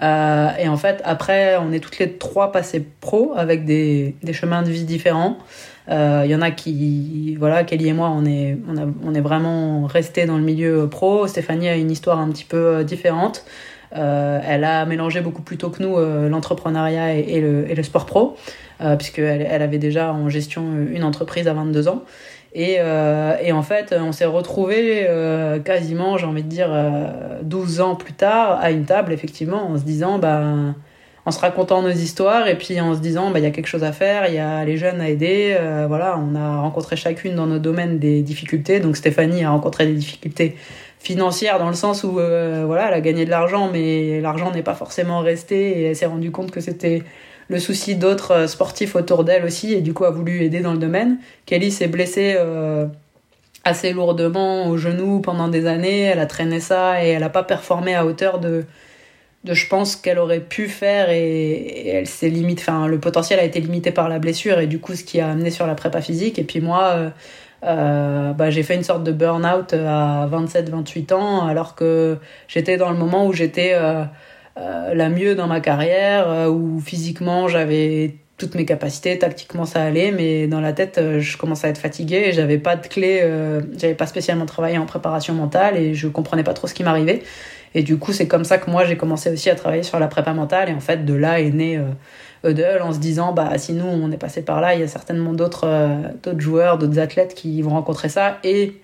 Euh, 0.02 0.48
et 0.58 0.68
en 0.68 0.76
fait, 0.76 1.00
après, 1.04 1.56
on 1.58 1.72
est 1.72 1.80
toutes 1.80 1.98
les 1.98 2.12
trois 2.12 2.52
passées 2.52 2.84
pro 3.00 3.32
avec 3.36 3.64
des, 3.64 4.14
des 4.22 4.32
chemins 4.32 4.62
de 4.62 4.70
vie 4.70 4.84
différents. 4.84 5.38
Il 5.88 5.94
euh, 5.94 6.26
y 6.26 6.34
en 6.34 6.42
a 6.42 6.50
qui, 6.50 7.36
voilà, 7.38 7.64
Kelly 7.64 7.88
et 7.88 7.92
moi, 7.92 8.12
on 8.14 8.24
est, 8.24 8.56
on, 8.68 8.76
a, 8.76 8.86
on 9.04 9.14
est 9.14 9.20
vraiment 9.20 9.86
restés 9.86 10.24
dans 10.24 10.36
le 10.36 10.44
milieu 10.44 10.88
pro. 10.88 11.26
Stéphanie 11.26 11.68
a 11.68 11.76
une 11.76 11.90
histoire 11.90 12.18
un 12.18 12.28
petit 12.30 12.44
peu 12.44 12.84
différente. 12.84 13.44
Euh, 13.96 14.38
elle 14.46 14.62
a 14.62 14.86
mélangé 14.86 15.20
beaucoup 15.20 15.42
plus 15.42 15.56
tôt 15.56 15.70
que 15.70 15.82
nous 15.82 15.96
l'entrepreneuriat 16.28 17.16
et, 17.16 17.20
et, 17.20 17.40
le, 17.40 17.68
et, 17.68 17.74
le, 17.74 17.82
sport 17.82 18.06
pro, 18.06 18.36
euh, 18.80 18.96
puisqu'elle 18.96 19.42
elle 19.42 19.62
avait 19.62 19.78
déjà 19.78 20.12
en 20.12 20.28
gestion 20.28 20.62
une 20.90 21.02
entreprise 21.02 21.48
à 21.48 21.54
22 21.54 21.88
ans. 21.88 22.04
Et, 22.52 22.76
euh, 22.80 23.36
et 23.42 23.52
en 23.52 23.62
fait, 23.62 23.94
on 23.98 24.12
s'est 24.12 24.24
retrouvés 24.24 25.06
euh, 25.08 25.60
quasiment, 25.60 26.18
j'ai 26.18 26.26
envie 26.26 26.42
de 26.42 26.48
dire, 26.48 26.68
euh, 26.70 27.40
12 27.42 27.80
ans 27.80 27.94
plus 27.94 28.12
tard, 28.12 28.58
à 28.60 28.70
une 28.70 28.84
table, 28.84 29.12
effectivement, 29.12 29.70
en 29.70 29.78
se 29.78 29.84
disant, 29.84 30.18
bah, 30.18 30.42
en 31.26 31.30
se 31.30 31.38
racontant 31.38 31.82
nos 31.82 31.90
histoires 31.90 32.48
et 32.48 32.56
puis 32.56 32.80
en 32.80 32.94
se 32.94 33.00
disant, 33.00 33.30
bah, 33.30 33.38
il 33.38 33.42
y 33.42 33.46
a 33.46 33.50
quelque 33.50 33.68
chose 33.68 33.84
à 33.84 33.92
faire, 33.92 34.26
il 34.28 34.34
y 34.34 34.38
a 34.38 34.64
les 34.64 34.76
jeunes 34.76 35.00
à 35.00 35.08
aider. 35.08 35.56
voilà, 35.86 36.18
on 36.18 36.34
a 36.34 36.60
rencontré 36.60 36.96
chacune 36.96 37.36
dans 37.36 37.46
nos 37.46 37.58
domaines 37.58 37.98
des 37.98 38.22
difficultés. 38.22 38.80
Donc 38.80 38.96
Stéphanie 38.96 39.44
a 39.44 39.50
rencontré 39.50 39.86
des 39.86 39.94
difficultés 39.94 40.56
financière 41.00 41.58
dans 41.58 41.68
le 41.68 41.74
sens 41.74 42.04
où 42.04 42.20
euh, 42.20 42.64
voilà 42.66 42.88
elle 42.88 42.94
a 42.94 43.00
gagné 43.00 43.24
de 43.24 43.30
l'argent 43.30 43.70
mais 43.72 44.20
l'argent 44.20 44.52
n'est 44.52 44.62
pas 44.62 44.74
forcément 44.74 45.20
resté 45.20 45.80
et 45.80 45.82
elle 45.84 45.96
s'est 45.96 46.06
rendue 46.06 46.30
compte 46.30 46.50
que 46.50 46.60
c'était 46.60 47.02
le 47.50 47.58
souci 47.58 47.96
d'autres 47.96 48.48
sportifs 48.48 48.96
autour 48.96 49.24
d'elle 49.24 49.44
aussi 49.44 49.74
et 49.74 49.80
du 49.80 49.92
coup 49.92 50.04
a 50.04 50.10
voulu 50.10 50.42
aider 50.42 50.60
dans 50.60 50.72
le 50.72 50.78
domaine. 50.78 51.18
Kelly 51.46 51.70
s'est 51.70 51.88
blessée 51.88 52.36
euh, 52.38 52.86
assez 53.64 53.92
lourdement 53.92 54.68
au 54.68 54.78
genou 54.78 55.20
pendant 55.20 55.48
des 55.48 55.66
années. 55.66 56.02
Elle 56.02 56.20
a 56.20 56.26
traîné 56.26 56.60
ça 56.60 57.04
et 57.04 57.08
elle 57.08 57.20
n'a 57.20 57.28
pas 57.28 57.42
performé 57.42 57.94
à 57.94 58.06
hauteur 58.06 58.38
de 58.38 58.64
de 59.42 59.54
je 59.54 59.68
pense 59.68 59.96
qu'elle 59.96 60.18
aurait 60.18 60.40
pu 60.40 60.68
faire 60.68 61.08
et, 61.08 61.88
elle 61.88 62.06
s'est 62.06 62.28
limite 62.28 62.60
enfin 62.60 62.86
le 62.86 63.00
potentiel 63.00 63.38
a 63.40 63.44
été 63.44 63.58
limité 63.58 63.90
par 63.90 64.10
la 64.10 64.18
blessure 64.18 64.58
et 64.58 64.66
du 64.66 64.80
coup 64.80 64.94
ce 64.94 65.02
qui 65.02 65.18
a 65.18 65.30
amené 65.30 65.50
sur 65.50 65.66
la 65.66 65.74
prépa 65.74 66.00
physique. 66.00 66.38
Et 66.38 66.44
puis 66.44 66.60
moi 66.60 66.84
euh, 66.94 67.10
euh, 67.64 68.32
bah, 68.32 68.50
j'ai 68.50 68.62
fait 68.62 68.74
une 68.74 68.82
sorte 68.82 69.04
de 69.04 69.12
burn-out 69.12 69.74
à 69.74 70.28
27-28 70.30 71.12
ans, 71.14 71.46
alors 71.46 71.74
que 71.74 72.18
j'étais 72.48 72.76
dans 72.76 72.90
le 72.90 72.96
moment 72.96 73.26
où 73.26 73.32
j'étais 73.32 73.72
euh, 73.74 74.04
euh, 74.58 74.94
la 74.94 75.08
mieux 75.08 75.34
dans 75.34 75.46
ma 75.46 75.60
carrière, 75.60 76.28
euh, 76.28 76.48
où 76.48 76.80
physiquement 76.80 77.48
j'avais 77.48 78.16
toutes 78.36 78.54
mes 78.54 78.64
capacités, 78.64 79.18
tactiquement 79.18 79.64
ça 79.64 79.82
allait, 79.82 80.12
mais 80.12 80.46
dans 80.46 80.60
la 80.60 80.72
tête 80.72 80.98
je 81.18 81.36
commençais 81.36 81.66
à 81.66 81.70
être 81.70 81.78
fatiguée 81.78 82.24
et 82.28 82.32
j'avais 82.32 82.56
pas 82.56 82.74
de 82.74 82.86
clé, 82.86 83.22
j'avais 83.76 83.94
pas 83.94 84.06
spécialement 84.06 84.46
travaillé 84.46 84.78
en 84.78 84.86
préparation 84.86 85.34
mentale 85.34 85.76
et 85.76 85.92
je 85.92 86.08
comprenais 86.08 86.42
pas 86.42 86.54
trop 86.54 86.66
ce 86.66 86.72
qui 86.72 86.82
m'arrivait. 86.82 87.22
Et 87.74 87.82
du 87.82 87.98
coup, 87.98 88.14
c'est 88.14 88.26
comme 88.28 88.44
ça 88.44 88.56
que 88.56 88.70
moi 88.70 88.86
j'ai 88.86 88.96
commencé 88.96 89.30
aussi 89.30 89.50
à 89.50 89.54
travailler 89.56 89.82
sur 89.82 89.98
la 89.98 90.08
prépa 90.08 90.32
mentale 90.32 90.70
et 90.70 90.72
en 90.72 90.80
fait 90.80 91.04
de 91.04 91.12
là 91.12 91.38
est 91.38 91.50
né 91.50 91.78
Eudel 92.44 92.80
en 92.82 92.92
se 92.92 92.98
disant 92.98 93.32
bah 93.32 93.56
si 93.58 93.72
nous 93.74 93.86
on 93.86 94.10
est 94.10 94.16
passé 94.16 94.42
par 94.42 94.60
là, 94.60 94.74
il 94.74 94.80
y 94.80 94.82
a 94.82 94.88
certainement 94.88 95.32
d'autres 95.32 95.66
euh, 95.66 95.96
d'autres 96.22 96.40
joueurs, 96.40 96.78
d'autres 96.78 96.98
athlètes 96.98 97.34
qui 97.34 97.60
vont 97.62 97.70
rencontrer 97.70 98.08
ça 98.08 98.38
et 98.44 98.80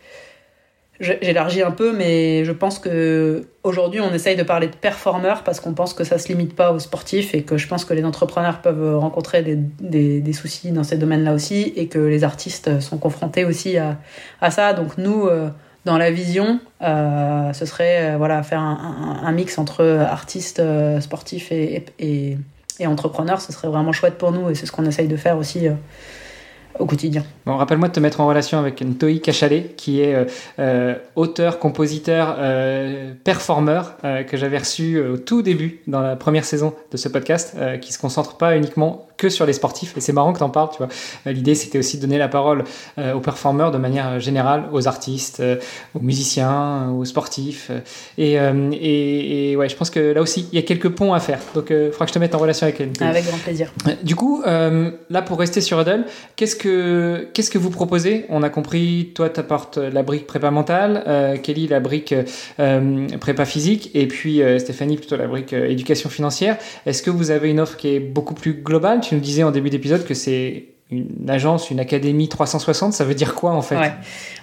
j'élargis 1.00 1.62
un 1.62 1.70
peu 1.70 1.92
mais 1.96 2.44
je 2.44 2.52
pense 2.52 2.78
que 2.78 3.46
aujourd'hui 3.62 4.00
on 4.00 4.12
essaye 4.12 4.36
de 4.36 4.42
parler 4.42 4.66
de 4.68 4.76
performeurs 4.76 5.42
parce 5.42 5.60
qu'on 5.60 5.74
pense 5.74 5.94
que 5.94 6.04
ça 6.04 6.18
se 6.18 6.28
limite 6.28 6.54
pas 6.54 6.72
aux 6.72 6.78
sportifs 6.78 7.34
et 7.34 7.42
que 7.42 7.58
je 7.58 7.68
pense 7.68 7.84
que 7.84 7.94
les 7.94 8.04
entrepreneurs 8.04 8.60
peuvent 8.62 8.98
rencontrer 8.98 9.42
des, 9.42 10.20
des, 10.20 10.32
soucis 10.32 10.72
dans 10.72 10.84
ces 10.84 10.96
domaines-là 10.96 11.34
aussi 11.34 11.72
et 11.76 11.88
que 11.88 11.98
les 11.98 12.24
artistes 12.24 12.80
sont 12.80 12.98
confrontés 12.98 13.44
aussi 13.44 13.76
à, 13.76 13.98
à 14.40 14.50
ça 14.50 14.72
donc 14.72 14.98
nous 14.98 15.26
euh, 15.26 15.48
dans 15.84 15.98
la 15.98 16.10
vision, 16.10 16.58
ce 16.80 17.64
serait 17.64 18.16
voilà 18.16 18.42
faire 18.42 18.58
un, 18.58 19.20
un, 19.22 19.30
mix 19.30 19.56
entre 19.56 19.84
artistes, 19.84 20.60
sportifs 20.98 21.52
et, 21.52 21.84
et, 22.00 22.36
et, 22.80 22.86
entrepreneurs. 22.88 23.40
Ce 23.40 23.52
serait 23.52 23.68
vraiment 23.68 23.92
chouette 23.92 24.18
pour 24.18 24.32
nous 24.32 24.50
et 24.50 24.56
c'est 24.56 24.66
ce 24.66 24.72
qu'on 24.72 24.84
essaye 24.84 25.06
de 25.06 25.16
faire 25.16 25.38
aussi 25.38 25.68
au 26.78 26.86
quotidien. 26.86 27.24
Rappelle-moi 27.46 27.88
de 27.88 27.92
te 27.92 28.00
mettre 28.00 28.20
en 28.20 28.26
relation 28.26 28.58
avec 28.58 28.82
Ntoi 28.82 29.18
Kachalet, 29.22 29.74
qui 29.76 30.00
est 30.00 30.14
euh, 30.14 30.24
euh, 30.58 30.94
auteur, 31.14 31.58
compositeur, 31.58 32.36
euh, 32.38 33.12
performeur, 33.24 33.96
que 34.28 34.36
j'avais 34.36 34.58
reçu 34.58 35.00
au 35.00 35.16
tout 35.16 35.42
début, 35.42 35.80
dans 35.86 36.00
la 36.00 36.16
première 36.16 36.44
saison 36.44 36.74
de 36.90 36.96
ce 36.96 37.08
podcast, 37.08 37.56
qui 37.80 37.92
se 37.92 37.98
concentre 37.98 38.36
pas 38.36 38.56
uniquement 38.56 39.06
que 39.16 39.28
sur 39.28 39.46
les 39.46 39.52
sportifs. 39.52 39.96
Et 39.96 40.00
c'est 40.00 40.12
marrant 40.12 40.32
que 40.32 40.38
tu 40.38 40.44
en 40.44 40.50
parles, 40.50 40.70
tu 40.70 40.78
vois. 40.78 40.88
L'idée, 41.26 41.54
c'était 41.54 41.78
aussi 41.78 41.96
de 41.96 42.02
donner 42.02 42.18
la 42.18 42.28
parole 42.28 42.64
aux 42.98 43.20
performeurs 43.20 43.70
de 43.70 43.78
manière 43.78 44.20
générale, 44.20 44.64
aux 44.72 44.88
artistes, 44.88 45.42
aux 45.94 46.00
musiciens, 46.00 46.90
aux 46.90 47.04
sportifs. 47.04 47.70
Et, 48.18 48.34
et, 48.34 49.56
ouais, 49.56 49.68
je 49.68 49.76
pense 49.76 49.90
que 49.90 50.12
là 50.12 50.22
aussi, 50.22 50.48
il 50.52 50.56
y 50.56 50.58
a 50.58 50.62
quelques 50.62 50.90
ponts 50.90 51.14
à 51.14 51.20
faire. 51.20 51.40
Donc, 51.54 51.66
il 51.70 51.90
faudra 51.92 52.06
que 52.06 52.10
je 52.10 52.14
te 52.14 52.18
mette 52.18 52.34
en 52.34 52.38
relation 52.38 52.66
avec 52.66 52.80
elle. 52.80 52.90
Avec 53.00 53.26
grand 53.26 53.38
plaisir. 53.38 53.72
Du 54.02 54.16
coup, 54.16 54.42
là, 54.44 55.22
pour 55.22 55.38
rester 55.38 55.60
sur 55.60 55.80
Huddle, 55.80 56.04
qu'est-ce 56.36 56.56
que 56.56 57.28
qu'est-ce 57.32 57.50
que 57.50 57.58
vous 57.58 57.70
proposez? 57.70 58.26
On 58.28 58.42
a 58.42 58.50
compris, 58.50 59.12
toi, 59.14 59.28
tu 59.28 59.40
apportes 59.40 59.76
la 59.76 60.02
brique 60.02 60.26
prépa 60.26 60.50
mentale, 60.50 61.04
euh, 61.06 61.36
Kelly, 61.36 61.68
la 61.68 61.80
brique 61.80 62.14
euh, 62.58 63.08
prépa 63.18 63.44
physique, 63.44 63.90
et 63.94 64.06
puis 64.06 64.42
euh, 64.42 64.58
Stéphanie, 64.58 64.96
plutôt 64.96 65.16
la 65.16 65.26
brique 65.26 65.52
éducation 65.52 66.10
financière. 66.10 66.56
Est-ce 66.86 67.02
que 67.02 67.10
vous 67.10 67.30
avez 67.30 67.50
une 67.50 67.60
offre 67.60 67.76
qui 67.76 67.88
est 67.88 68.00
beaucoup 68.00 68.34
plus 68.34 68.54
globale? 68.54 69.00
Tu 69.08 69.14
nous 69.14 69.20
disais 69.20 69.44
en 69.44 69.52
début 69.52 69.70
d'épisode 69.70 70.04
que 70.04 70.14
c'est 70.14 70.64
une 70.90 71.28
agence, 71.28 71.70
une 71.70 71.80
académie 71.80 72.28
360, 72.28 72.92
ça 72.92 73.04
veut 73.04 73.14
dire 73.14 73.34
quoi 73.34 73.52
en 73.52 73.62
fait? 73.62 73.76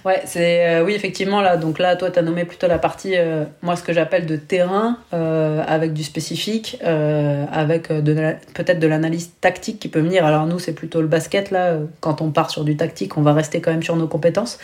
Ouais, 0.04 0.22
c'est 0.26 0.68
euh, 0.68 0.84
oui 0.84 0.94
effectivement 0.94 1.40
là. 1.40 1.56
Donc 1.56 1.78
là, 1.78 1.96
toi, 1.96 2.10
tu 2.10 2.18
as 2.18 2.22
nommé 2.22 2.44
plutôt 2.44 2.66
la 2.66 2.78
partie, 2.78 3.16
euh, 3.16 3.44
moi, 3.62 3.76
ce 3.76 3.82
que 3.82 3.94
j'appelle 3.94 4.26
de 4.26 4.36
terrain, 4.36 4.98
euh, 5.14 5.62
avec 5.66 5.94
du 5.94 6.02
spécifique, 6.02 6.78
avec 6.82 7.88
peut-être 7.88 8.78
de 8.78 8.86
l'analyse 8.86 9.32
tactique 9.40 9.78
qui 9.80 9.88
peut 9.88 10.00
venir. 10.00 10.26
Alors 10.26 10.46
nous, 10.46 10.58
c'est 10.58 10.74
plutôt 10.74 11.00
le 11.00 11.08
basket 11.08 11.50
là. 11.50 11.78
Quand 12.00 12.20
on 12.20 12.30
part 12.30 12.50
sur 12.50 12.64
du 12.64 12.76
tactique, 12.76 13.16
on 13.16 13.22
va 13.22 13.32
rester 13.32 13.60
quand 13.60 13.70
même 13.70 13.82
sur 13.82 13.96
nos 13.96 14.08
compétences. 14.08 14.58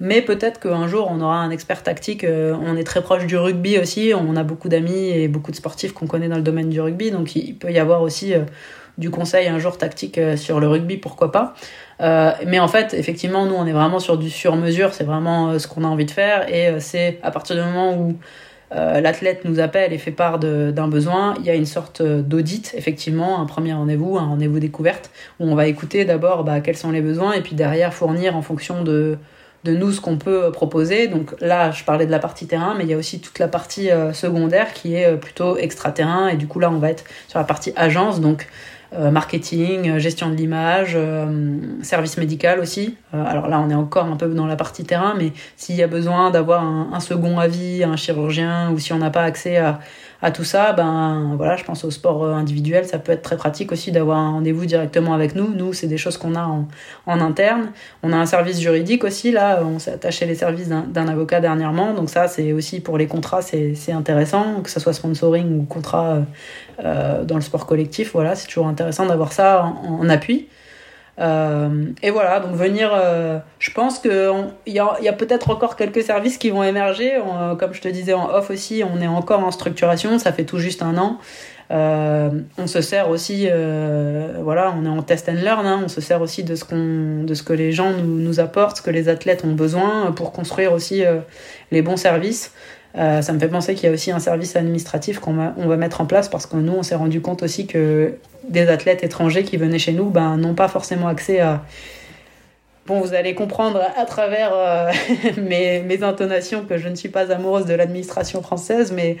Mais 0.00 0.22
peut-être 0.22 0.60
qu'un 0.60 0.86
jour, 0.86 1.08
on 1.10 1.20
aura 1.20 1.38
un 1.38 1.50
expert 1.50 1.82
tactique. 1.82 2.24
on 2.24 2.76
est 2.76 2.84
très 2.84 3.02
proche 3.02 3.26
du 3.26 3.36
rugby 3.36 3.78
aussi. 3.78 4.12
On 4.14 4.36
a 4.36 4.44
beaucoup 4.44 4.68
d'amis 4.68 5.10
et 5.10 5.26
beaucoup 5.26 5.50
de 5.50 5.56
sportifs 5.56 5.92
qu'on 5.92 6.06
connaît 6.06 6.28
dans 6.28 6.36
le 6.36 6.42
domaine 6.42 6.70
du 6.70 6.80
rugby. 6.80 7.10
Donc 7.10 7.34
il 7.34 7.56
peut 7.56 7.72
y 7.72 7.78
avoir 7.78 8.02
aussi 8.02 8.34
du 8.98 9.10
conseil 9.10 9.46
un 9.46 9.58
jour 9.58 9.78
tactique 9.78 10.18
euh, 10.18 10.36
sur 10.36 10.60
le 10.60 10.68
rugby, 10.68 10.96
pourquoi 10.96 11.32
pas. 11.32 11.54
Euh, 12.00 12.32
mais 12.46 12.58
en 12.58 12.68
fait, 12.68 12.94
effectivement, 12.94 13.46
nous, 13.46 13.54
on 13.54 13.66
est 13.66 13.72
vraiment 13.72 14.00
sur 14.00 14.18
du 14.18 14.28
sur-mesure, 14.28 14.92
c'est 14.92 15.04
vraiment 15.04 15.50
euh, 15.50 15.58
ce 15.58 15.68
qu'on 15.68 15.84
a 15.84 15.86
envie 15.86 16.04
de 16.04 16.10
faire, 16.10 16.52
et 16.52 16.80
c'est 16.80 17.18
à 17.22 17.30
partir 17.30 17.56
du 17.56 17.62
moment 17.62 17.96
où 17.96 18.16
l'athlète 18.70 19.46
nous 19.46 19.60
appelle 19.60 19.94
et 19.94 19.98
fait 19.98 20.10
part 20.10 20.38
d'un 20.38 20.88
besoin, 20.88 21.32
il 21.38 21.46
y 21.46 21.48
a 21.48 21.54
une 21.54 21.64
sorte 21.64 22.02
d'audit, 22.02 22.74
effectivement, 22.76 23.40
un 23.40 23.46
premier 23.46 23.72
rendez-vous, 23.72 24.18
un 24.18 24.26
rendez-vous 24.26 24.58
découverte, 24.58 25.10
où 25.40 25.50
on 25.50 25.54
va 25.54 25.66
écouter 25.68 26.04
d'abord 26.04 26.44
bah, 26.44 26.60
quels 26.60 26.76
sont 26.76 26.90
les 26.90 27.00
besoins, 27.00 27.32
et 27.32 27.40
puis 27.40 27.54
derrière 27.54 27.94
fournir 27.94 28.36
en 28.36 28.42
fonction 28.42 28.82
de, 28.84 29.16
de 29.64 29.72
nous 29.72 29.92
ce 29.92 30.02
qu'on 30.02 30.18
peut 30.18 30.52
proposer. 30.52 31.08
Donc 31.08 31.34
là, 31.40 31.70
je 31.70 31.82
parlais 31.82 32.04
de 32.04 32.10
la 32.10 32.18
partie 32.18 32.46
terrain, 32.46 32.74
mais 32.76 32.84
il 32.84 32.90
y 32.90 32.92
a 32.92 32.98
aussi 32.98 33.22
toute 33.22 33.38
la 33.38 33.48
partie 33.48 33.88
secondaire 34.12 34.74
qui 34.74 34.96
est 34.96 35.16
plutôt 35.16 35.56
extra-terrain, 35.56 36.28
et 36.28 36.36
du 36.36 36.46
coup 36.46 36.58
là, 36.58 36.70
on 36.70 36.78
va 36.78 36.90
être 36.90 37.04
sur 37.26 37.38
la 37.38 37.46
partie 37.46 37.72
agence, 37.74 38.20
donc 38.20 38.48
marketing, 38.96 39.90
euh, 39.90 39.98
gestion 39.98 40.30
de 40.30 40.34
l'image, 40.34 40.92
euh, 40.94 41.58
service 41.82 42.16
médical 42.16 42.58
aussi. 42.58 42.96
alors 43.12 43.48
là, 43.48 43.60
on 43.60 43.68
est 43.68 43.74
encore 43.74 44.06
un 44.06 44.16
peu 44.16 44.28
dans 44.28 44.46
la 44.46 44.56
partie 44.56 44.84
terrain, 44.84 45.14
mais 45.16 45.32
s'il 45.56 45.76
y 45.76 45.82
a 45.82 45.86
besoin 45.86 46.30
d'avoir 46.30 46.62
un, 46.64 47.00
second 47.00 47.38
avis, 47.38 47.84
un 47.84 47.96
chirurgien, 47.96 48.70
ou 48.72 48.78
si 48.78 48.92
on 48.92 48.98
n'a 48.98 49.10
pas 49.10 49.22
accès 49.22 49.58
à, 49.58 49.80
à 50.20 50.32
tout 50.32 50.44
ça, 50.44 50.72
ben 50.72 51.34
voilà, 51.36 51.56
je 51.56 51.64
pense 51.64 51.84
au 51.84 51.92
sport 51.92 52.24
individuel, 52.26 52.84
ça 52.86 52.98
peut 52.98 53.12
être 53.12 53.22
très 53.22 53.36
pratique 53.36 53.70
aussi 53.70 53.92
d'avoir 53.92 54.18
un 54.18 54.32
rendez-vous 54.32 54.66
directement 54.66 55.14
avec 55.14 55.36
nous. 55.36 55.54
Nous, 55.54 55.72
c'est 55.72 55.86
des 55.86 55.96
choses 55.96 56.16
qu'on 56.18 56.34
a 56.34 56.44
en, 57.06 57.20
interne. 57.20 57.70
On 58.02 58.12
a 58.12 58.16
un 58.16 58.26
service 58.26 58.60
juridique 58.60 59.04
aussi, 59.04 59.30
là, 59.30 59.60
on 59.62 59.78
s'est 59.78 59.92
attaché 59.92 60.26
les 60.26 60.34
services 60.34 60.68
d'un 60.68 61.08
avocat 61.08 61.40
dernièrement, 61.40 61.94
donc 61.94 62.10
ça, 62.10 62.26
c'est 62.26 62.52
aussi 62.52 62.80
pour 62.80 62.98
les 62.98 63.06
contrats, 63.06 63.42
c'est 63.42 63.92
intéressant, 63.92 64.60
que 64.62 64.70
ce 64.70 64.80
soit 64.80 64.92
sponsoring 64.92 65.60
ou 65.60 65.64
contrat 65.64 66.22
euh, 66.84 67.24
dans 67.24 67.34
le 67.34 67.40
sport 67.40 67.66
collectif. 67.66 68.12
Voilà, 68.12 68.34
c'est 68.34 68.46
toujours 68.46 68.68
intéressant 68.68 69.06
d'avoir 69.06 69.32
ça 69.32 69.64
en, 69.64 70.08
appui. 70.08 70.48
Euh, 71.18 71.86
et 72.02 72.10
voilà, 72.10 72.40
donc 72.40 72.54
venir, 72.54 72.90
euh, 72.94 73.38
je 73.58 73.70
pense 73.72 73.98
qu'il 73.98 74.52
y 74.66 74.78
a, 74.78 75.12
peut-être 75.12 75.50
encore 75.50 75.76
quelques 75.76 76.02
services 76.02 76.38
qui 76.38 76.50
vont 76.50 76.62
émerger. 76.62 77.12
comme 77.58 77.74
je 77.74 77.80
te 77.80 77.88
disais 77.88 78.12
en 78.12 78.30
off 78.30 78.50
aussi, 78.50 78.82
on 78.84 79.00
est 79.00 79.08
encore 79.08 79.40
en 79.40 79.50
structuration, 79.50 80.18
ça 80.18 80.32
fait 80.32 80.44
tout 80.44 80.58
juste 80.58 80.82
un 80.82 80.96
an. 80.96 81.18
on 81.70 82.66
se 82.66 82.80
sert 82.80 83.10
aussi, 83.10 83.48
voilà, 84.40 84.72
on 84.78 84.84
est 84.84 84.88
en 84.88 85.02
test 85.02 85.28
and 85.28 85.42
learn, 85.42 85.66
hein. 85.66 85.80
on 85.84 85.88
se 85.88 86.00
sert 86.00 86.22
aussi 86.22 86.44
de 86.44 86.54
ce, 86.54 86.64
qu'on, 86.64 87.24
de 87.24 87.34
ce 87.34 87.42
que 87.42 87.52
les 87.52 87.72
gens 87.72 87.90
nous, 87.90 88.20
nous, 88.20 88.40
apportent, 88.40 88.76
ce 88.76 88.82
que 88.82 88.90
les 88.90 89.08
athlètes 89.08 89.44
ont 89.44 89.54
besoin 89.54 90.12
pour 90.12 90.32
construire 90.32 90.72
aussi 90.72 91.02
les 91.72 91.82
bons 91.82 91.96
services. 91.96 92.52
Euh, 92.96 93.20
ça 93.22 93.32
me 93.32 93.38
fait 93.38 93.48
penser 93.48 93.74
qu'il 93.74 93.86
y 93.86 93.90
a 93.90 93.92
aussi 93.92 94.10
un 94.10 94.18
service 94.18 94.56
administratif 94.56 95.18
qu'on 95.18 95.34
va, 95.34 95.76
mettre 95.76 96.00
en 96.00 96.06
place 96.06 96.28
parce 96.28 96.46
que 96.46 96.56
nous, 96.56 96.72
on 96.72 96.82
s'est 96.82 96.94
rendu 96.94 97.20
compte 97.20 97.42
aussi 97.42 97.66
que 97.66 98.14
des 98.48 98.68
athlètes 98.68 99.04
étrangers 99.04 99.44
qui 99.44 99.56
venaient 99.56 99.78
chez 99.78 99.92
nous 99.92 100.08
ben, 100.08 100.36
n'ont 100.36 100.54
pas 100.54 100.68
forcément 100.68 101.08
accès 101.08 101.40
à... 101.40 101.62
Bon, 102.86 103.00
vous 103.00 103.12
allez 103.12 103.34
comprendre 103.34 103.82
à 103.98 104.06
travers 104.06 104.52
euh, 104.54 104.90
mes, 105.36 106.02
intonations 106.02 106.64
que 106.64 106.78
je 106.78 106.88
ne 106.88 106.94
suis 106.94 107.10
pas 107.10 107.30
amoureuse 107.30 107.66
de 107.66 107.74
l'administration 107.74 108.40
française, 108.40 108.92
mais 108.92 109.18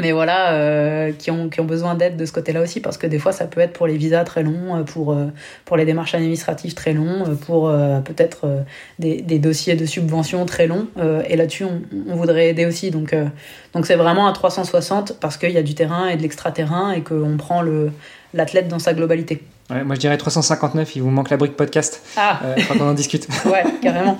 mais 0.00 0.10
voilà, 0.10 0.54
euh, 0.54 1.12
qui, 1.12 1.30
ont, 1.30 1.48
qui 1.48 1.60
ont 1.60 1.64
besoin 1.64 1.94
d'aide 1.94 2.16
de 2.16 2.26
ce 2.26 2.32
côté-là 2.32 2.60
aussi, 2.60 2.80
parce 2.80 2.98
que 2.98 3.06
des 3.06 3.20
fois, 3.20 3.30
ça 3.30 3.46
peut 3.46 3.60
être 3.60 3.72
pour 3.72 3.86
les 3.86 3.96
visas 3.96 4.24
très 4.24 4.42
longs, 4.42 4.76
euh, 4.76 4.82
pour, 4.82 5.12
euh, 5.12 5.26
pour 5.64 5.76
les 5.76 5.84
démarches 5.84 6.14
administratives 6.14 6.74
très 6.74 6.92
longs, 6.92 7.36
pour 7.46 7.70
peut-être 8.04 8.64
des, 8.98 9.22
des, 9.22 9.38
dossiers 9.38 9.76
de 9.76 9.86
subvention 9.86 10.46
très 10.46 10.66
longs. 10.66 10.88
et 11.28 11.36
là-dessus, 11.36 11.64
on, 11.64 11.82
on, 12.08 12.16
voudrait 12.16 12.48
aider 12.48 12.66
aussi. 12.66 12.90
Donc, 12.90 13.14
donc 13.72 13.86
c'est 13.86 13.94
vraiment 13.94 14.26
un 14.26 14.32
360 14.32 15.18
parce 15.20 15.36
qu'il 15.36 15.50
y 15.50 15.58
a 15.58 15.62
du 15.62 15.74
terrain 15.74 16.08
et 16.08 16.16
de 16.16 16.22
l'extraterrain 16.22 16.92
et 16.92 17.02
qu'on 17.02 17.36
prend 17.36 17.62
l'athlète 18.32 18.68
dans 18.68 18.78
sa 18.78 18.94
globalité. 18.94 19.42
Ouais, 19.70 19.84
moi, 19.84 19.94
je 19.94 20.00
dirais 20.00 20.16
359, 20.16 20.96
il 20.96 21.02
vous 21.02 21.10
manque 21.10 21.30
la 21.30 21.36
brique 21.36 21.56
podcast. 21.56 22.02
Ah 22.16 22.40
Quand 22.68 22.76
on 22.80 22.88
en 22.88 22.94
discute. 22.94 23.28
ouais, 23.46 23.64
carrément. 23.82 24.18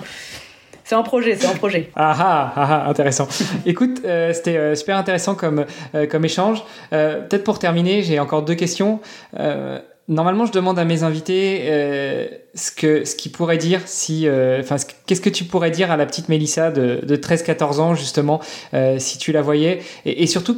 C'est 0.85 0.95
un 0.95 1.03
projet, 1.03 1.35
c'est 1.35 1.47
un 1.47 1.55
projet. 1.55 1.91
Ah 1.97 2.15
ah, 2.19 2.53
ah, 2.57 2.83
ah 2.85 2.91
intéressant. 2.91 3.27
Écoute, 3.65 4.03
euh, 4.05 4.35
c'était 4.35 4.59
euh, 4.59 4.75
super 4.75 4.99
intéressant 4.99 5.35
comme, 5.35 5.65
euh, 5.95 6.07
comme 6.07 6.25
échange. 6.27 6.63
Peut-être 6.91 7.43
pour 7.43 7.59
terminer, 7.59 8.03
j'ai 8.03 8.21
encore 8.21 8.43
deux 8.43 8.55
questions. 8.55 9.01
Normalement, 10.07 10.45
je 10.45 10.53
demande 10.53 10.79
à 10.79 10.85
mes 10.85 11.03
invités 11.03 11.63
ce 12.55 12.71
que 12.71 13.07
ce 13.07 13.17
qu'ils 13.17 13.33
pourraient 13.33 13.57
dire 13.57 13.81
si, 13.87 14.29
enfin, 14.61 14.77
qu'est-ce 15.07 15.23
que 15.23 15.31
tu 15.31 15.45
pourrais 15.45 15.71
dire 15.71 15.91
à 15.91 15.97
la 15.97 16.05
petite 16.05 16.29
Mélissa 16.29 16.71
de, 16.71 17.01
de 17.03 17.17
13-14 17.17 17.81
ans 17.81 17.95
justement, 17.95 18.41
si 18.99 19.19
tu 19.19 19.33
la 19.33 19.41
voyais, 19.41 19.81
et, 20.05 20.23
et 20.23 20.27
surtout 20.27 20.57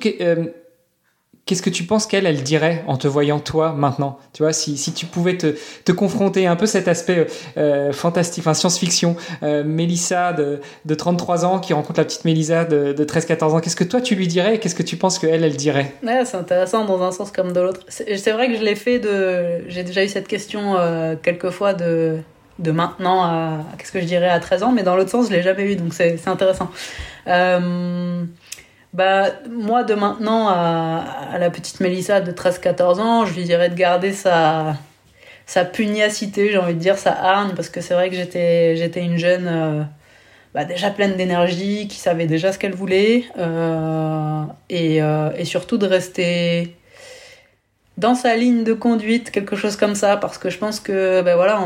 Qu'est-ce 1.47 1.63
que 1.63 1.71
tu 1.71 1.85
penses 1.85 2.09
qu'elle, 2.09 2.27
elle 2.27 2.43
dirait 2.43 2.83
en 2.89 2.97
te 2.97 3.07
voyant 3.07 3.39
toi 3.39 3.71
maintenant? 3.71 4.19
Tu 4.33 4.43
vois, 4.43 4.53
si, 4.53 4.77
si 4.77 4.93
tu 4.93 5.07
pouvais 5.07 5.39
te, 5.39 5.55
te 5.85 5.93
confronter 5.93 6.49
un 6.49 6.57
peu 6.57 6.67
cet 6.67 6.89
aspect 6.89 7.29
euh, 7.57 7.93
fantastique, 7.93 8.43
enfin 8.43 8.53
science-fiction, 8.53 9.15
euh, 9.45 9.63
Mélissa 9.63 10.33
de, 10.33 10.61
de 10.87 10.95
33 10.97 11.45
ans 11.45 11.61
qui 11.61 11.73
rencontre 11.73 12.01
la 12.01 12.05
petite 12.05 12.25
Mélissa 12.25 12.65
de, 12.65 12.93
de 12.93 13.05
13-14 13.05 13.45
ans, 13.45 13.61
qu'est-ce 13.61 13.77
que 13.77 13.85
toi 13.85 14.01
tu 14.01 14.17
lui 14.17 14.27
dirais 14.27 14.59
qu'est-ce 14.59 14.75
que 14.75 14.83
tu 14.83 14.97
penses 14.97 15.21
qu'elle, 15.21 15.45
elle 15.45 15.55
dirait? 15.55 15.95
C'est 16.03 16.35
intéressant 16.35 16.85
dans 16.85 17.01
un 17.05 17.13
sens 17.13 17.31
comme 17.31 17.53
dans 17.53 17.63
l'autre. 17.63 17.83
C'est 17.89 18.33
vrai 18.33 18.49
que 18.49 18.57
je 18.57 18.63
l'ai 18.65 18.75
fait 18.75 18.99
de... 18.99 19.69
J'ai 19.69 19.85
déjà 19.85 20.03
eu 20.03 20.09
cette 20.09 20.27
question 20.27 20.77
euh, 20.77 21.15
quelques 21.15 21.51
fois 21.51 21.75
de, 21.75 22.17
de 22.59 22.71
maintenant 22.73 23.23
à... 23.23 23.61
Qu'est-ce 23.79 23.93
que 23.93 24.01
je 24.01 24.07
dirais 24.07 24.29
à 24.29 24.41
13 24.41 24.65
ans 24.65 24.73
Mais 24.73 24.83
dans 24.83 24.97
l'autre 24.97 25.11
sens, 25.11 25.29
je 25.29 25.33
l'ai 25.33 25.43
jamais 25.43 25.63
eu, 25.63 25.77
donc 25.77 25.95
c'est 25.95 26.19
intéressant. 26.27 26.73
Euh 27.29 28.25
bah, 28.97 29.27
moi, 29.51 29.85
de 29.85 29.93
maintenant 29.95 30.49
à, 30.49 31.37
la 31.39 31.51
petite 31.51 31.81
Mélissa 31.81 32.23
de 32.23 32.33
13-14 32.33 32.99
ans, 32.99 33.27
je 33.27 33.35
lui 33.35 33.45
dirais 33.45 33.69
de 33.69 33.75
garder 33.75 34.15
sa, 34.15 34.75
sa 35.45 35.67
pugnacité, 35.67 36.51
j'ai 36.51 36.57
envie 36.57 36.73
de 36.73 36.79
dire, 36.79 36.97
sa 36.97 37.13
hargne, 37.13 37.53
parce 37.55 37.69
que 37.69 37.83
c'est 37.83 37.93
vrai 37.93 38.09
que 38.09 38.17
j'étais, 38.17 39.05
une 39.05 39.19
jeune 39.19 39.49
euh, 39.49 39.83
bah, 40.55 40.65
déjà 40.65 40.91
pleine 40.91 41.15
d'énergie, 41.15 41.89
qui 41.89 41.99
savait 41.99 42.25
déjà 42.25 42.53
ce 42.53 42.59
qu'elle 42.59 42.75
voulait, 42.75 43.27
euh, 43.37 44.45
et, 44.71 45.03
euh, 45.03 45.29
et, 45.37 45.45
surtout 45.45 45.77
de 45.77 45.87
rester 45.87 46.75
dans 47.99 48.15
sa 48.15 48.35
ligne 48.35 48.65
de 48.65 48.73
conduite, 48.73 49.31
quelque 49.31 49.57
chose 49.57 49.77
comme 49.77 49.95
ça, 49.95 50.17
parce 50.17 50.39
que 50.39 50.49
je 50.49 50.57
pense 50.57 50.81
que, 50.81 51.21
ben 51.21 51.37
voilà, 51.37 51.61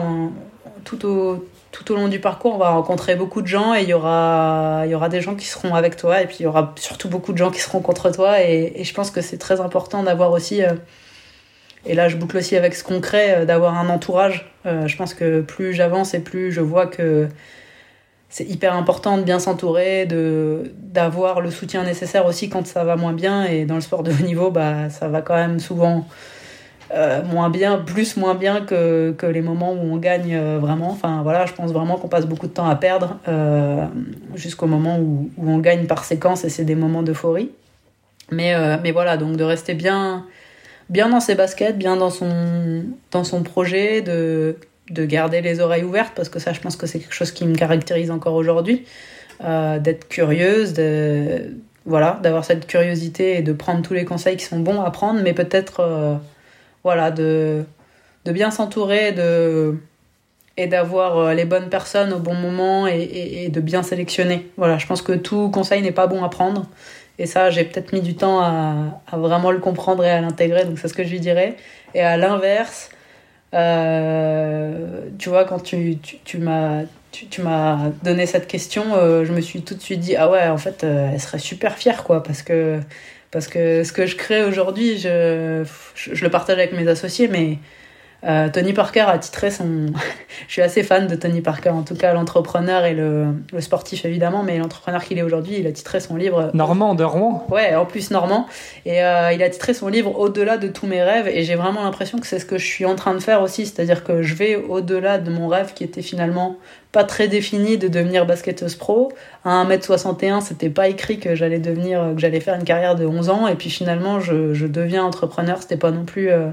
tout 0.83 1.07
au 1.07 1.47
tout 1.73 1.93
au 1.93 1.97
long 1.97 2.09
du 2.09 2.18
parcours, 2.18 2.55
on 2.55 2.59
va 2.59 2.71
rencontrer 2.71 3.14
beaucoup 3.14 3.43
de 3.43 3.47
gens 3.47 3.75
et 3.75 3.83
il 3.83 3.89
y 3.89 3.95
aura, 3.95 5.09
des 5.09 5.21
gens 5.21 5.35
qui 5.35 5.47
seront 5.47 5.75
avec 5.75 5.97
toi 5.97 6.21
et 6.21 6.27
puis 6.27 6.39
il 6.41 6.43
y 6.43 6.47
aura 6.47 6.75
surtout 6.77 7.09
beaucoup 7.09 7.33
de 7.33 7.39
gens 7.39 7.51
qui 7.51 7.61
seront 7.61 7.81
contre 7.81 8.11
toi. 8.11 8.43
Et, 8.43 8.83
je 8.83 8.95
pense 8.95 9.11
que 9.11 9.21
c'est 9.21 9.39
très 9.39 9.61
important 9.61 10.03
d'avoir 10.03 10.33
aussi, 10.33 10.62
euh, 10.64 10.75
et 11.87 11.95
là 11.95 12.09
je 12.09 12.16
boucle 12.16 12.37
aussi 12.37 12.57
avec 12.57 12.75
ce 12.75 12.83
concret, 12.83 13.35
euh, 13.37 13.45
d'avoir 13.45 13.79
un 13.79 13.89
entourage. 13.89 14.51
Euh, 14.66 14.87
je 14.89 14.97
pense 14.97 15.14
que 15.14 15.41
plus 15.43 15.73
j'avance 15.73 16.12
et 16.14 16.21
plus 16.21 16.51
je 16.51 16.61
vois 16.61 16.87
que 16.87 17.29
c'est 18.29 18.45
hyper 18.45 18.75
important 18.75 19.16
de 19.16 19.23
bien 19.23 19.39
s'entourer, 19.39 20.07
d'avoir 20.07 21.41
le 21.41 21.51
soutien 21.51 21.83
nécessaire 21.85 22.27
aussi 22.27 22.49
quand 22.49 22.66
ça 22.66 22.85
va 22.85 22.97
moins 22.97 23.12
bien. 23.12 23.45
Et 23.45 23.64
dans 23.64 23.75
le 23.75 23.81
sport 23.81 24.03
de 24.03 24.12
haut 24.12 24.25
niveau, 24.25 24.51
bah, 24.51 24.89
ça 24.89 25.09
va 25.09 25.21
quand 25.21 25.35
même 25.35 25.59
souvent 25.59 26.07
euh, 26.93 27.22
moins 27.22 27.51
bien, 27.51 27.78
plus 27.78 28.16
moins 28.16 28.34
bien 28.34 28.62
que, 28.62 29.12
que 29.16 29.26
les 29.26 29.43
moments 29.43 29.72
où 29.72 29.93
on 29.93 29.97
gagne 29.97 30.34
euh, 30.34 30.59
vraiment. 30.59 30.91
Enfin 30.91 31.22
voilà, 31.22 31.47
je 31.47 31.53
pense 31.53 31.70
vraiment 31.70 31.97
qu'on 31.97 32.09
passe 32.09 32.26
beaucoup 32.26 32.49
de 32.49 32.53
temps 32.53 32.68
à 32.68 32.74
perdre 32.74 33.18
euh, 33.28 33.86
jusqu'au 34.34 34.66
moment 34.66 34.99
où, 34.99 35.30
où, 35.36 35.51
on 35.51 35.59
gagne 35.59 35.86
par 35.86 36.05
séquence 36.05 36.45
et 36.45 36.49
c'est 36.49 36.64
des 36.64 36.74
moments 36.74 37.05
d'euphorie. 37.05 37.51
Mais, 38.32 38.55
mais 38.80 38.93
voilà, 38.93 39.16
donc 39.16 39.36
de 39.36 39.43
rester 39.43 39.74
bien, 39.74 40.24
bien 40.88 41.09
dans 41.09 41.18
ses 41.18 41.34
baskets, 41.34 41.76
bien 41.76 41.97
dans 41.97 42.11
son, 42.11 42.84
dans 43.11 43.24
son 43.24 43.43
projet, 43.43 44.03
de, 44.03 44.55
de 44.88 45.05
garder 45.05 45.41
les 45.41 45.59
oreilles 45.59 45.82
ouvertes 45.82 46.12
parce 46.14 46.28
que 46.28 46.38
ça, 46.38 46.53
je 46.53 46.61
pense 46.61 46.76
que 46.76 46.86
c'est 46.86 47.01
quelque 47.01 47.14
chose 47.14 47.32
qui 47.32 47.45
me 47.45 47.57
caractérise 47.57 48.12
encore 48.12 48.34
aujourd'hui. 48.34 48.84
d'être 49.41 50.07
curieuse, 50.07 50.74
voilà, 51.86 52.20
d'avoir 52.22 52.45
cette 52.45 52.68
curiosité 52.68 53.36
et 53.36 53.43
de 53.43 53.53
prendre 53.53 53.82
tous 53.82 53.95
les 53.95 54.05
conseils 54.05 54.36
qui 54.36 54.45
sont 54.45 54.61
bons 54.61 54.80
à 54.80 54.93
prendre, 54.93 55.20
mais 55.22 55.32
peut-être 55.32 56.20
voilà, 56.85 57.11
de, 57.11 57.64
de 58.24 58.33
bien 58.33 58.51
s'entourer 58.51 59.12
de, 59.12 59.76
et 60.57 60.66
d'avoir 60.66 61.18
euh, 61.18 61.35
les 61.35 61.45
bonnes 61.45 61.68
personnes 61.68 62.12
au 62.12 62.18
bon 62.18 62.35
moment 62.35 62.87
et, 62.87 63.45
et, 63.45 63.49
de 63.49 63.61
bien 63.61 63.83
sélectionner. 63.83 64.51
Voilà, 64.57 64.78
je 64.78 64.87
pense 64.87 65.03
que 65.03 65.12
tout 65.12 65.51
conseil 65.51 65.83
n'est 65.83 65.93
pas 65.93 66.07
bon 66.07 66.22
à 66.22 66.28
prendre. 66.28 66.66
Et 67.18 67.26
ça, 67.26 67.51
j'ai 67.51 67.64
peut-être 67.64 67.93
mis 67.93 68.01
du 68.01 68.14
temps 68.14 68.41
à, 68.41 69.16
vraiment 69.16 69.51
le 69.51 69.59
comprendre 69.59 70.05
et 70.05 70.11
à 70.11 70.20
l'intégrer, 70.20 70.64
donc 70.64 70.78
c'est 70.78 70.89
ce 70.89 70.95
que 70.95 71.05
je 71.05 71.11
lui 71.11 71.20
dirais. 71.20 71.57
Et 71.95 72.01
à 72.01 72.16
l'inverse, 72.16 72.91
euh, 73.55 75.03
tu 75.18 75.28
vois, 75.28 75.45
quand 75.45 75.62
tu, 75.62 75.99
tu, 76.03 76.16
tu 76.24 76.39
m'as 76.39 76.83
tu, 77.12 77.26
tu 77.26 77.43
m'as 77.43 77.91
donné 78.05 78.24
cette 78.24 78.47
question, 78.47 78.95
euh, 78.95 79.24
je 79.24 79.33
me 79.33 79.41
suis 79.41 79.62
tout 79.62 79.74
de 79.74 79.81
suite 79.81 80.01
dit 80.01 80.14
ah 80.16 80.31
ouais, 80.31 80.47
en 80.47 80.59
fait, 80.59 80.85
elle 80.85 81.20
serait 81.20 81.41
super 81.41 81.76
fière 81.76 82.05
quoi, 82.05 82.22
parce 82.22 82.43
que 82.43 82.81
parce 83.31 83.47
que 83.47 83.85
ce 83.85 83.93
que 83.93 84.07
je 84.07 84.16
crée 84.16 84.45
aujourd'hui, 84.45 84.99
je, 84.99 85.64
je, 85.95 86.24
le 86.24 86.31
partage 86.31 86.59
avec 86.59 86.72
mes 86.72 86.89
associés, 86.89 87.28
mais 87.28 87.59
euh, 88.25 88.51
Tony 88.51 88.73
Parker 88.73 89.07
a 89.09 89.18
titré 89.18 89.51
son. 89.51 89.87
je 90.47 90.53
suis 90.53 90.62
assez 90.62 90.83
fan 90.83 91.07
de 91.07 91.14
Tony 91.14 91.41
Parker, 91.41 91.71
en 91.71 91.83
tout 91.83 91.95
cas 91.95 92.12
l'entrepreneur 92.12 92.85
et 92.85 92.93
le, 92.93 93.29
le, 93.53 93.61
sportif 93.61 94.05
évidemment, 94.05 94.43
mais 94.43 94.59
l'entrepreneur 94.59 95.03
qu'il 95.05 95.18
est 95.18 95.23
aujourd'hui, 95.23 95.57
il 95.59 95.66
a 95.66 95.73
titré 95.73 96.01
son 96.01 96.16
livre. 96.16 96.51
Normand 96.53 96.95
de 96.95 97.05
Rouen 97.05 97.47
Ouais, 97.51 97.75
en 97.75 97.87
plus 97.87 98.11
Normand. 98.11 98.47
Et 98.85 99.03
euh, 99.03 99.33
il 99.33 99.43
a 99.43 99.49
titré 99.49 99.73
son 99.73 99.89
livre 99.89 100.18
Au-delà 100.18 100.59
de 100.59 100.68
tous 100.68 100.87
mes 100.87 101.03
rêves, 101.03 101.29
et 101.29 101.45
j'ai 101.45 101.55
vraiment 101.55 101.83
l'impression 101.83 102.18
que 102.18 102.27
c'est 102.27 102.39
ce 102.39 102.47
que 102.47 102.59
je 102.59 102.66
suis 102.66 102.85
en 102.85 102.95
train 102.95 103.14
de 103.14 103.21
faire 103.21 103.41
aussi, 103.41 103.64
c'est-à-dire 103.64 104.05
que 104.05 104.23
je 104.23 104.35
vais 104.35 104.57
au-delà 104.57 105.18
de 105.18 105.31
mon 105.31 105.49
rêve 105.49 105.73
qui 105.73 105.85
était 105.85 106.03
finalement 106.03 106.57
pas 106.93 107.05
très 107.05 107.29
défini 107.29 107.79
de 107.79 107.89
devenir 107.89 108.27
basketteuse 108.27 108.75
pro. 108.75 109.12
À 109.45 109.64
1m61, 109.64 110.43
c'était 110.43 110.71
pas 110.71 110.89
écrit 110.89 111.21
que 111.21 111.35
j'allais 111.35 111.61
devenir, 111.61 112.12
que 112.14 112.21
j'allais 112.21 112.41
faire 112.41 112.57
une 112.57 112.64
carrière 112.64 112.97
de 112.97 113.07
11 113.07 113.31
ans, 113.31 113.47
et 113.47 113.55
puis 113.55 113.71
finalement 113.71 114.21
je, 114.21 114.53
je 114.53 114.66
deviens 114.66 115.05
entrepreneur, 115.05 115.62
c'était 115.62 115.79
pas 115.79 115.91
non 115.91 116.05
plus. 116.05 116.31
Euh, 116.31 116.51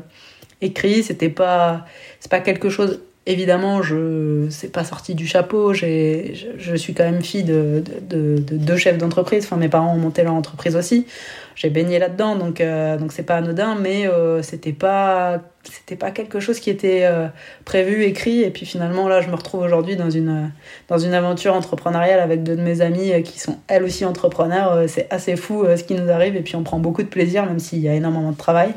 écrit, 0.62 1.04
c'était 1.04 1.30
pas 1.30 1.86
c'est 2.20 2.32
pas 2.32 2.40
quelque 2.40 2.70
chose 2.70 3.00
évidemment 3.28 3.82
je 3.82 4.48
c'est 4.50 4.72
pas 4.72 4.86
sorti 4.86 5.14
du 5.14 5.28
chapeau, 5.28 5.74
j'ai 5.74 6.34
je, 6.58 6.76
suis 6.76 6.94
quand 6.94 7.04
même 7.04 7.22
fille 7.22 7.44
de 7.44 7.84
de, 8.10 8.38
de, 8.40 8.58
deux 8.58 8.78
chefs 8.78 8.98
d'entreprise, 8.98 9.44
enfin 9.44 9.58
mes 9.58 9.68
parents 9.68 9.94
ont 9.94 10.00
monté 10.00 10.24
leur 10.24 10.34
entreprise 10.34 10.76
aussi. 10.76 11.06
J'ai 11.56 11.70
baigné 11.70 12.00
là-dedans 12.00 12.36
donc 12.36 12.62
euh, 12.62 12.98
donc 12.98 13.12
c'est 13.12 13.24
pas 13.24 13.38
anodin 13.38 13.76
mais 13.76 14.08
euh, 14.08 14.42
c'était 14.44 14.74
pas 14.74 15.42
c'était 15.64 15.98
pas 15.98 16.12
quelque 16.12 16.40
chose 16.40 16.60
qui 16.60 16.70
était 16.70 17.02
euh, 17.04 17.28
prévu, 17.66 18.04
écrit 18.04 18.44
et 18.44 18.50
puis 18.50 18.66
finalement 18.66 19.10
là 19.10 19.22
je 19.22 19.28
me 19.28 19.36
retrouve 19.36 19.62
aujourd'hui 19.62 19.98
dans 19.98 20.10
une 20.10 20.52
dans 20.88 20.98
une 20.98 21.14
aventure 21.14 21.54
entrepreneuriale 21.54 22.22
avec 22.22 22.44
deux 22.44 22.56
de 22.56 22.62
mes 22.62 22.80
amies 22.80 23.22
qui 23.24 23.40
sont 23.40 23.58
elles 23.68 23.84
aussi 23.84 24.06
entrepreneurs, 24.06 24.88
c'est 24.88 25.08
assez 25.12 25.36
fou 25.36 25.66
ce 25.76 25.84
qui 25.84 25.96
nous 25.96 26.10
arrive 26.10 26.38
et 26.38 26.42
puis 26.42 26.56
on 26.56 26.64
prend 26.64 26.80
beaucoup 26.80 27.04
de 27.04 27.10
plaisir 27.10 27.46
même 27.46 27.60
s'il 27.60 27.80
y 27.80 27.90
a 27.90 27.94
énormément 27.94 28.32
de 28.32 28.38
travail. 28.38 28.74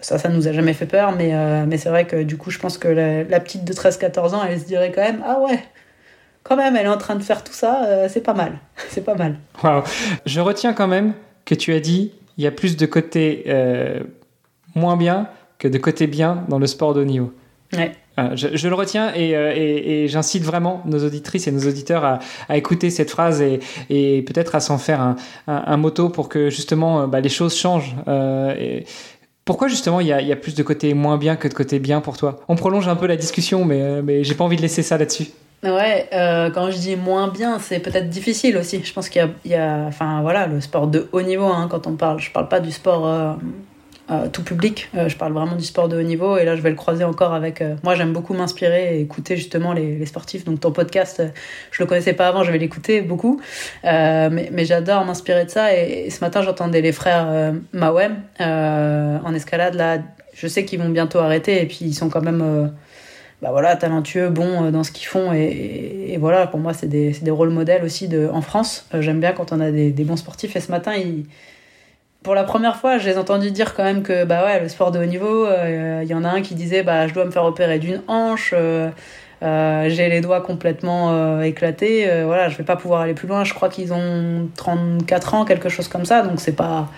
Ça, 0.00 0.18
ça 0.18 0.28
nous 0.28 0.48
a 0.48 0.52
jamais 0.52 0.74
fait 0.74 0.86
peur, 0.86 1.14
mais, 1.16 1.34
euh, 1.34 1.64
mais 1.66 1.78
c'est 1.78 1.88
vrai 1.88 2.06
que 2.06 2.22
du 2.22 2.36
coup, 2.36 2.50
je 2.50 2.58
pense 2.58 2.78
que 2.78 2.88
la, 2.88 3.22
la 3.24 3.40
petite 3.40 3.64
de 3.64 3.72
13-14 3.72 4.34
ans, 4.34 4.42
elle 4.44 4.60
se 4.60 4.64
dirait 4.66 4.92
quand 4.92 5.02
même 5.02 5.22
Ah 5.26 5.40
ouais, 5.40 5.60
quand 6.44 6.56
même, 6.56 6.76
elle 6.76 6.86
est 6.86 6.90
en 6.90 6.98
train 6.98 7.16
de 7.16 7.22
faire 7.22 7.42
tout 7.42 7.52
ça, 7.52 7.84
euh, 7.86 8.08
c'est 8.08 8.20
pas 8.20 8.34
mal. 8.34 8.58
c'est 8.90 9.04
pas 9.04 9.16
mal. 9.16 9.36
Wow. 9.64 9.82
Je 10.26 10.40
retiens 10.40 10.72
quand 10.72 10.86
même 10.86 11.14
que 11.44 11.54
tu 11.54 11.72
as 11.72 11.80
dit 11.80 12.12
il 12.36 12.44
y 12.44 12.46
a 12.46 12.50
plus 12.50 12.76
de 12.76 12.86
côté 12.86 13.44
euh, 13.48 14.00
moins 14.74 14.96
bien 14.96 15.28
que 15.58 15.68
de 15.68 15.78
côté 15.78 16.06
bien 16.06 16.44
dans 16.48 16.58
le 16.58 16.66
sport 16.66 16.94
de 16.94 17.00
haut 17.00 17.04
niveau. 17.04 17.32
Ouais. 17.72 17.92
Je, 18.36 18.56
je, 18.56 18.68
le 18.68 18.74
retiens 18.76 19.12
et, 19.12 19.34
euh, 19.34 19.52
et, 19.56 20.04
et 20.04 20.08
j'incite 20.08 20.44
vraiment 20.44 20.82
nos 20.84 21.04
auditrices 21.04 21.48
et 21.48 21.50
nos 21.50 21.66
auditeurs 21.66 22.04
à, 22.04 22.20
à 22.48 22.56
écouter 22.56 22.90
cette 22.90 23.10
phrase 23.10 23.42
et, 23.42 23.58
et 23.90 24.22
peut-être 24.22 24.54
à 24.54 24.60
s'en 24.60 24.78
faire 24.78 25.00
un, 25.00 25.16
un, 25.48 25.64
un, 25.66 25.76
moto 25.76 26.10
pour 26.10 26.28
que 26.28 26.48
justement 26.48 27.08
bah, 27.08 27.20
les 27.20 27.28
choses 27.28 27.56
changent. 27.56 27.96
Euh, 28.06 28.80
pourquoi 29.44 29.68
justement 29.68 30.00
il 30.00 30.06
y, 30.06 30.12
a, 30.12 30.36
plus 30.36 30.54
de 30.54 30.62
côté 30.62 30.94
moins 30.94 31.18
bien 31.18 31.36
que 31.36 31.48
de 31.48 31.54
côté 31.54 31.78
bien 31.78 32.00
pour 32.00 32.16
toi? 32.16 32.40
On 32.48 32.56
prolonge 32.56 32.88
un 32.88 32.96
peu 32.96 33.06
la 33.06 33.16
discussion, 33.16 33.64
mais, 33.64 33.82
euh, 33.82 34.02
mais 34.02 34.24
j'ai 34.24 34.34
pas 34.34 34.44
envie 34.44 34.56
de 34.56 34.62
laisser 34.62 34.82
ça 34.82 34.96
là-dessus. 34.96 35.28
Ouais, 35.62 36.08
euh, 36.12 36.50
quand 36.50 36.70
je 36.70 36.76
dis 36.76 36.96
moins 36.96 37.28
bien, 37.28 37.58
c'est 37.58 37.80
peut-être 37.80 38.10
difficile 38.10 38.56
aussi. 38.56 38.82
Je 38.84 38.92
pense 38.92 39.08
qu'il 39.08 39.22
y 39.22 39.24
a, 39.24 39.28
il 39.44 39.50
y 39.50 39.54
a, 39.54 39.84
enfin 39.86 40.20
voilà, 40.22 40.46
le 40.46 40.60
sport 40.60 40.86
de 40.86 41.08
haut 41.12 41.22
niveau. 41.22 41.46
Hein, 41.46 41.68
quand 41.70 41.86
on 41.86 41.96
parle, 41.96 42.20
je 42.20 42.30
parle 42.30 42.48
pas 42.48 42.60
du 42.60 42.70
sport 42.70 43.06
euh, 43.06 43.32
euh, 44.10 44.28
tout 44.28 44.42
public. 44.42 44.90
Euh, 44.94 45.08
je 45.08 45.16
parle 45.16 45.32
vraiment 45.32 45.56
du 45.56 45.64
sport 45.64 45.88
de 45.88 45.98
haut 45.98 46.02
niveau 46.02 46.36
et 46.36 46.44
là 46.44 46.56
je 46.56 46.60
vais 46.60 46.68
le 46.68 46.76
croiser 46.76 47.04
encore 47.04 47.32
avec. 47.32 47.62
Euh, 47.62 47.76
moi 47.82 47.94
j'aime 47.94 48.12
beaucoup 48.12 48.34
m'inspirer 48.34 48.98
et 48.98 49.00
écouter 49.00 49.34
justement 49.34 49.72
les, 49.72 50.04
sportifs. 50.04 50.44
Donc 50.44 50.60
ton 50.60 50.72
podcast, 50.72 51.22
je 51.70 51.82
le 51.82 51.86
connaissais 51.86 52.12
pas 52.12 52.28
avant, 52.28 52.42
je 52.42 52.52
vais 52.52 52.58
l'écouter 52.58 53.00
beaucoup. 53.00 53.40
mais, 53.82 54.64
j'adore 54.66 55.06
m'inspirer 55.06 55.46
de 55.46 55.50
ça 55.50 55.74
et, 55.74 56.10
ce 56.10 56.20
matin 56.20 56.42
j'entendais 56.42 56.82
les 56.82 56.92
frères 56.92 57.54
Mawem 57.72 58.16
en 58.40 59.34
escalade 59.34 59.74
là. 59.74 59.98
Je 60.34 60.48
sais 60.48 60.66
qu'ils 60.66 60.80
vont 60.80 60.90
bientôt 60.90 61.20
arrêter 61.20 61.62
et 61.62 61.66
puis 61.66 61.78
ils 61.80 61.94
sont 61.94 62.10
quand 62.10 62.20
même. 62.20 62.72
bah 63.40 63.52
voilà, 63.52 63.74
talentueux, 63.74 64.28
bons 64.28 64.70
dans 64.70 64.84
ce 64.84 64.92
qu'ils 64.92 65.06
font 65.06 65.32
et, 65.32 66.18
voilà, 66.20 66.46
pour 66.46 66.60
moi 66.60 66.74
c'est 66.74 66.88
des, 66.88 67.12
des 67.12 67.30
rôles 67.30 67.50
modèles 67.50 67.84
aussi 67.84 68.08
de, 68.08 68.28
en 68.30 68.42
France. 68.42 68.86
J'aime 69.00 69.20
bien 69.20 69.32
quand 69.32 69.50
on 69.52 69.60
a 69.60 69.70
des, 69.70 69.92
des 69.92 70.04
bons 70.04 70.16
sportifs 70.16 70.56
et 70.56 70.60
ce 70.60 70.70
matin 70.70 70.92
ils 70.94 71.24
pour 72.24 72.34
la 72.34 72.42
première 72.42 72.76
fois, 72.76 72.96
je 72.96 73.06
les 73.06 73.14
ai 73.14 73.18
entendus 73.18 73.50
dire 73.50 73.74
quand 73.74 73.84
même 73.84 74.02
que 74.02 74.24
bah 74.24 74.44
ouais, 74.44 74.58
le 74.58 74.68
sport 74.68 74.90
de 74.90 74.98
haut 74.98 75.04
niveau, 75.04 75.44
il 75.46 75.52
euh, 75.52 76.04
y 76.04 76.14
en 76.14 76.24
a 76.24 76.28
un 76.30 76.40
qui 76.40 76.54
disait 76.54 76.82
bah 76.82 77.06
je 77.06 77.12
dois 77.12 77.26
me 77.26 77.30
faire 77.30 77.44
opérer 77.44 77.78
d'une 77.78 78.00
hanche, 78.08 78.52
euh, 78.56 78.88
euh, 79.44 79.88
j'ai 79.88 80.08
les 80.08 80.20
doigts 80.20 80.40
complètement 80.40 81.12
euh, 81.12 81.42
éclatés, 81.42 82.08
voilà, 82.24 82.48
je 82.48 82.56
vais 82.56 82.64
pas 82.64 82.76
pouvoir 82.76 83.02
aller 83.02 83.14
plus 83.14 83.28
loin. 83.28 83.44
Je 83.44 83.54
crois 83.54 83.68
qu'ils 83.68 83.92
ont 83.92 84.48
34 84.56 85.34
ans, 85.34 85.44
quelque 85.44 85.68
chose 85.68 85.88
comme 85.88 86.04
ça, 86.04 86.22
donc 86.22 86.40
c'est 86.40 86.56
pas 86.56 86.88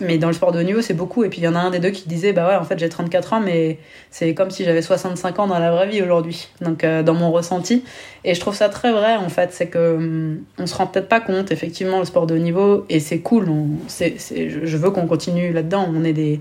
mais 0.00 0.18
dans 0.18 0.28
le 0.28 0.34
sport 0.34 0.52
de 0.52 0.60
niveau, 0.60 0.82
c'est 0.82 0.94
beaucoup. 0.94 1.24
Et 1.24 1.28
puis 1.28 1.40
il 1.40 1.44
y 1.44 1.48
en 1.48 1.54
a 1.54 1.58
un 1.58 1.70
des 1.70 1.78
deux 1.78 1.90
qui 1.90 2.08
disait 2.08 2.32
Bah 2.32 2.48
ouais, 2.48 2.56
en 2.56 2.64
fait, 2.64 2.78
j'ai 2.78 2.88
34 2.88 3.32
ans, 3.34 3.40
mais 3.40 3.78
c'est 4.10 4.34
comme 4.34 4.50
si 4.50 4.64
j'avais 4.64 4.82
65 4.82 5.38
ans 5.38 5.46
dans 5.46 5.58
la 5.58 5.70
vraie 5.70 5.88
vie 5.88 6.02
aujourd'hui. 6.02 6.48
Donc, 6.60 6.84
euh, 6.84 7.02
dans 7.02 7.14
mon 7.14 7.30
ressenti. 7.30 7.84
Et 8.24 8.34
je 8.34 8.40
trouve 8.40 8.54
ça 8.54 8.68
très 8.68 8.92
vrai, 8.92 9.16
en 9.16 9.28
fait. 9.28 9.52
C'est 9.52 9.68
que 9.68 9.96
hum, 9.96 10.40
on 10.58 10.66
se 10.66 10.74
rend 10.74 10.86
peut-être 10.86 11.08
pas 11.08 11.20
compte, 11.20 11.50
effectivement, 11.50 11.98
le 11.98 12.04
sport 12.04 12.26
de 12.26 12.36
niveau. 12.36 12.84
Et 12.88 13.00
c'est 13.00 13.20
cool. 13.20 13.48
Je 13.88 14.76
veux 14.76 14.90
qu'on 14.90 15.06
continue 15.06 15.52
là-dedans. 15.52 15.88
On 15.94 16.04
est 16.04 16.12
des. 16.12 16.40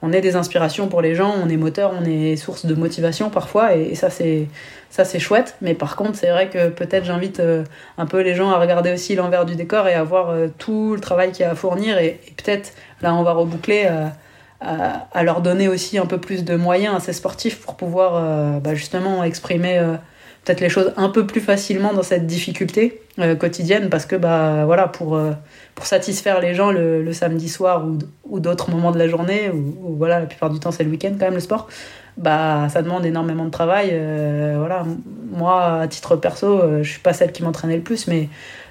On 0.00 0.12
est 0.12 0.20
des 0.20 0.36
inspirations 0.36 0.86
pour 0.86 1.02
les 1.02 1.14
gens, 1.16 1.34
on 1.42 1.48
est 1.48 1.56
moteur, 1.56 1.92
on 2.00 2.04
est 2.04 2.36
source 2.36 2.66
de 2.66 2.74
motivation 2.74 3.30
parfois, 3.30 3.74
et, 3.74 3.96
ça 3.96 4.10
c'est 4.10 4.46
ça 4.90 5.04
c'est 5.04 5.18
chouette. 5.18 5.56
Mais 5.60 5.74
par 5.74 5.96
contre, 5.96 6.16
c'est 6.16 6.30
vrai 6.30 6.48
que 6.48 6.68
peut-être 6.68 7.04
j'invite 7.04 7.40
euh, 7.40 7.64
un 7.98 8.06
peu 8.06 8.20
les 8.20 8.34
gens 8.34 8.50
à 8.50 8.58
regarder 8.58 8.92
aussi 8.92 9.16
l'envers 9.16 9.44
du 9.44 9.56
décor 9.56 9.88
et 9.88 9.94
à 9.94 10.04
voir 10.04 10.30
euh, 10.30 10.48
tout 10.56 10.94
le 10.94 11.00
travail 11.00 11.32
qu'il 11.32 11.40
y 11.40 11.44
a 11.44 11.50
à 11.50 11.54
fournir, 11.56 11.98
et, 11.98 12.20
peut-être 12.36 12.72
là 13.02 13.14
on 13.14 13.22
va 13.24 13.32
reboucler 13.32 13.86
euh, 13.90 14.08
à, 14.60 15.22
leur 15.24 15.40
donner 15.40 15.66
aussi 15.68 15.98
un 15.98 16.06
peu 16.06 16.18
plus 16.18 16.44
de 16.44 16.54
moyens 16.54 16.94
à 16.94 17.00
ces 17.00 17.12
sportifs 17.12 17.60
pour 17.60 17.76
pouvoir 17.76 18.60
bah, 18.60 18.74
justement 18.74 19.22
exprimer 19.22 19.80
peut-être 20.44 20.60
les 20.60 20.68
choses 20.68 20.92
un 20.96 21.08
peu 21.08 21.26
plus 21.26 21.40
facilement 21.40 21.92
dans 21.92 22.02
cette 22.02 22.26
difficulté 22.26 23.02
quotidienne, 23.38 23.90
parce 23.90 24.06
que 24.06 24.14
bah 24.14 24.64
voilà 24.64 24.86
pour 24.86 25.20
pour 25.74 25.86
satisfaire 25.86 26.40
les 26.40 26.54
gens 26.54 26.70
le, 26.70 27.12
samedi 27.12 27.48
soir 27.48 27.84
ou, 27.84 27.98
ou 28.24 28.40
d'autres 28.40 28.70
moments 28.70 28.92
de 28.92 28.98
la 28.98 29.08
journée, 29.08 29.50
ou, 29.50 29.96
voilà, 29.96 30.20
la 30.20 30.26
plupart 30.26 30.50
du 30.50 30.60
temps 30.60 30.70
c'est 30.70 30.84
le 30.84 30.90
week-end 30.90 31.12
quand 31.18 31.26
même 31.26 31.34
le 31.34 31.40
sport, 31.40 31.68
bah 32.18 32.68
ça 32.68 32.82
demande 32.82 33.06
énormément 33.06 33.44
de 33.44 33.50
travail. 33.50 33.90
Euh, 33.92 34.56
voilà, 34.58 34.84
moi, 35.30 35.80
à 35.80 35.88
titre 35.88 36.16
perso, 36.16 36.46
euh, 36.60 36.82
je 36.82 36.90
suis 36.90 37.00
pas 37.00 37.12
celle 37.12 37.32
qui 37.32 37.42
m'entraînait 37.42 37.76
le 37.76 37.82
plus, 37.82 38.08
mais 38.08 38.28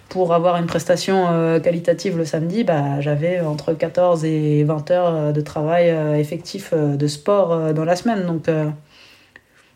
pour 0.09 0.33
avoir 0.33 0.57
une 0.57 0.65
prestation 0.67 1.27
euh, 1.31 1.59
qualitative 1.59 2.17
le 2.17 2.25
samedi, 2.25 2.63
bah, 2.63 2.99
j'avais 2.99 3.39
entre 3.39 3.73
14 3.73 4.25
et 4.25 4.63
20 4.63 4.91
heures 4.91 5.33
de 5.33 5.41
travail 5.41 5.89
effectif 6.19 6.73
de 6.73 7.07
sport 7.07 7.73
dans 7.73 7.85
la 7.85 7.95
semaine. 7.95 8.25
Donc 8.25 8.49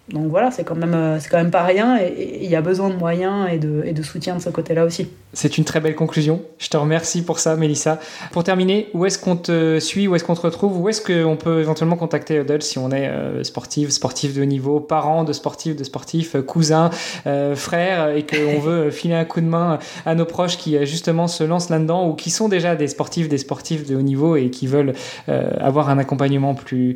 donc 0.10 0.28
voilà, 0.28 0.52
c'est 0.52 0.64
quand, 0.64 0.76
même, 0.76 0.94
euh, 0.94 1.20
c'est 1.20 1.30
quand 1.30 1.38
même 1.38 1.52
pas 1.52 1.64
rien 1.64 1.98
et 1.98 2.40
il 2.44 2.50
y 2.50 2.56
a 2.56 2.62
besoin 2.62 2.90
de 2.90 2.96
moyens 2.96 3.48
et 3.52 3.58
de, 3.58 3.84
et 3.86 3.94
de 3.94 4.02
soutien 4.02 4.36
de 4.36 4.42
ce 4.42 4.50
côté-là 4.50 4.86
aussi. 4.86 5.10
C'est 5.34 5.58
une 5.58 5.64
très 5.64 5.80
belle 5.80 5.96
conclusion. 5.96 6.42
Je 6.58 6.68
te 6.68 6.76
remercie 6.76 7.24
pour 7.24 7.40
ça, 7.40 7.56
Mélissa. 7.56 8.00
Pour 8.34 8.44
terminer, 8.44 8.90
où 8.94 9.06
est-ce 9.06 9.18
qu'on 9.18 9.38
te 9.38 9.80
suit, 9.80 10.08
où 10.08 10.16
est-ce 10.16 10.26
qu'on 10.26 10.36
te 10.36 10.42
retrouve, 10.42 10.78
où 10.78 10.90
est-ce 10.90 11.02
qu'on 11.02 11.38
peut 11.38 11.62
éventuellement 11.62 11.96
contacter 11.96 12.36
Huddle 12.36 12.62
si 12.62 12.78
on 12.78 12.92
est 12.92 13.08
euh, 13.08 13.44
sportif, 13.44 13.90
sportif 13.92 14.36
de 14.36 14.42
haut 14.42 14.46
niveau, 14.46 14.82
parent 14.82 15.24
de 15.24 15.32
sportifs, 15.32 15.78
de 15.78 15.86
sportifs, 15.86 16.36
euh, 16.36 16.42
cousin, 16.42 16.90
euh, 17.28 17.56
frère, 17.56 18.10
et 18.10 18.26
qu'on 18.26 18.60
veut 18.62 18.92
filer 18.92 19.14
un 19.14 19.24
coup 19.24 19.40
de 19.40 19.46
main 19.46 19.80
à 20.06 20.16
nos 20.16 20.26
proches 20.26 20.58
qui 20.58 20.86
justement 20.86 21.28
se 21.28 21.46
lancent 21.46 21.70
là-dedans 21.70 22.10
ou 22.10 22.14
qui 22.14 22.30
sont 22.30 22.50
déjà 22.50 22.76
des 22.76 22.88
sportifs, 22.88 23.30
des 23.30 23.38
sportifs 23.38 23.88
de 23.88 23.96
haut 23.96 24.02
niveau 24.02 24.36
et 24.36 24.50
qui 24.50 24.68
veulent 24.68 24.94
avoir 25.28 25.90
un 25.90 25.98
accompagnement 25.98 26.56
plus, 26.56 26.96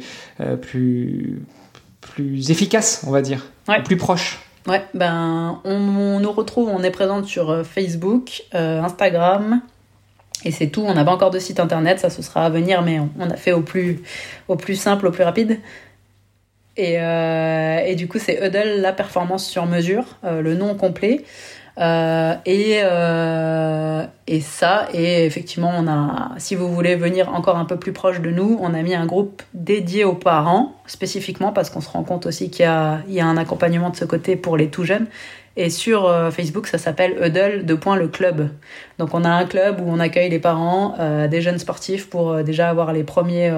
plus, 0.62 1.42
plus 2.06 2.52
efficace, 2.52 3.04
on 3.08 3.12
va 3.12 3.22
dire, 3.22 3.46
plus 3.84 3.98
proche. 3.98 4.40
Ouais, 4.68 4.84
ben 4.94 5.62
on, 5.64 6.20
nous 6.20 6.32
retrouve, 6.32 6.70
on 6.70 6.82
est 6.82 6.92
présente 6.92 7.26
sur 7.26 7.52
euh, 7.52 7.64
Facebook, 7.64 8.44
euh, 8.56 8.82
Instagram, 8.82 9.62
et 10.44 10.52
c'est 10.52 10.68
tout. 10.68 10.82
On 10.82 10.94
n'a 10.94 11.06
pas 11.06 11.12
encore 11.12 11.30
de 11.30 11.40
site 11.40 11.60
internet, 11.60 12.00
ça 12.00 12.10
ce 12.10 12.22
sera 12.22 12.46
à 12.46 12.50
venir, 12.50 12.82
mais 12.82 13.00
on, 13.20 13.30
a 13.30 13.36
fait 13.36 13.52
au 13.52 13.62
plus, 13.62 14.02
au 14.48 14.56
plus 14.56 14.76
simple, 14.76 15.08
au 15.08 15.12
plus 15.12 15.24
rapide. 15.24 15.60
Et, 16.78 17.00
euh, 17.00 17.80
et 17.86 17.96
du 17.96 18.08
coup, 18.08 18.18
c'est 18.20 18.44
Huddle, 18.44 18.82
la 18.82 18.92
performance 18.92 19.48
sur 19.48 19.66
mesure, 19.66 20.18
le 20.24 20.56
nom 20.56 20.76
complet. 20.76 21.24
Euh, 21.78 22.36
et, 22.46 22.80
euh, 22.84 24.06
et 24.28 24.40
ça, 24.40 24.88
et 24.94 25.26
effectivement, 25.26 25.74
on 25.78 25.88
a, 25.88 26.32
si 26.38 26.56
vous 26.56 26.74
voulez 26.74 26.96
venir 26.96 27.34
encore 27.34 27.58
un 27.58 27.66
peu 27.66 27.78
plus 27.78 27.92
proche 27.92 28.22
de 28.22 28.30
nous, 28.30 28.58
on 28.62 28.74
a 28.74 28.82
mis 28.82 28.96
un 28.96 29.06
groupe 29.06 29.42
dédié 29.54 30.06
aux 30.06 30.14
parents, 30.14 30.76
spécifiquement 30.88 31.52
parce 31.52 31.70
qu'on 31.70 31.82
se 31.82 31.90
rend 31.90 32.04
compte 32.04 32.26
aussi 32.26 32.50
qu'il 32.50 32.66
y 32.66 33.14
y 33.14 33.20
a 33.20 33.26
un 33.26 33.38
accompagnement 33.38 33.90
de 33.90 33.96
ce 33.96 34.06
côté 34.06 34.36
pour 34.36 34.58
les 34.58 34.70
tout 34.70 34.86
jeunes. 34.86 35.08
Et 35.58 35.70
sur 35.70 36.06
euh, 36.06 36.32
Facebook, 36.32 36.68
ça 36.68 36.78
s'appelle 36.78 37.18
Huddle 37.22 37.66
de 37.66 37.74
point 37.76 37.96
le 37.96 38.10
club. 38.10 38.50
Donc 39.00 39.14
on 39.14 39.24
a 39.24 39.30
un 39.30 39.46
club 39.46 39.80
où 39.80 39.86
on 39.88 40.00
accueille 40.00 40.30
les 40.30 40.40
parents, 40.40 40.96
euh, 41.00 41.28
des 41.30 41.42
jeunes 41.42 41.60
sportifs 41.60 42.10
pour 42.10 42.32
euh, 42.32 42.44
déjà 42.44 42.70
avoir 42.70 42.92
les 42.92 43.04
premiers. 43.04 43.54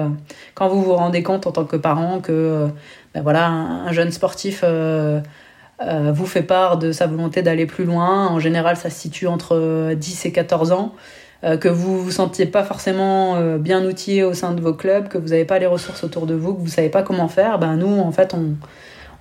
quand 0.54 0.68
vous 0.68 0.82
vous 0.82 0.94
rendez 0.94 1.22
compte 1.22 1.46
en 1.46 1.52
tant 1.52 1.64
que 1.64 1.76
parent 1.76 2.20
que 2.20 2.68
ben 3.14 3.22
voilà 3.22 3.48
un, 3.48 3.86
un 3.86 3.92
jeune 3.92 4.12
sportif 4.12 4.62
euh, 5.80 6.10
vous 6.12 6.26
fait 6.26 6.42
part 6.42 6.76
de 6.76 6.90
sa 6.90 7.06
volonté 7.06 7.42
d'aller 7.42 7.66
plus 7.66 7.84
loin. 7.84 8.26
En 8.28 8.40
général, 8.40 8.76
ça 8.76 8.90
se 8.90 8.98
situe 8.98 9.26
entre 9.26 9.94
10 9.94 10.26
et 10.26 10.32
14 10.32 10.72
ans. 10.72 10.94
Euh, 11.44 11.56
que 11.56 11.68
vous 11.68 12.02
vous 12.02 12.10
sentiez 12.10 12.46
pas 12.46 12.64
forcément 12.64 13.36
euh, 13.36 13.58
bien 13.58 13.84
outillé 13.84 14.24
au 14.24 14.34
sein 14.34 14.54
de 14.54 14.60
vos 14.60 14.74
clubs, 14.74 15.06
que 15.06 15.18
vous 15.18 15.28
n'avez 15.28 15.44
pas 15.44 15.60
les 15.60 15.66
ressources 15.66 16.02
autour 16.02 16.26
de 16.26 16.34
vous, 16.34 16.52
que 16.52 16.60
vous 16.60 16.66
savez 16.66 16.88
pas 16.88 17.04
comment 17.04 17.28
faire, 17.28 17.60
ben 17.60 17.76
nous, 17.76 18.00
en 18.00 18.10
fait, 18.10 18.34
on, 18.34 18.56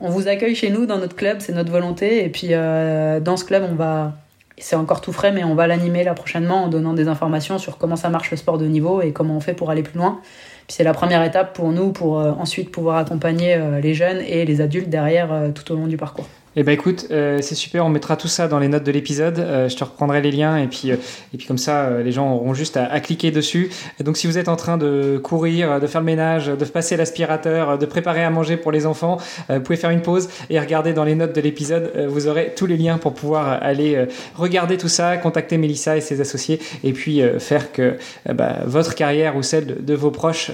on 0.02 0.10
vous 0.10 0.28
accueille 0.28 0.56
chez 0.56 0.72
nous 0.72 0.88
dans 0.88 0.98
notre 0.98 1.16
club, 1.16 1.38
c'est 1.42 1.54
notre 1.54 1.72
volonté. 1.72 2.26
Et 2.26 2.30
puis, 2.30 2.50
dans 2.50 3.38
ce 3.38 3.46
club, 3.46 3.64
on 3.72 3.76
va, 3.76 4.14
c'est 4.58 4.76
encore 4.76 5.02
tout 5.02 5.14
frais, 5.14 5.32
mais 5.32 5.44
on 5.44 5.54
va 5.54 5.68
l'animer 5.68 6.04
là 6.04 6.16
prochainement 6.16 6.64
en 6.64 6.68
donnant 6.70 6.94
des 6.94 7.08
informations 7.08 7.60
sur 7.60 7.78
comment 7.78 7.96
ça 7.96 8.10
marche 8.10 8.32
le 8.32 8.38
sport 8.38 8.58
de 8.58 8.66
niveau 8.66 9.02
et 9.02 9.12
comment 9.12 9.38
on 9.38 9.40
fait 9.40 9.54
pour 9.54 9.70
aller 9.70 9.84
plus 9.84 10.00
loin. 10.00 10.20
Puis 10.68 10.76
c'est 10.76 10.84
la 10.84 10.94
première 10.94 11.24
étape 11.24 11.54
pour 11.54 11.72
nous 11.72 11.92
pour 11.92 12.18
ensuite 12.18 12.72
pouvoir 12.72 12.98
accompagner 12.98 13.60
les 13.82 13.94
jeunes 13.94 14.22
et 14.22 14.44
les 14.46 14.60
adultes 14.62 14.90
derrière 14.90 15.30
tout 15.54 15.72
au 15.72 15.76
long 15.76 15.88
du 15.88 15.98
parcours. 15.98 16.28
Eh 16.60 16.64
ben 16.64 16.72
écoute, 16.72 17.06
euh, 17.12 17.38
c'est 17.40 17.54
super, 17.54 17.86
on 17.86 17.90
mettra 17.90 18.18
tout 18.18 18.28
ça 18.28 18.48
dans 18.48 18.58
les 18.58 18.68
notes 18.68 18.84
de 18.84 18.92
l'épisode. 18.92 19.38
Euh, 19.38 19.70
je 19.70 19.76
te 19.76 19.84
reprendrai 19.84 20.22
les 20.22 20.32
liens 20.32 20.58
et 20.58 20.66
puis, 20.66 20.90
euh, 20.90 20.96
et 21.32 21.38
puis 21.38 21.46
comme 21.46 21.60
ça, 21.60 22.00
les 22.04 22.12
gens 22.12 22.34
auront 22.34 22.56
juste 22.56 22.78
à, 22.78 23.00
cliquer 23.00 23.30
dessus. 23.30 23.70
Donc 24.04 24.18
si 24.18 24.26
vous 24.26 24.40
êtes 24.40 24.48
en 24.48 24.56
train 24.56 24.76
de 24.80 25.20
courir, 25.22 25.80
de 25.80 25.86
faire 25.86 26.02
le 26.02 26.06
ménage, 26.06 26.48
de 26.48 26.66
passer 26.66 26.98
l'aspirateur, 26.98 27.78
de 27.78 27.86
préparer 27.86 28.24
à 28.24 28.32
manger 28.32 28.58
pour 28.58 28.72
les 28.72 28.88
enfants, 28.88 29.18
vous 29.50 29.60
pouvez 29.60 29.78
faire 29.78 29.92
une 29.92 30.02
pause 30.02 30.30
et 30.50 30.60
regarder 30.60 30.94
dans 30.94 31.04
les 31.04 31.14
notes 31.14 31.36
de 31.36 31.42
l'épisode. 31.42 31.92
vous 32.10 32.28
aurez 32.28 32.54
tous 32.56 32.66
les 32.66 32.76
liens 32.76 32.98
pour 32.98 33.14
pouvoir 33.14 33.62
aller 33.62 34.08
regarder 34.36 34.78
tout 34.78 34.88
ça, 34.88 35.18
contacter 35.18 35.60
Melissa 35.60 35.96
et 35.96 36.02
ses 36.02 36.22
associés 36.22 36.60
et 36.84 36.92
puis 36.92 37.22
faire 37.38 37.72
que 37.72 37.98
bah, 38.34 38.62
votre 38.66 38.96
carrière 38.96 39.36
ou 39.36 39.44
celle 39.44 39.86
de, 39.86 39.94
vos 39.94 40.10
proches, 40.10 40.52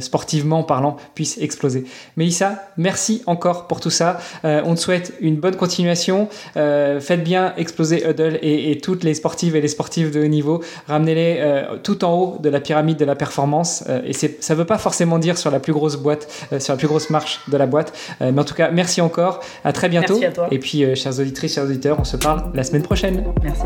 sportivement 0.00 0.64
parlant, 0.64 0.96
puisse 1.14 1.38
exploser. 1.38 1.84
Mélissa, 2.16 2.64
merci 2.76 3.22
encore 3.26 3.68
pour 3.68 3.80
tout 3.80 3.90
ça. 3.90 4.18
on 4.42 4.74
te 4.74 4.80
souhaite 4.80 5.12
une 5.20 5.43
bonne 5.44 5.56
continuation. 5.56 6.28
Euh, 6.56 7.00
faites 7.00 7.22
bien 7.22 7.52
exploser 7.58 8.08
Huddle 8.08 8.38
et, 8.40 8.78
toutes 8.82 9.04
les 9.04 9.12
sportives 9.12 9.54
et 9.56 9.60
les 9.60 9.68
sportifs 9.68 10.10
de 10.10 10.24
haut 10.24 10.26
niveau. 10.26 10.62
Ramenez-les 10.88 11.36
euh, 11.38 11.76
tout 11.82 12.02
en 12.04 12.14
haut 12.14 12.38
de 12.40 12.48
la 12.48 12.60
pyramide 12.60 12.96
de 12.96 13.04
la 13.04 13.14
performance. 13.14 13.84
Euh, 13.88 14.00
et 14.06 14.14
ça 14.14 14.54
ne 14.54 14.58
veut 14.58 14.64
pas 14.64 14.78
forcément 14.78 15.18
dire 15.18 15.36
sur 15.36 15.50
la 15.50 15.60
plus 15.60 15.74
grosse 15.74 15.96
boîte, 15.96 16.28
sur 16.58 16.72
la 16.72 16.78
plus 16.78 16.88
grosse 16.88 17.10
marche 17.10 17.42
de 17.48 17.56
la 17.58 17.66
boîte. 17.66 17.92
mais 18.20 18.38
en 18.38 18.44
tout 18.44 18.54
cas, 18.54 18.70
merci 18.70 19.00
encore. 19.02 19.40
À 19.64 19.72
très 19.72 19.88
bientôt. 19.88 20.18
Merci 20.18 20.24
à 20.24 20.32
toi. 20.32 20.48
Et 20.50 20.58
puis, 20.58 20.96
chers 20.96 21.18
auditrices, 21.20 21.54
chers 21.54 21.64
auditeurs, 21.64 21.98
on 22.00 22.04
se 22.04 22.16
parle 22.16 22.50
la 22.54 22.64
semaine 22.64 22.82
prochaine. 22.82 23.22
Merci. 23.42 23.64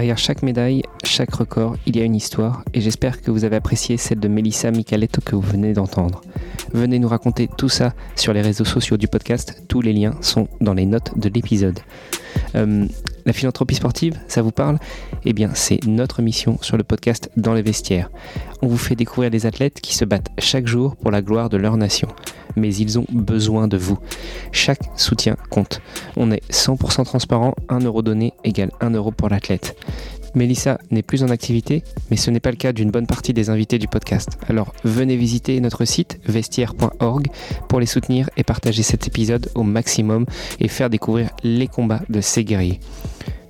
Derrière 0.00 0.16
chaque 0.16 0.42
médaille, 0.42 0.82
chaque 1.04 1.34
record, 1.34 1.76
il 1.84 1.94
y 1.94 2.00
a 2.00 2.04
une 2.04 2.14
histoire 2.14 2.64
et 2.72 2.80
j'espère 2.80 3.20
que 3.20 3.30
vous 3.30 3.44
avez 3.44 3.56
apprécié 3.56 3.98
celle 3.98 4.18
de 4.18 4.28
Melissa 4.28 4.70
Michaletto 4.70 5.20
que 5.20 5.36
vous 5.36 5.42
venez 5.42 5.74
d'entendre. 5.74 6.22
Venez 6.72 6.98
nous 6.98 7.06
raconter 7.06 7.50
tout 7.58 7.68
ça 7.68 7.92
sur 8.16 8.32
les 8.32 8.40
réseaux 8.40 8.64
sociaux 8.64 8.96
du 8.96 9.08
podcast, 9.08 9.62
tous 9.68 9.82
les 9.82 9.92
liens 9.92 10.14
sont 10.22 10.48
dans 10.62 10.72
les 10.72 10.86
notes 10.86 11.18
de 11.18 11.28
l'épisode. 11.28 11.80
Euh, 12.54 12.86
la 13.26 13.32
philanthropie 13.32 13.74
sportive, 13.74 14.18
ça 14.28 14.42
vous 14.42 14.52
parle? 14.52 14.78
Eh 15.24 15.32
bien, 15.32 15.50
c'est 15.54 15.84
notre 15.86 16.22
mission 16.22 16.58
sur 16.60 16.76
le 16.76 16.84
podcast 16.84 17.30
Dans 17.36 17.54
les 17.54 17.62
vestiaires. 17.62 18.10
On 18.62 18.66
vous 18.66 18.78
fait 18.78 18.96
découvrir 18.96 19.30
des 19.30 19.46
athlètes 19.46 19.80
qui 19.80 19.96
se 19.96 20.04
battent 20.04 20.30
chaque 20.38 20.66
jour 20.66 20.96
pour 20.96 21.10
la 21.10 21.22
gloire 21.22 21.48
de 21.48 21.56
leur 21.56 21.76
nation 21.76 22.08
mais 22.56 22.74
ils 22.74 22.98
ont 22.98 23.06
besoin 23.10 23.68
de 23.68 23.76
vous. 23.76 23.98
Chaque 24.52 24.82
soutien 24.96 25.36
compte. 25.50 25.80
On 26.16 26.30
est 26.30 26.42
100% 26.50 27.04
transparent, 27.04 27.54
1 27.68 27.80
euro 27.80 28.02
donné 28.02 28.32
égale 28.44 28.70
1 28.80 28.90
euro 28.90 29.10
pour 29.10 29.28
l'athlète. 29.28 29.76
Mélissa 30.34 30.78
n'est 30.90 31.02
plus 31.02 31.22
en 31.22 31.28
activité, 31.28 31.82
mais 32.10 32.16
ce 32.16 32.30
n'est 32.30 32.40
pas 32.40 32.50
le 32.50 32.56
cas 32.56 32.72
d'une 32.72 32.90
bonne 32.90 33.06
partie 33.06 33.32
des 33.32 33.50
invités 33.50 33.78
du 33.78 33.88
podcast. 33.88 34.38
Alors 34.48 34.74
venez 34.84 35.16
visiter 35.16 35.60
notre 35.60 35.84
site 35.84 36.20
vestiaire.org 36.24 37.28
pour 37.68 37.80
les 37.80 37.86
soutenir 37.86 38.30
et 38.36 38.44
partager 38.44 38.82
cet 38.82 39.06
épisode 39.06 39.50
au 39.54 39.62
maximum 39.62 40.26
et 40.60 40.68
faire 40.68 40.90
découvrir 40.90 41.30
les 41.42 41.68
combats 41.68 42.02
de 42.08 42.20
ces 42.20 42.44
guerriers. 42.44 42.80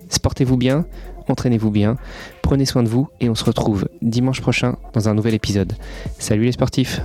Sportez-vous 0.08 0.56
bien, 0.56 0.86
entraînez-vous 1.28 1.70
bien, 1.70 1.96
prenez 2.42 2.64
soin 2.64 2.82
de 2.82 2.88
vous 2.88 3.08
et 3.20 3.28
on 3.28 3.34
se 3.34 3.44
retrouve 3.44 3.88
dimanche 4.02 4.40
prochain 4.40 4.76
dans 4.92 5.08
un 5.08 5.14
nouvel 5.14 5.34
épisode. 5.34 5.74
Salut 6.18 6.44
les 6.44 6.52
sportifs 6.52 7.00